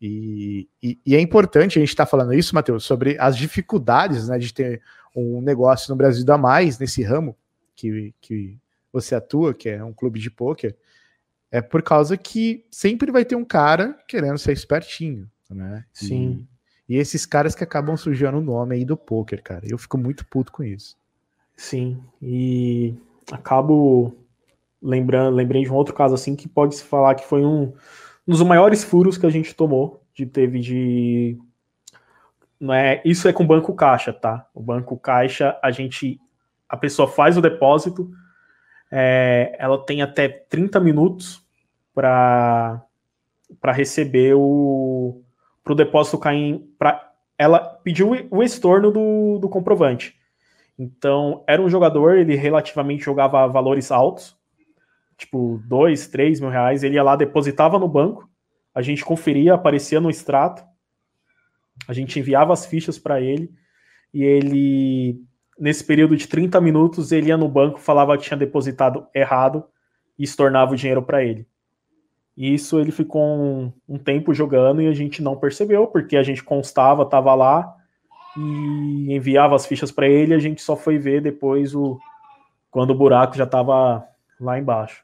[0.00, 4.28] e, e, e, é importante a gente estar tá falando isso, Matheus, sobre as dificuldades
[4.28, 4.82] né, de ter
[5.14, 7.34] um negócio no Brasil da mais nesse ramo
[7.74, 8.58] que, que
[9.00, 10.76] você atua, que é um clube de pôquer.
[11.50, 15.84] é por causa que sempre vai ter um cara querendo ser espertinho, né?
[15.92, 16.46] Sim.
[16.88, 19.64] E, e esses caras que acabam sujando o nome aí do poker, cara.
[19.68, 20.96] Eu fico muito puto com isso.
[21.56, 22.02] Sim.
[22.20, 22.94] E
[23.30, 24.14] acabo
[24.82, 27.72] lembrando, lembrei de um outro caso assim que pode se falar que foi um,
[28.26, 31.38] um dos maiores furos que a gente tomou, de teve de
[32.58, 34.48] não é, isso é com o banco caixa, tá?
[34.54, 36.20] O banco caixa, a gente
[36.68, 38.10] a pessoa faz o depósito,
[38.90, 41.42] é, ela tem até 30 minutos
[41.94, 42.82] para
[43.72, 45.22] receber o
[45.62, 50.16] para o depósito cair para ela pediu o estorno do, do comprovante.
[50.78, 54.36] Então, era um jogador, ele relativamente jogava valores altos,
[55.16, 56.82] tipo, dois, três mil reais.
[56.82, 58.28] Ele ia lá, depositava no banco,
[58.74, 60.64] a gente conferia, aparecia no extrato,
[61.88, 63.50] a gente enviava as fichas para ele,
[64.12, 65.20] e ele,
[65.58, 69.64] nesse período de 30 minutos, ele ia no banco, falava que tinha depositado errado
[70.18, 71.46] e estornava o dinheiro para ele.
[72.36, 76.22] E isso ele ficou um, um, tempo jogando e a gente não percebeu, porque a
[76.22, 77.74] gente constava, estava lá
[78.36, 81.98] e enviava as fichas para ele, a gente só foi ver depois o
[82.70, 84.06] quando o buraco já estava
[84.38, 85.02] lá embaixo.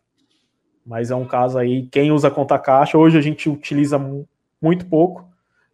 [0.85, 3.99] Mas é um caso aí, quem usa conta caixa, hoje a gente utiliza
[4.61, 5.27] muito pouco,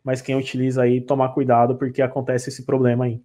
[0.05, 3.21] mas quem utiliza aí, tomar cuidado, porque acontece esse problema aí.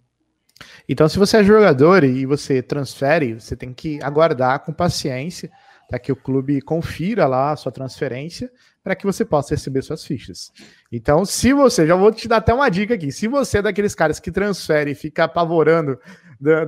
[0.88, 5.50] Então, se você é jogador e você transfere, você tem que aguardar com paciência
[5.88, 8.50] para que o clube confira lá a sua transferência
[8.82, 10.52] para que você possa receber suas fichas.
[10.92, 13.94] Então, se você, já vou te dar até uma dica aqui, se você é daqueles
[13.94, 15.98] caras que transfere e fica apavorando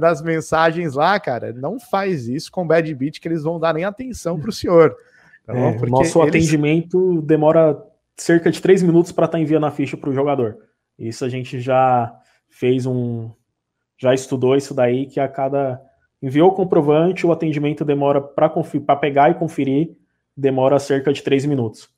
[0.00, 3.84] das mensagens lá, cara, não faz isso com Bad Beat, que eles vão dar nem
[3.84, 4.96] atenção para o senhor.
[5.44, 6.28] Tá é, nosso eles...
[6.28, 7.76] atendimento demora
[8.16, 10.56] cerca de três minutos para estar tá enviando a ficha para o jogador.
[10.98, 12.12] Isso a gente já
[12.48, 13.30] fez um.
[13.98, 15.80] Já estudou isso daí, que a cada
[16.22, 18.48] Enviou o comprovante, o atendimento demora para
[18.96, 19.90] pegar e conferir,
[20.36, 21.88] demora cerca de três minutos.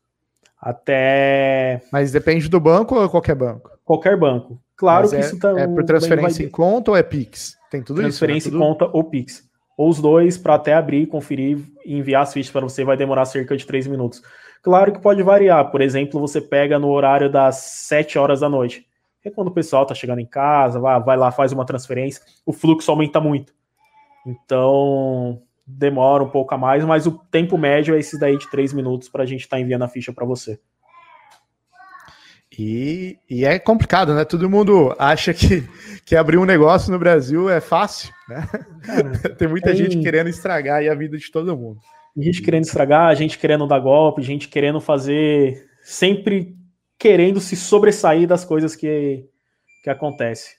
[0.61, 1.81] Até.
[1.93, 3.71] Mas depende do banco ou qualquer banco?
[3.85, 4.61] Qualquer banco.
[4.77, 5.59] Claro Mas que é, isso tá.
[5.59, 7.57] É por transferência em conta ou é Pix?
[7.71, 8.51] Tem tudo transferência isso?
[8.51, 8.57] Transferência né?
[8.57, 9.49] em conta ou Pix.
[9.77, 13.25] Ou os dois, para até abrir, conferir e enviar as fichas para você, vai demorar
[13.25, 14.21] cerca de três minutos.
[14.61, 15.71] Claro que pode variar.
[15.71, 18.88] Por exemplo, você pega no horário das 7 horas da noite.
[19.25, 22.53] É quando o pessoal está chegando em casa, vai, vai lá, faz uma transferência, o
[22.53, 23.53] fluxo aumenta muito.
[24.27, 28.73] Então demora um pouco a mais, mas o tempo médio é esse daí de três
[28.73, 30.59] minutos para a gente estar tá enviando a ficha para você.
[32.59, 34.25] E, e, é complicado, né?
[34.25, 35.63] Todo mundo acha que,
[36.05, 38.49] que abrir um negócio no Brasil é fácil, né?
[38.83, 39.77] Cara, tem muita tem...
[39.77, 41.79] gente querendo estragar a vida de todo mundo.
[42.17, 45.69] Gente querendo estragar, gente querendo dar golpe, gente querendo fazer.
[45.83, 46.57] Sempre
[46.99, 49.25] querendo se sobressair das coisas que,
[49.83, 50.57] que acontece.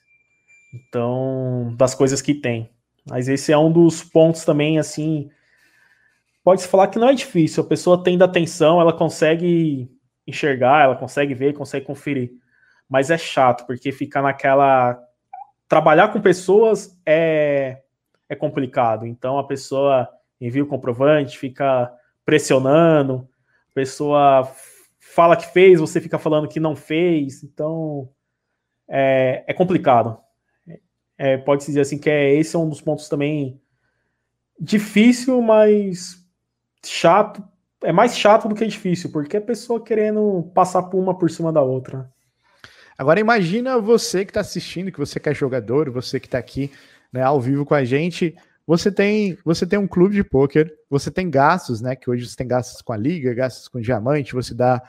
[0.72, 2.70] Então, das coisas que tem.
[3.08, 5.28] Mas esse é um dos pontos também, assim.
[6.42, 9.90] Pode-se falar que não é difícil, a pessoa tendo atenção, ela consegue
[10.26, 12.32] enxergar, ela consegue ver, consegue conferir.
[12.88, 14.98] Mas é chato, porque ficar naquela.
[15.68, 17.82] Trabalhar com pessoas é,
[18.28, 19.06] é complicado.
[19.06, 20.08] Então a pessoa
[20.40, 21.92] envia o comprovante, fica
[22.24, 23.28] pressionando,
[23.70, 24.50] a pessoa
[25.14, 27.42] fala que fez, você fica falando que não fez.
[27.42, 28.08] Então
[28.88, 30.18] é, é complicado
[31.22, 33.60] é, pode-se dizer assim que é, esse é um dos pontos também
[34.58, 36.16] difícil, mas
[36.82, 37.46] chato.
[37.82, 41.30] É mais chato do que difícil, porque é a pessoa querendo passar por uma por
[41.30, 42.10] cima da outra.
[42.96, 46.72] Agora imagina você que está assistindo, que você que é jogador, você que está aqui
[47.12, 48.34] né, ao vivo com a gente.
[48.70, 51.96] Você tem, você tem um clube de pôquer, você tem gastos, né?
[51.96, 54.80] Que hoje você tem gastos com a liga, gastos com diamante, você dá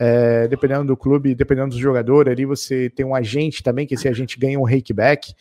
[0.00, 4.08] é, dependendo do clube, dependendo do jogador, ali você tem um agente também, que esse
[4.08, 5.32] agente ganha um rakeback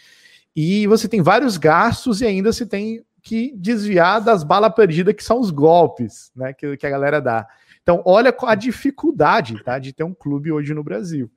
[0.55, 5.23] e você tem vários gastos e ainda se tem que desviar das balas perdidas, que
[5.23, 7.47] são os golpes né, que, que a galera dá.
[7.81, 11.27] Então, olha a dificuldade tá, de ter um clube hoje no Brasil.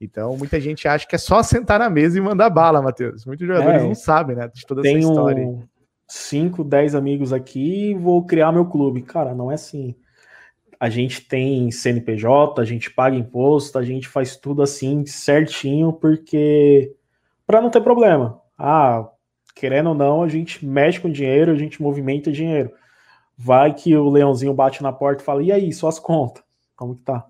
[0.00, 3.26] Então, muita gente acha que é só sentar na mesa e mandar bala, Matheus.
[3.26, 4.48] Muitos jogadores é, não sabem, né?
[4.54, 5.42] De toda essa história.
[5.42, 5.68] Tenho
[6.06, 9.02] 5, 10 amigos aqui e vou criar meu clube.
[9.02, 9.94] Cara, não é assim.
[10.78, 16.94] A gente tem CNPJ, a gente paga imposto, a gente faz tudo assim certinho, porque
[17.46, 18.40] para não ter problema.
[18.58, 19.08] Ah,
[19.54, 22.70] querendo ou não, a gente mexe com dinheiro, a gente movimenta dinheiro.
[23.36, 26.42] Vai que o leãozinho bate na porta e fala: e aí, suas contas?
[26.74, 27.26] Como que tá?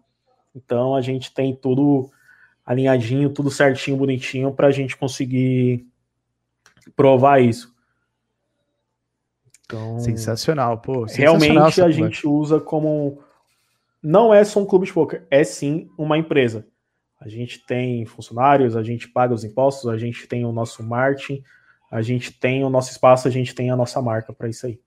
[0.55, 2.11] Então a gente tem tudo
[2.65, 5.87] alinhadinho, tudo certinho, bonitinho, para a gente conseguir
[6.97, 7.76] provar isso.
[9.67, 11.09] Então, sensacional, pô.
[11.09, 13.21] Sensacional realmente a gente usa como.
[14.03, 16.67] Não é só um clube de poker, é sim uma empresa.
[17.21, 21.43] A gente tem funcionários, a gente paga os impostos, a gente tem o nosso marketing,
[21.91, 24.79] a gente tem o nosso espaço, a gente tem a nossa marca para isso aí.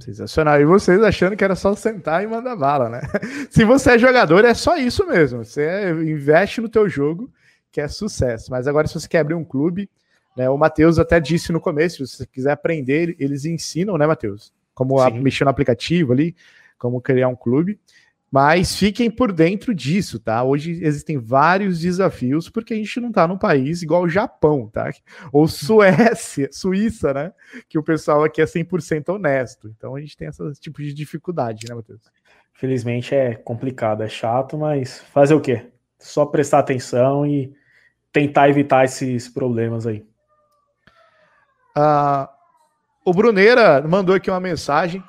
[0.00, 0.60] Sensacional.
[0.60, 3.00] E vocês achando que era só sentar e mandar bala, né?
[3.50, 5.44] Se você é jogador, é só isso mesmo.
[5.44, 7.30] Você investe no teu jogo,
[7.70, 8.50] que é sucesso.
[8.50, 9.88] Mas agora, se você quer abrir um clube,
[10.36, 14.52] né, o Matheus até disse no começo, se você quiser aprender, eles ensinam, né, Matheus?
[14.74, 16.34] Como a, mexer no aplicativo ali,
[16.78, 17.78] como criar um clube.
[18.34, 20.42] Mas fiquem por dentro disso, tá?
[20.42, 24.90] Hoje existem vários desafios, porque a gente não tá num país igual o Japão, tá?
[25.32, 27.32] Ou Suécia, Suíça, né?
[27.68, 29.72] Que o pessoal aqui é 100% honesto.
[29.76, 32.00] Então a gente tem esse tipo de dificuldade, né, Matheus?
[32.54, 35.66] Felizmente é complicado, é chato, mas fazer o quê?
[36.00, 37.54] Só prestar atenção e
[38.12, 40.04] tentar evitar esses problemas aí.
[41.76, 42.28] Uh,
[43.04, 45.02] o Bruneira mandou aqui uma mensagem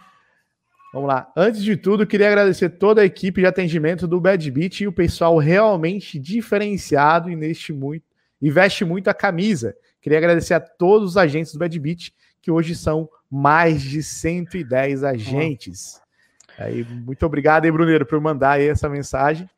[0.95, 1.29] Vamos lá.
[1.35, 4.93] Antes de tudo, queria agradecer toda a equipe de atendimento do Bad Beat e o
[4.93, 8.05] pessoal realmente diferenciado e neste muito,
[8.41, 9.75] e veste muito a camisa.
[10.01, 15.03] Queria agradecer a todos os agentes do Bad Beat, que hoje são mais de 110
[15.03, 15.99] agentes.
[16.57, 19.49] Aí, muito obrigado aí, Bruneiro, por mandar aí essa mensagem.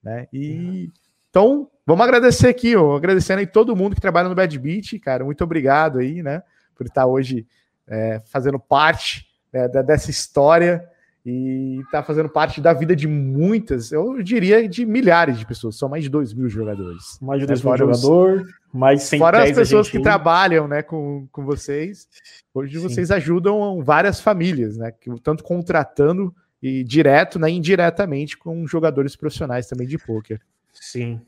[0.00, 0.28] Né?
[0.32, 0.92] E
[1.28, 5.24] então, vamos agradecer aqui, ó, agradecendo aí todo mundo que trabalha no Bad Beat, cara.
[5.24, 6.40] Muito obrigado aí, né,
[6.74, 7.46] por estar hoje
[7.86, 10.88] é, fazendo parte né, dessa história
[11.24, 15.88] e está fazendo parte da vida de muitas, eu diria de milhares de pessoas, são
[15.88, 17.18] mais de 2 mil jogadores.
[17.20, 21.44] Mais de 2 mil jogadores, mais 110 Fora as pessoas que trabalham né, com, com
[21.44, 22.06] vocês,
[22.52, 22.82] hoje Sim.
[22.82, 24.92] vocês ajudam várias famílias, né,
[25.22, 30.42] tanto contratando e direto, né, indiretamente com jogadores profissionais também de pôquer.
[30.74, 31.22] Sim,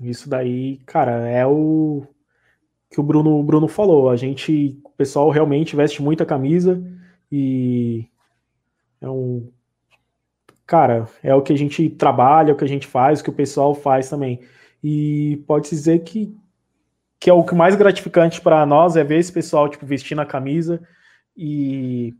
[0.00, 2.06] isso daí, cara, é o
[2.90, 6.82] que o Bruno, o Bruno falou, a gente, o pessoal realmente veste muita camisa,
[7.30, 8.06] e
[9.00, 9.50] é um.
[10.66, 13.30] Cara, é o que a gente trabalha, é o que a gente faz, o que
[13.30, 14.40] o pessoal faz também.
[14.82, 16.34] E pode dizer que,
[17.18, 20.26] que é o que mais gratificante para nós é ver esse pessoal tipo, vestindo a
[20.26, 20.80] camisa
[21.36, 22.14] e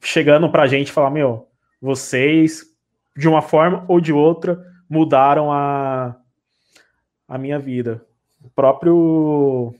[0.00, 1.48] chegando para a gente falar: Meu,
[1.80, 2.64] vocês,
[3.16, 6.16] de uma forma ou de outra, mudaram a,
[7.28, 8.07] a minha vida.
[8.48, 9.74] O próprio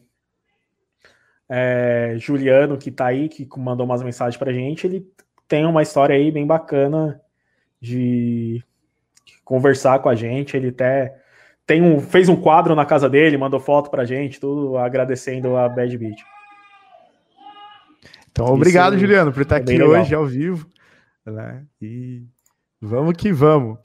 [1.49, 5.11] é, Juliano, que tá aí, que mandou umas mensagens pra gente, ele
[5.49, 7.19] tem uma história aí bem bacana
[7.81, 8.63] de
[9.43, 10.55] conversar com a gente.
[10.55, 11.17] Ele até
[11.67, 15.67] tem um, fez um quadro na casa dele, mandou foto pra gente, tudo agradecendo a
[15.67, 16.19] Bad Beat.
[18.31, 20.69] Então, obrigado, Isso Juliano, por estar é aqui hoje ao vivo.
[21.25, 21.65] Né?
[21.81, 22.23] E
[22.81, 23.79] vamos que vamos.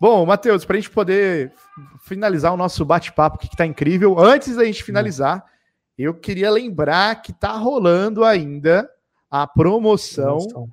[0.00, 1.52] Bom, Matheus, para a gente poder
[2.02, 5.44] finalizar o nosso bate-papo, que está incrível, antes da gente finalizar,
[5.96, 8.88] eu queria lembrar que tá rolando ainda
[9.28, 10.70] a promoção, promoção.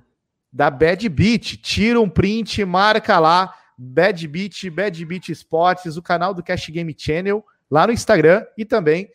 [0.52, 1.56] da Bad Beat.
[1.56, 6.94] Tira um print, marca lá Bad Beat, Bad Beat Esportes, o canal do Cash Game
[6.96, 9.10] Channel lá no Instagram e também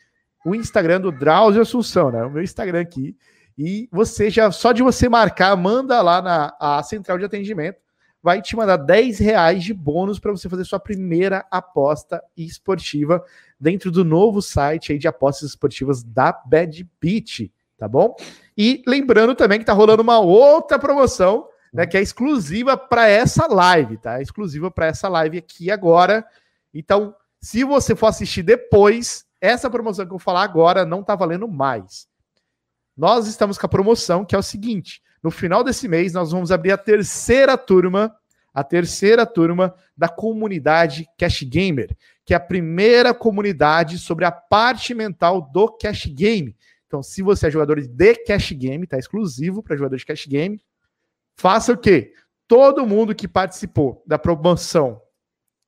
[0.45, 2.21] o Instagram do Drauzio Assunção, né?
[2.23, 3.15] O meu Instagram aqui.
[3.57, 7.79] E você já, só de você marcar, manda lá na a central de atendimento
[8.21, 13.23] vai te mandar 10 reais de bônus para você fazer sua primeira aposta esportiva
[13.59, 18.15] dentro do novo site aí de apostas esportivas da Bad Beat, tá bom?
[18.55, 23.47] E lembrando também que tá rolando uma outra promoção, né, que é exclusiva para essa
[23.47, 24.21] live, tá?
[24.21, 26.25] exclusiva para essa live aqui agora.
[26.73, 31.15] Então, se você for assistir depois, essa promoção que eu vou falar agora não tá
[31.15, 32.07] valendo mais.
[32.95, 36.51] Nós estamos com a promoção que é o seguinte: no final desse mês, nós vamos
[36.51, 38.15] abrir a terceira turma,
[38.53, 41.95] a terceira turma da comunidade Cash Gamer,
[42.25, 46.55] que é a primeira comunidade sobre a parte mental do Cash Game.
[46.87, 50.61] Então, se você é jogador de Cash Game, tá exclusivo para jogadores de Cash Game,
[51.35, 52.13] faça o quê?
[52.47, 55.01] Todo mundo que participou da promoção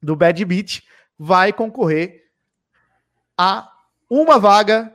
[0.02, 0.82] do Bad Beat
[1.18, 2.24] vai concorrer
[3.38, 3.72] a
[4.10, 4.94] uma vaga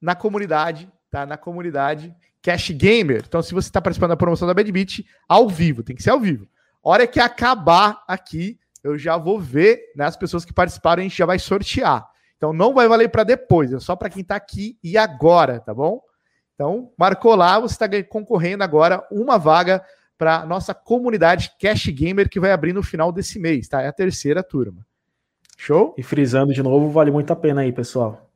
[0.00, 1.26] na comunidade, tá?
[1.26, 3.22] Na comunidade Cash Gamer.
[3.26, 6.10] Então, se você está participando da promoção da Bad Beat, ao vivo, tem que ser
[6.10, 6.46] ao vivo.
[6.82, 11.16] Hora que acabar aqui, eu já vou ver né, as pessoas que participaram, a gente
[11.16, 12.06] já vai sortear.
[12.36, 15.74] Então, não vai valer para depois, é só para quem está aqui e agora, tá
[15.74, 16.00] bom?
[16.54, 19.84] Então, marcou lá, você está concorrendo agora uma vaga
[20.16, 23.80] para nossa comunidade Cash Gamer que vai abrir no final desse mês, tá?
[23.82, 24.84] É a terceira turma.
[25.56, 25.94] Show?
[25.96, 28.27] E frisando de novo, vale muito a pena aí, pessoal.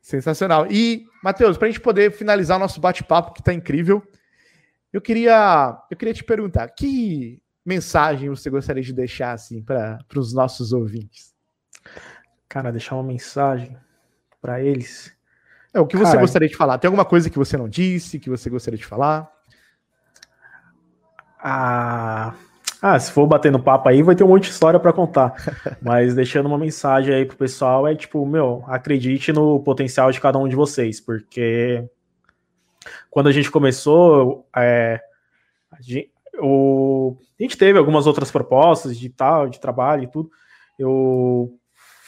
[0.00, 0.66] Sensacional.
[0.70, 4.02] E, Matheus, para a gente poder finalizar o nosso bate-papo, que está incrível,
[4.92, 10.32] eu queria, eu queria te perguntar, que mensagem você gostaria de deixar assim para os
[10.32, 11.34] nossos ouvintes?
[12.48, 13.76] Cara, deixar uma mensagem
[14.40, 15.12] para eles.
[15.72, 16.78] É, o que você gostaria de falar?
[16.78, 19.30] Tem alguma coisa que você não disse, que você gostaria de falar?
[21.38, 22.34] Ah,
[22.82, 25.34] ah, se for bater no papo aí, vai ter um monte de história para contar.
[25.82, 30.38] Mas deixando uma mensagem aí pro pessoal é tipo, meu, acredite no potencial de cada
[30.38, 31.84] um de vocês, porque
[33.10, 35.00] quando a gente começou, é,
[35.70, 40.30] a, gente, o, a gente teve algumas outras propostas de tal, de trabalho e tudo.
[40.78, 41.54] Eu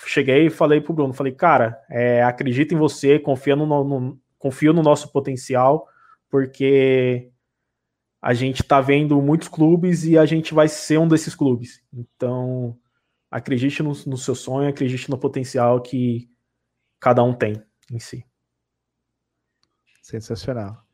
[0.07, 4.73] cheguei e falei pro Bruno, falei, cara, é, acredita em você, confia no, no, confio
[4.73, 5.87] no nosso potencial,
[6.31, 7.31] porque
[8.23, 11.83] a gente tá vendo muitos clubes e a gente vai ser um desses clubes.
[11.93, 12.79] Então,
[13.29, 16.31] acredite no, no seu sonho, acredite no potencial que
[17.01, 18.25] cada um tem em si.
[20.01, 20.85] Sensacional.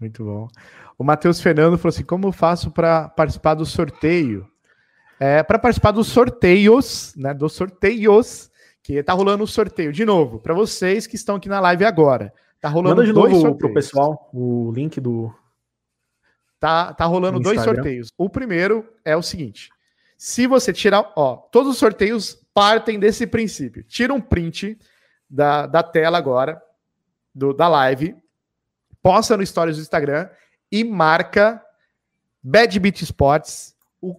[0.00, 0.48] Muito bom.
[0.96, 4.48] O Matheus Fernando falou assim: como faço para participar do sorteio?
[5.20, 7.34] É, para participar dos sorteios, né?
[7.34, 8.50] Dos sorteios,
[8.82, 9.92] que tá rolando o um sorteio.
[9.92, 12.32] De novo, para vocês que estão aqui na live agora.
[12.60, 13.58] Tá rolando Manda de novo sorteios.
[13.58, 15.34] pro pessoal o link do.
[16.60, 18.12] Tá, tá rolando dois sorteios.
[18.18, 19.70] O primeiro é o seguinte:
[20.16, 21.12] se você tirar.
[21.14, 23.84] Ó, todos os sorteios partem desse princípio.
[23.84, 24.76] Tira um print
[25.30, 26.60] da, da tela agora,
[27.32, 28.16] do, da live,
[29.00, 30.28] posta no Stories do Instagram
[30.72, 31.62] e marca
[32.42, 34.16] Bad Beat Sports, o,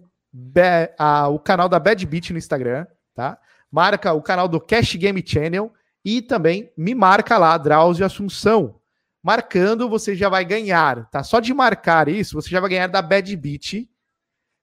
[0.98, 3.38] a, o canal da Bad Beat no Instagram, tá?
[3.70, 5.72] Marca o canal do Cash Game Channel
[6.02, 8.79] e também me marca lá, Drauzio Assunção.
[9.22, 11.22] Marcando, você já vai ganhar, tá?
[11.22, 13.88] Só de marcar isso, você já vai ganhar da Bad Beat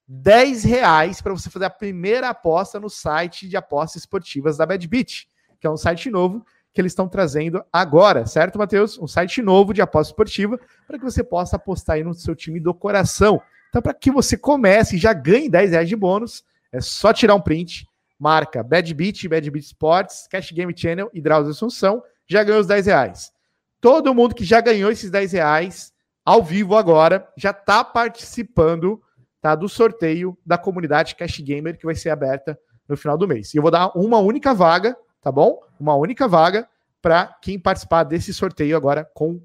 [0.08, 4.88] 10 reais para você fazer a primeira aposta no site de apostas esportivas da Bad
[4.88, 5.28] Beat,
[5.60, 8.98] que é um site novo que eles estão trazendo agora, certo, Matheus?
[9.00, 12.60] Um site novo de aposta esportiva para que você possa apostar aí no seu time
[12.60, 13.42] do coração.
[13.70, 17.36] Então, para que você comece e já ganhe 10 reais de bônus, é só tirar
[17.36, 22.44] um print, marca Bad Beat, Bad Beat Sports, Cash Game Channel e Drauzio Assunção, já
[22.44, 23.32] ganhou os 10 reais.
[23.80, 25.94] Todo mundo que já ganhou esses 10 reais
[26.26, 29.02] ao vivo agora já está participando
[29.42, 33.54] tá, do sorteio da comunidade Cash Gamer que vai ser aberta no final do mês.
[33.54, 34.98] E eu vou dar uma única vaga
[35.28, 35.62] tá bom?
[35.78, 36.70] Uma única vaga
[37.02, 39.42] para quem participar desse sorteio agora com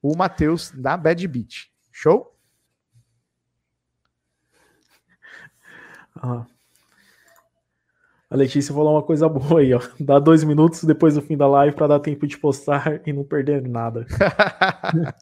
[0.00, 1.72] o Matheus da Bad Beat.
[1.90, 2.34] Show?
[6.14, 6.46] Ah.
[8.30, 9.80] A Letícia falou uma coisa boa aí, ó.
[9.98, 13.24] Dá dois minutos depois do fim da live para dar tempo de postar e não
[13.24, 14.06] perder nada.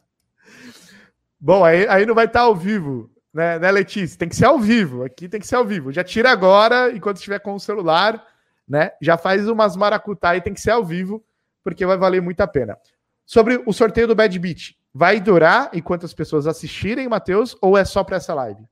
[1.38, 4.18] Bom, aí, aí não vai estar tá ao vivo, né, né, Letícia?
[4.18, 5.04] Tem que ser ao vivo.
[5.04, 5.92] Aqui tem que ser ao vivo.
[5.92, 8.24] Já tira agora, enquanto estiver com o celular
[8.68, 8.92] né?
[9.00, 11.24] Já faz umas maracutá e tem que ser ao vivo,
[11.62, 12.76] porque vai valer muito a pena.
[13.24, 17.84] Sobre o sorteio do Bad Beat, vai durar enquanto as pessoas assistirem, Matheus, ou é
[17.84, 18.64] só para essa live?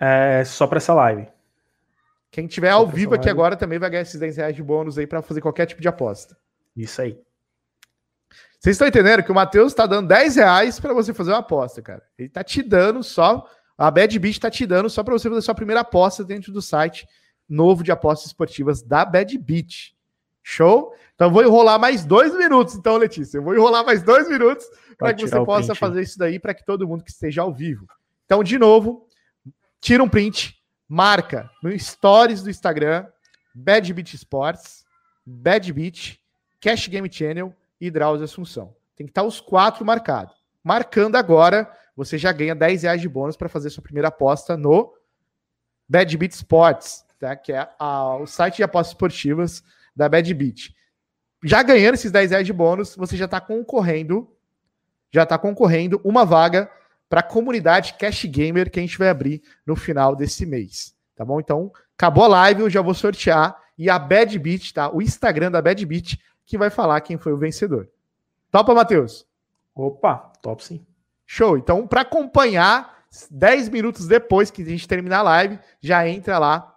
[0.00, 1.28] É só para essa live.
[2.34, 5.06] Quem tiver ao vivo aqui agora também vai ganhar esses 10 reais de bônus aí
[5.06, 6.36] para fazer qualquer tipo de aposta.
[6.76, 7.16] Isso aí.
[8.58, 11.80] Vocês estão entendendo que o Matheus está dando 10 reais para você fazer uma aposta,
[11.80, 12.02] cara.
[12.18, 13.48] Ele está te dando só.
[13.78, 16.60] A Bad Beat está te dando só para você fazer sua primeira aposta dentro do
[16.60, 17.06] site
[17.48, 19.94] novo de apostas esportivas da Bad Beat.
[20.42, 20.92] Show?
[21.14, 23.38] Então vou enrolar mais dois minutos, então, Letícia.
[23.38, 24.66] Eu vou enrolar mais dois minutos
[24.98, 25.78] para que você possa print.
[25.78, 27.86] fazer isso daí para que todo mundo que esteja ao vivo.
[28.24, 29.06] Então, de novo,
[29.80, 30.53] tira um print,
[30.88, 33.06] marca no stories do Instagram,
[33.54, 34.84] Bad Beat Sports,
[35.24, 36.18] Bad Beat,
[36.60, 38.74] Cash Game Channel e Drauzio Assunção.
[38.96, 40.34] Tem que estar os quatro marcados.
[40.62, 44.94] Marcando agora, você já ganha 10 reais de bônus para fazer sua primeira aposta no
[45.88, 47.36] Bad Beat Sports tá?
[47.36, 49.64] que é a, o site de apostas esportivas
[49.96, 50.74] da Bad Beat.
[51.42, 54.30] Já ganhando esses 10 reais de bônus, você já está concorrendo,
[55.10, 56.70] já está concorrendo uma vaga
[57.08, 61.24] para a comunidade Cash Gamer que a gente vai abrir no final desse mês, tá
[61.24, 61.40] bom?
[61.40, 64.90] Então, acabou a live, eu já vou sortear e a Bad Beat, tá?
[64.92, 67.88] O Instagram da Bad Beat que vai falar quem foi o vencedor.
[68.50, 69.26] Topa, Matheus?
[69.74, 70.84] Opa, top sim.
[71.26, 71.56] Show.
[71.56, 76.74] Então, para acompanhar, 10 minutos depois que a gente terminar a live, já entra lá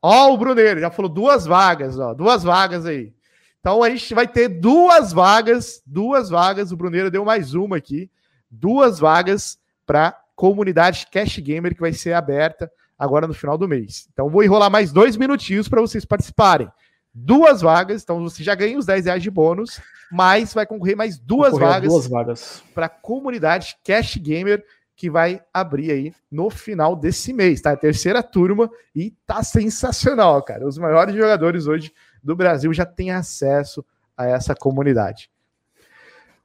[0.00, 3.12] Ó, o Bruneiro já falou duas vagas, ó, duas vagas aí.
[3.60, 6.70] Então a gente vai ter duas vagas, duas vagas.
[6.70, 8.10] O Bruneiro deu mais uma aqui,
[8.58, 14.08] duas vagas para comunidade Cash Gamer que vai ser aberta agora no final do mês.
[14.12, 16.70] Então vou enrolar mais dois minutinhos para vocês participarem.
[17.12, 21.16] Duas vagas, então você já ganha os 10 reais de bônus, mas vai concorrer mais
[21.16, 22.62] duas vagas, duas vagas.
[22.74, 24.64] para comunidade Cash Gamer
[24.96, 27.72] que vai abrir aí no final desse mês, tá?
[27.72, 30.66] A terceira turma e tá sensacional, cara.
[30.66, 33.84] Os maiores jogadores hoje do Brasil já têm acesso
[34.16, 35.30] a essa comunidade.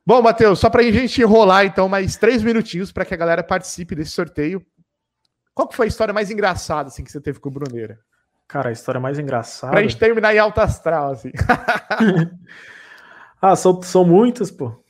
[0.05, 3.43] Bom, Matheus, só para a gente enrolar então mais três minutinhos para que a galera
[3.43, 4.65] participe desse sorteio.
[5.53, 7.99] Qual que foi a história mais engraçada assim que você teve com o Bruneira?
[8.47, 9.71] Cara, a história mais engraçada.
[9.71, 11.31] Pra gente terminar em alta astral, assim.
[13.39, 14.83] ah, são, são muitas, pô.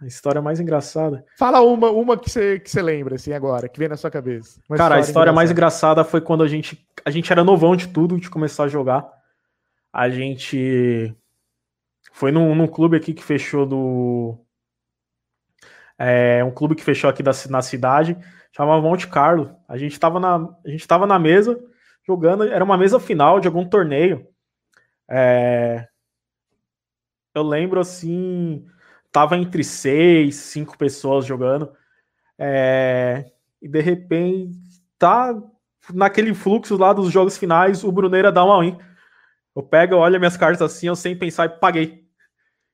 [0.00, 1.24] A história mais engraçada.
[1.36, 4.60] Fala uma, uma que você que lembra, assim, agora, que vem na sua cabeça.
[4.68, 5.32] Uma Cara, história a história engraçada.
[5.34, 6.86] mais engraçada foi quando a gente.
[7.04, 9.04] A gente era novão de tudo, de começar a jogar.
[9.92, 11.14] A gente
[12.12, 14.38] foi num, num clube aqui que fechou do.
[15.98, 18.16] É um clube que fechou aqui da, na cidade,
[18.52, 19.54] chamava Monte Carlo.
[19.68, 21.62] A gente estava na, a gente tava na mesa
[22.06, 24.26] jogando, era uma mesa final de algum torneio.
[25.08, 25.86] É,
[27.34, 28.66] eu lembro assim,
[29.12, 31.72] tava entre seis, cinco pessoas jogando.
[32.38, 33.26] É,
[33.60, 34.58] e de repente
[34.98, 35.34] tá
[35.92, 38.78] naquele fluxo lá dos jogos finais, o Bruneira dá um all-in.
[39.54, 41.99] Eu pego, olho minhas cartas assim, eu sem pensar e paguei.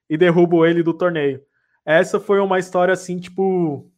[0.08, 1.40] E derrubo ele do torneio.
[1.84, 3.90] Essa foi uma história assim, tipo.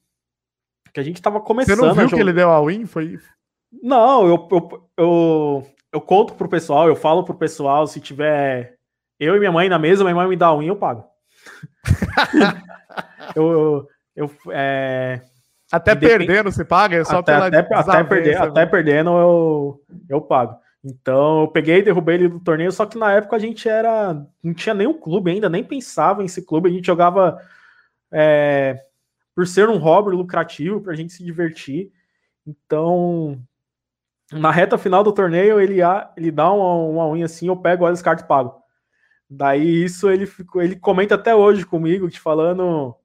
[0.93, 1.77] Que a gente tava começando.
[1.77, 2.87] Você não viu que ele deu all-in?
[2.87, 3.19] Foi.
[3.83, 8.77] Não, eu, eu, eu, eu conto pro pessoal, eu falo pro pessoal, se tiver
[9.21, 11.05] eu e minha mãe na mesa, minha mãe me dá all-in, eu pago.
[13.37, 15.21] eu, eu, eu é,
[15.71, 16.97] até perdendo você paga?
[16.97, 18.47] É só até, pela até, até, perder, né?
[18.47, 20.57] até perdendo eu, eu pago.
[20.85, 24.15] Então eu peguei e derrubei ele do torneio, só que na época a gente era.
[24.43, 27.41] Não tinha nenhum clube ainda, nem pensava em esse clube, a gente jogava
[28.13, 28.85] é,
[29.35, 31.93] por ser um hobby lucrativo, para a gente se divertir.
[32.47, 33.41] Então,
[34.33, 35.79] na reta final do torneio, ele,
[36.17, 38.63] ele dá uma, uma unha assim, eu pego, olha os cartas e pago.
[39.31, 42.97] Daí isso ele ficou, ele comenta até hoje comigo, te falando.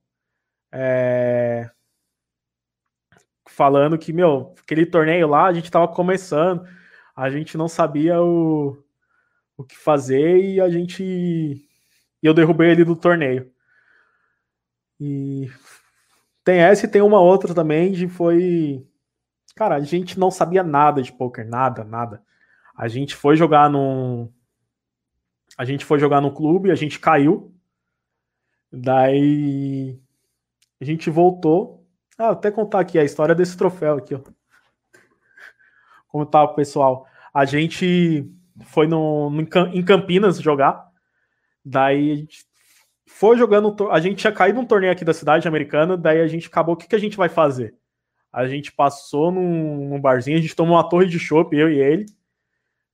[0.72, 1.70] É,
[3.48, 6.66] falando que, meu, aquele torneio lá, a gente tava começando,
[7.16, 8.78] a gente não sabia o,
[9.58, 11.68] o que fazer e a gente.
[12.22, 13.52] Eu derrubei ele do torneio.
[15.00, 15.50] E
[16.44, 18.88] tem essa e tem uma outra também de foi.
[19.56, 22.24] Cara, a gente não sabia nada de poker, nada, nada.
[22.76, 24.32] A gente foi jogar num.
[25.58, 27.54] A gente foi jogar no clube, a gente caiu.
[28.72, 30.00] Daí
[30.82, 31.88] a gente voltou
[32.18, 34.20] ah, até contar aqui a história desse troféu aqui, ó.
[36.14, 37.08] Como tá o pessoal?
[37.34, 38.32] A gente
[38.66, 39.42] foi no, no,
[39.74, 40.88] em Campinas jogar.
[41.66, 42.46] Daí a gente
[43.08, 43.90] foi jogando.
[43.90, 45.98] A gente tinha caído num torneio aqui da cidade americana.
[45.98, 46.76] Daí a gente acabou.
[46.76, 47.76] O que, que a gente vai fazer?
[48.32, 51.80] A gente passou num, num barzinho, a gente tomou uma torre de chopp, eu e
[51.80, 52.06] ele.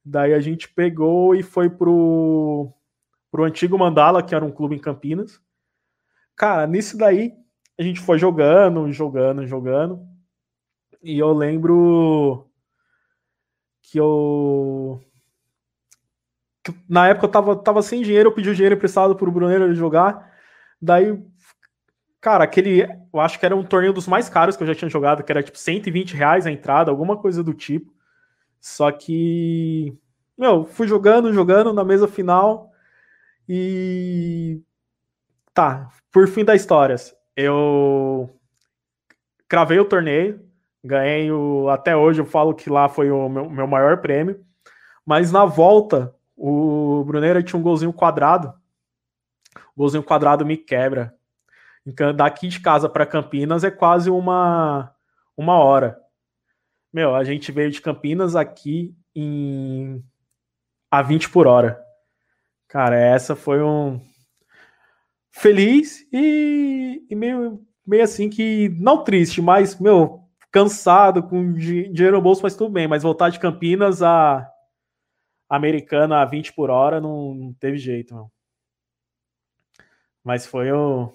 [0.04, 2.72] Daí a gente pegou e foi pro,
[3.30, 5.42] pro antigo Mandala, que era um clube em Campinas.
[6.38, 7.34] Cara, nisso daí
[7.78, 10.08] a gente foi jogando, jogando, jogando.
[11.04, 12.49] E eu lembro
[13.92, 15.02] que eu.
[16.64, 19.74] Que na época eu tava, tava sem dinheiro, eu pedi o dinheiro emprestado pro Bruneiro
[19.74, 20.32] jogar.
[20.82, 21.18] Daí,
[22.22, 22.84] cara, aquele.
[23.14, 25.32] Eu acho que era um torneio dos mais caros que eu já tinha jogado, que
[25.32, 27.94] era tipo 120 reais a entrada, alguma coisa do tipo.
[28.60, 29.98] Só que.
[30.38, 32.72] Meu, fui jogando, jogando na mesa final.
[33.48, 34.62] E.
[35.54, 36.96] Tá, por fim da história
[37.42, 38.30] eu
[39.48, 40.46] cravei o torneio,
[40.84, 41.70] ganhei o.
[41.70, 44.44] Até hoje eu falo que lá foi o meu, meu maior prêmio.
[45.06, 48.54] Mas na volta, o Bruneira tinha um golzinho quadrado.
[49.76, 51.16] O golzinho quadrado me quebra.
[51.86, 54.94] Então, daqui de casa para Campinas é quase uma,
[55.36, 56.00] uma hora.
[56.94, 60.04] Meu, a gente veio de Campinas aqui em
[60.92, 61.80] a 20 por hora.
[62.68, 64.00] Cara, essa foi um,
[65.32, 70.19] feliz e, e meio, meio assim que, não triste, mas, meu,
[70.52, 72.88] cansado, com dinheiro no bolso, mas tudo bem.
[72.88, 74.50] Mas voltar de Campinas a
[75.50, 78.32] Americana a 20 por hora não, não teve jeito, meu.
[80.24, 81.14] Mas foi o.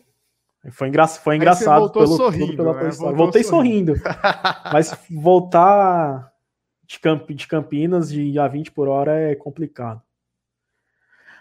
[0.70, 1.06] Foi, engra...
[1.06, 2.90] foi engraçado pelo, sorrindo, pela né?
[3.14, 3.96] Voltei sorrindo.
[3.96, 4.18] sorrindo.
[4.72, 6.32] mas voltar
[6.86, 7.30] de, Camp...
[7.30, 10.02] de Campinas de a 20 por hora é complicado.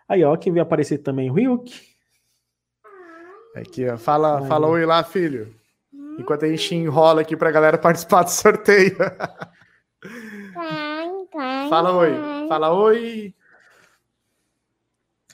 [0.08, 1.74] Aí, ó, quem veio aparecer também, o Ryuk.
[3.56, 3.98] Aqui, ó.
[3.98, 5.56] Fala, fala oi lá, filho.
[6.20, 8.98] Enquanto a gente enrola aqui pra galera participar do sorteio.
[11.70, 12.12] Fala oi.
[12.48, 13.34] Fala oi.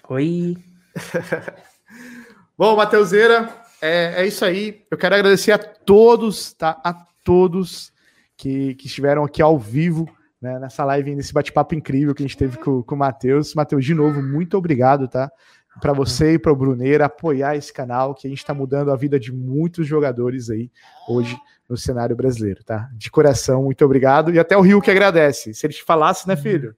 [0.10, 0.58] Oi.
[2.58, 4.86] Bom, Mateuseira, é, é isso aí.
[4.90, 6.80] Eu quero agradecer a todos, tá?
[6.84, 6.94] A
[7.24, 7.94] todos
[8.36, 10.10] que, que estiveram aqui ao vivo,
[10.42, 13.54] né, nessa live, nesse bate-papo incrível que a gente teve com, com o Matheus.
[13.54, 15.32] Matheus, de novo, muito obrigado, tá?
[15.80, 18.96] Para você e para o Bruneira apoiar esse canal, que a gente está mudando a
[18.96, 20.72] vida de muitos jogadores aí
[21.08, 21.38] hoje
[21.70, 22.90] no cenário brasileiro, tá?
[22.94, 24.34] De coração, muito obrigado.
[24.34, 25.54] E até o Rio que agradece.
[25.54, 26.76] Se ele te falasse, né, filho?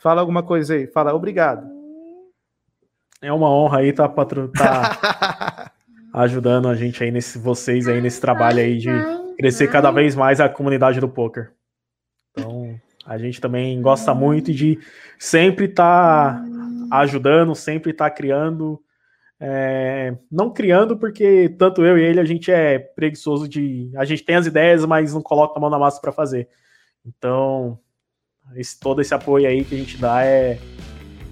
[0.00, 0.86] Fala alguma coisa aí.
[0.86, 1.66] Fala obrigado.
[3.20, 4.48] É uma honra aí tá, patro...
[4.48, 5.70] tá
[6.14, 8.88] ajudando a gente aí nesse vocês aí nesse trabalho aí de
[9.36, 11.52] crescer cada vez mais a comunidade do poker.
[12.30, 14.78] Então, a gente também gosta muito de
[15.18, 16.44] sempre estar tá
[16.90, 18.80] ajudando, sempre está criando.
[19.42, 23.90] É, não criando, porque tanto eu e ele a gente é preguiçoso de.
[23.96, 26.48] A gente tem as ideias, mas não coloca a mão na massa para fazer.
[27.06, 27.78] Então,
[28.54, 30.58] esse, todo esse apoio aí que a gente dá é.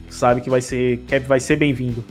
[0.09, 2.03] Sabe que vai ser, que vai ser bem-vindo.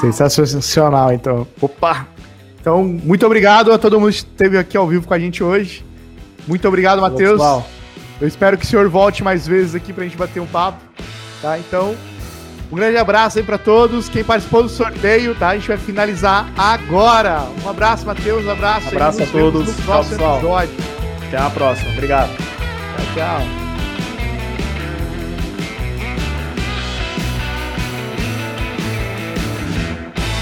[0.00, 1.46] Sensacional, então.
[1.62, 2.06] Opa!
[2.60, 5.84] Então, muito obrigado a todo mundo que esteve aqui ao vivo com a gente hoje.
[6.46, 7.40] Muito obrigado, Matheus.
[8.20, 10.82] Eu espero que o senhor volte mais vezes aqui pra gente bater um papo,
[11.40, 11.58] tá?
[11.58, 11.96] Então,
[12.70, 14.08] um grande abraço aí para todos.
[14.08, 15.50] Quem participou do sorteio, tá?
[15.50, 17.46] A gente vai finalizar agora.
[17.64, 18.44] Um abraço, Matheus.
[18.44, 18.86] Um abraço.
[18.86, 19.76] Um abraço a todos.
[19.76, 20.74] No próximo tchau, episódio.
[21.28, 21.90] Até a próxima.
[21.92, 22.30] Obrigado.
[22.36, 23.65] Tchau, tchau.